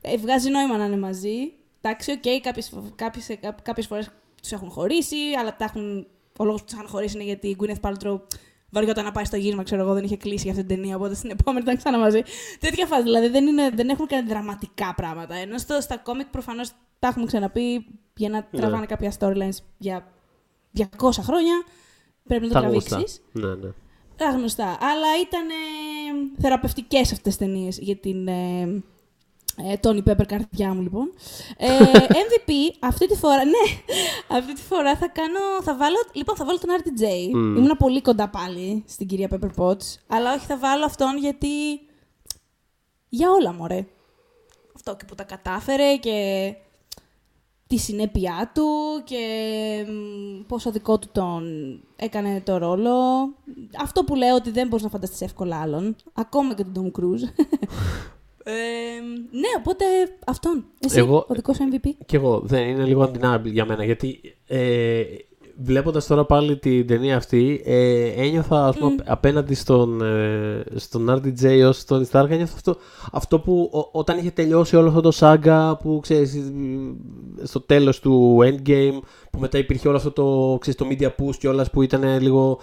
[0.00, 1.52] ε, βγάζει νόημα να είναι μαζί.
[1.86, 4.08] Εντάξει, OK, okay, κάποιες, κάποιες, ε, κά- κάποιες φορές
[4.42, 6.06] τους έχουν χωρίσει, αλλά τα έχουν,
[6.38, 8.20] ο λόγος που τους είχαν χωρίσει είναι γιατί η Gwyneth Paltrow
[8.70, 11.14] βαριόταν να πάει στο γύρισμα, ξέρω εγώ, δεν είχε κλείσει για αυτή την ταινία, οπότε
[11.14, 12.22] στην επόμενη ήταν ξανά μαζί.
[12.60, 15.34] Τέτοια φάση, δηλαδή δεν, είναι, δεν έχουν κάνει δραματικά πράγματα.
[15.34, 18.60] Ενώ στο, στα κόμικ προφανώς τα έχουμε ξαναπεί για να Ναι.
[18.60, 20.06] τραβάνε κάποια storylines για
[20.78, 21.64] 200 χρόνια.
[22.26, 22.88] Πρέπει να το Τα γνωστά.
[22.88, 23.22] τραβήξεις.
[23.32, 23.70] Ναι, ναι.
[24.16, 24.64] Τα γνωστά.
[24.80, 28.82] Αλλά ήταν ε, θεραπευτικές αυτές τις ταινίες για την, ε,
[29.56, 31.12] Ε, Τόνι Πέπερ, καρδιά μου λοιπόν.
[31.56, 31.68] Ε,
[32.24, 32.50] MVP,
[32.80, 33.94] αυτή τη φορά, ναι,
[34.36, 37.04] αυτή τη φορά θα κάνω, θα βάλω, λοιπόν θα βάλω τον RTJ.
[37.04, 37.56] Mm.
[37.58, 41.80] Ήμουν πολύ κοντά πάλι στην κυρία Pepper Potts, αλλά όχι θα βάλω αυτόν γιατί
[43.08, 43.86] για όλα μωρέ.
[44.76, 46.54] Αυτό και που τα κατάφερε και
[47.66, 48.66] τη συνέπειά του
[49.04, 49.86] και
[50.46, 51.44] πόσο δικό του τον
[51.96, 52.92] έκανε το ρόλο.
[53.82, 57.28] Αυτό που λέω ότι δεν μπορείς να φανταστείς εύκολα άλλον, ακόμα και τον Tom Cruise.
[58.46, 58.52] Ε,
[59.30, 59.84] ναι, οπότε
[60.26, 60.64] αυτόν.
[60.80, 61.88] Εσύ, εγώ, ο δικός MVP.
[62.06, 62.42] Κι εγώ.
[62.44, 63.84] Δεν είναι λίγο undeniable για μένα.
[63.84, 65.02] Γιατί ε,
[65.56, 71.64] βλέποντας τώρα πάλι την ταινία αυτή, ε, ένιωθα ας πούμε, απέναντι στον, ε, στον RDJ
[71.68, 72.30] ως τον Stark.
[72.30, 72.76] Ένιωθα αυτό,
[73.12, 76.52] αυτό που όταν είχε τελειώσει όλο αυτό το σάγκα που ξέρεις
[77.42, 78.98] στο τέλος του Endgame,
[79.30, 82.58] που μετά υπήρχε όλο αυτό το, ξέρεις, το media push και όλας που ήταν λίγο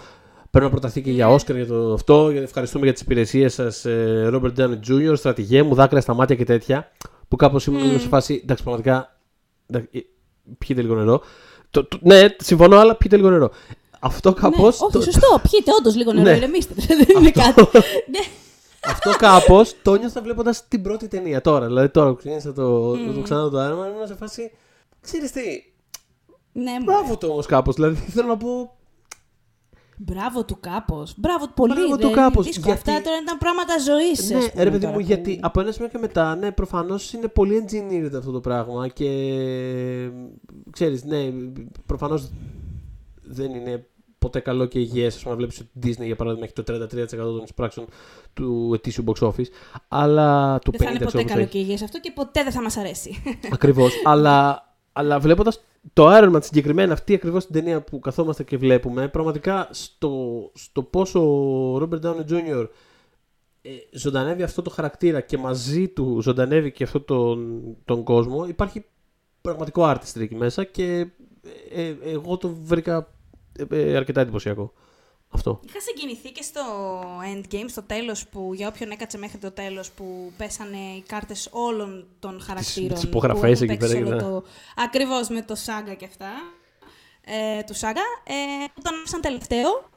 [0.52, 2.28] Πρέπει να προταθεί και για Όσκαρ για το αυτό.
[2.28, 6.44] Ευχαριστούμε για τις υπηρεσίες σας, ε, Robert Downey Jr., στρατηγέ μου, δάκρυα στα μάτια και
[6.44, 6.90] τέτοια.
[7.28, 8.40] Που κάπως ήμουν λίγο σε φάση.
[8.42, 9.18] Εντάξει, πραγματικά.
[9.72, 9.80] Ε,
[10.58, 11.22] πιείτε λίγο νερό.
[11.70, 13.50] Το, το, ναι, συμφωνώ, αλλά πιείτε λίγο νερό.
[14.00, 14.80] Αυτό ναι, κάπως.
[14.80, 15.00] Ναι, όχι, το...
[15.00, 15.40] σωστό.
[15.50, 16.30] Πιείτε όντως λίγο νερό.
[16.30, 16.36] Ναι.
[16.36, 16.74] Ηρεμήστε.
[16.76, 17.60] Δεν είναι κάτι.
[18.12, 18.20] ναι.
[18.86, 21.66] Αυτό κάπως το νιώθα βλέποντας την πρώτη ταινία τώρα.
[21.66, 23.14] Δηλαδή τώρα που ξεκίνησα το, mm.
[23.14, 24.50] το ξανά το άρμα, ήμουν σε φάση.
[25.00, 25.40] Ξέρεις τι.
[26.52, 27.74] Ναι, Μπράβο το όμως κάπως.
[27.74, 28.76] Δηλαδή θέλω να πω.
[30.04, 31.14] Μπράβο του κάπως.
[31.16, 31.74] Μπράβο του πολύ.
[31.74, 32.46] Μπράβο του κάπως.
[32.46, 32.70] Γιατί...
[32.70, 34.30] Αυτά τώρα ήταν πράγματα ζωής.
[34.30, 38.14] Ναι, ρε παιδί μου, γιατί από ένα σημείο και μετά, ναι, προφανώς είναι πολύ engineered
[38.16, 39.08] αυτό το πράγμα και
[40.70, 41.30] ξέρεις, ναι,
[41.86, 42.30] προφανώς
[43.22, 43.86] δεν είναι
[44.18, 45.16] ποτέ καλό και υγιές.
[45.16, 47.86] Α πούμε, βλέπεις ότι η Disney για παράδειγμα έχει το 33% των εισπράξεων
[48.34, 49.50] του ετήσιου box office.
[49.88, 52.76] Αλλά του δεν θα είναι ποτέ καλό και υγιές αυτό και ποτέ δεν θα μας
[52.76, 53.22] αρέσει.
[53.52, 53.92] Ακριβώς.
[54.04, 55.60] αλλά αλλά βλέποντας
[55.92, 60.82] το Iron Man συγκεκριμένα, αυτή ακριβώς την ταινία που καθόμαστε και βλέπουμε, πραγματικά στο, στο
[60.82, 62.66] πόσο ο Robert Downey Jr.
[63.62, 68.84] Ε, ζωντανεύει αυτό το χαρακτήρα και μαζί του ζωντανεύει και αυτό τον, τον κόσμο, υπάρχει
[69.40, 71.06] πραγματικό artistry εκεί μέσα και
[71.72, 73.08] ε, ε, εγώ το βρήκα
[73.96, 74.72] αρκετά εντυπωσιακό.
[75.34, 75.60] Αυτό.
[75.68, 76.62] Είχα συγκινηθεί και στο
[77.34, 82.06] Endgame, στο τέλος που, για όποιον έκατσε μέχρι το τέλος, που πέσανε οι κάρτες όλων
[82.18, 82.94] των χαρακτήρων.
[82.94, 84.16] Τις υπογραφές εκεί πέρα.
[84.16, 84.42] Το...
[84.76, 86.30] Ακριβώς με το Saga και αυτά.
[87.24, 88.04] Ε, του Saga.
[88.24, 89.90] Ε, τον άφησαν τελευταίο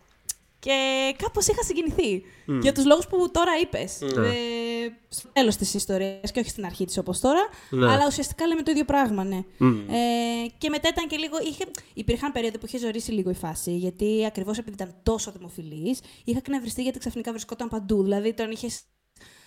[0.66, 2.24] και κάπως είχα συγκινηθεί.
[2.48, 2.60] Mm.
[2.62, 3.98] Για τους λόγους που τώρα είπες.
[4.02, 4.18] Mm.
[4.18, 7.50] Ε, στο τέλος της ιστορίας και όχι στην αρχή της όπως τώρα.
[7.70, 7.92] Ναι.
[7.92, 9.44] Αλλά ουσιαστικά λέμε το ίδιο πράγμα, ναι.
[9.60, 9.84] Mm.
[9.90, 11.38] Ε, και μετά ήταν και λίγο.
[11.42, 13.76] Είχε, υπήρχαν περίοδοι που είχε ζωρίσει λίγο η φάση.
[13.76, 18.04] Γιατί ακριβώς επειδή ήταν τόσο δημοφιλής, είχα κνευριστεί γιατί ξαφνικά βρισκόταν παντού.
[18.04, 18.82] Δηλαδή τον είχες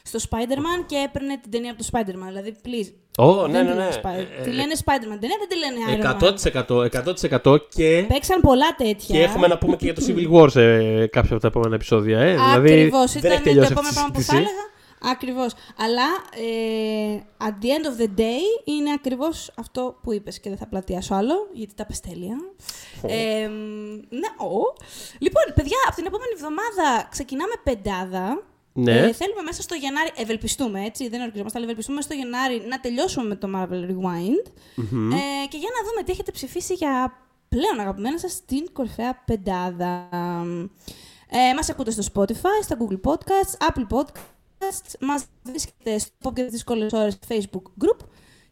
[0.09, 2.27] στο Spider-Man και έπαιρνε την ταινία από το Spider-Man.
[2.27, 2.93] Δηλαδή, please.
[3.21, 3.85] Oh, ναι, ναι, ναι.
[3.85, 6.19] Ε, τη λένε Spider-Man, δεν τη λένε Iron
[7.43, 8.05] 100%, 100% και...
[8.09, 9.17] Παίξαν πολλά τέτοια.
[9.17, 12.19] Και έχουμε να πούμε και για το Civil War σε κάποια από τα επόμενα επεισόδια.
[12.21, 12.33] Ε.
[12.33, 14.77] Δηλαδή, Ακριβώς, ήταν το επόμενο πράγμα που θα έλεγα.
[15.03, 15.53] Ακριβώς.
[15.79, 20.59] Αλλά ε, at the end of the day είναι ακριβώς αυτό που είπες και δεν
[20.59, 22.37] θα πλατιάσω άλλο, γιατί τα πες τέλεια.
[23.03, 23.49] Ε,
[24.09, 24.53] ναι, ο.
[25.19, 28.43] Λοιπόν, παιδιά, από την επόμενη εβδομάδα ξεκινάμε πεντάδα.
[28.81, 28.99] Ναι.
[28.99, 33.27] Ε, θέλουμε μέσα στο Γενάρη, ευελπιστούμε έτσι, δεν ορκιζόμαστε, αλλά ευελπιστούμε στο Γενάρη να τελειώσουμε
[33.27, 34.47] με το Marvel Rewind.
[34.77, 37.13] mm Ε, και για να δούμε τι έχετε ψηφίσει για
[37.49, 40.09] πλέον αγαπημένα σας στην κορυφαία πεντάδα.
[41.31, 46.43] Ε, μας ακούτε στο Spotify, στα Google Podcasts, Apple Podcasts, μας βρίσκεται στο Pop και
[46.43, 47.99] τις δύσκολες ώρες Facebook group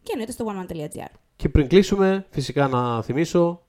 [0.03, 1.13] και εννοείται στο oneman.gr.
[1.35, 3.61] Και πριν κλείσουμε, φυσικά να θυμίσω,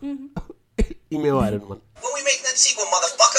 [1.08, 1.78] είμαι ο Iron Man.
[2.02, 3.29] When we make that sequel, motherfucker!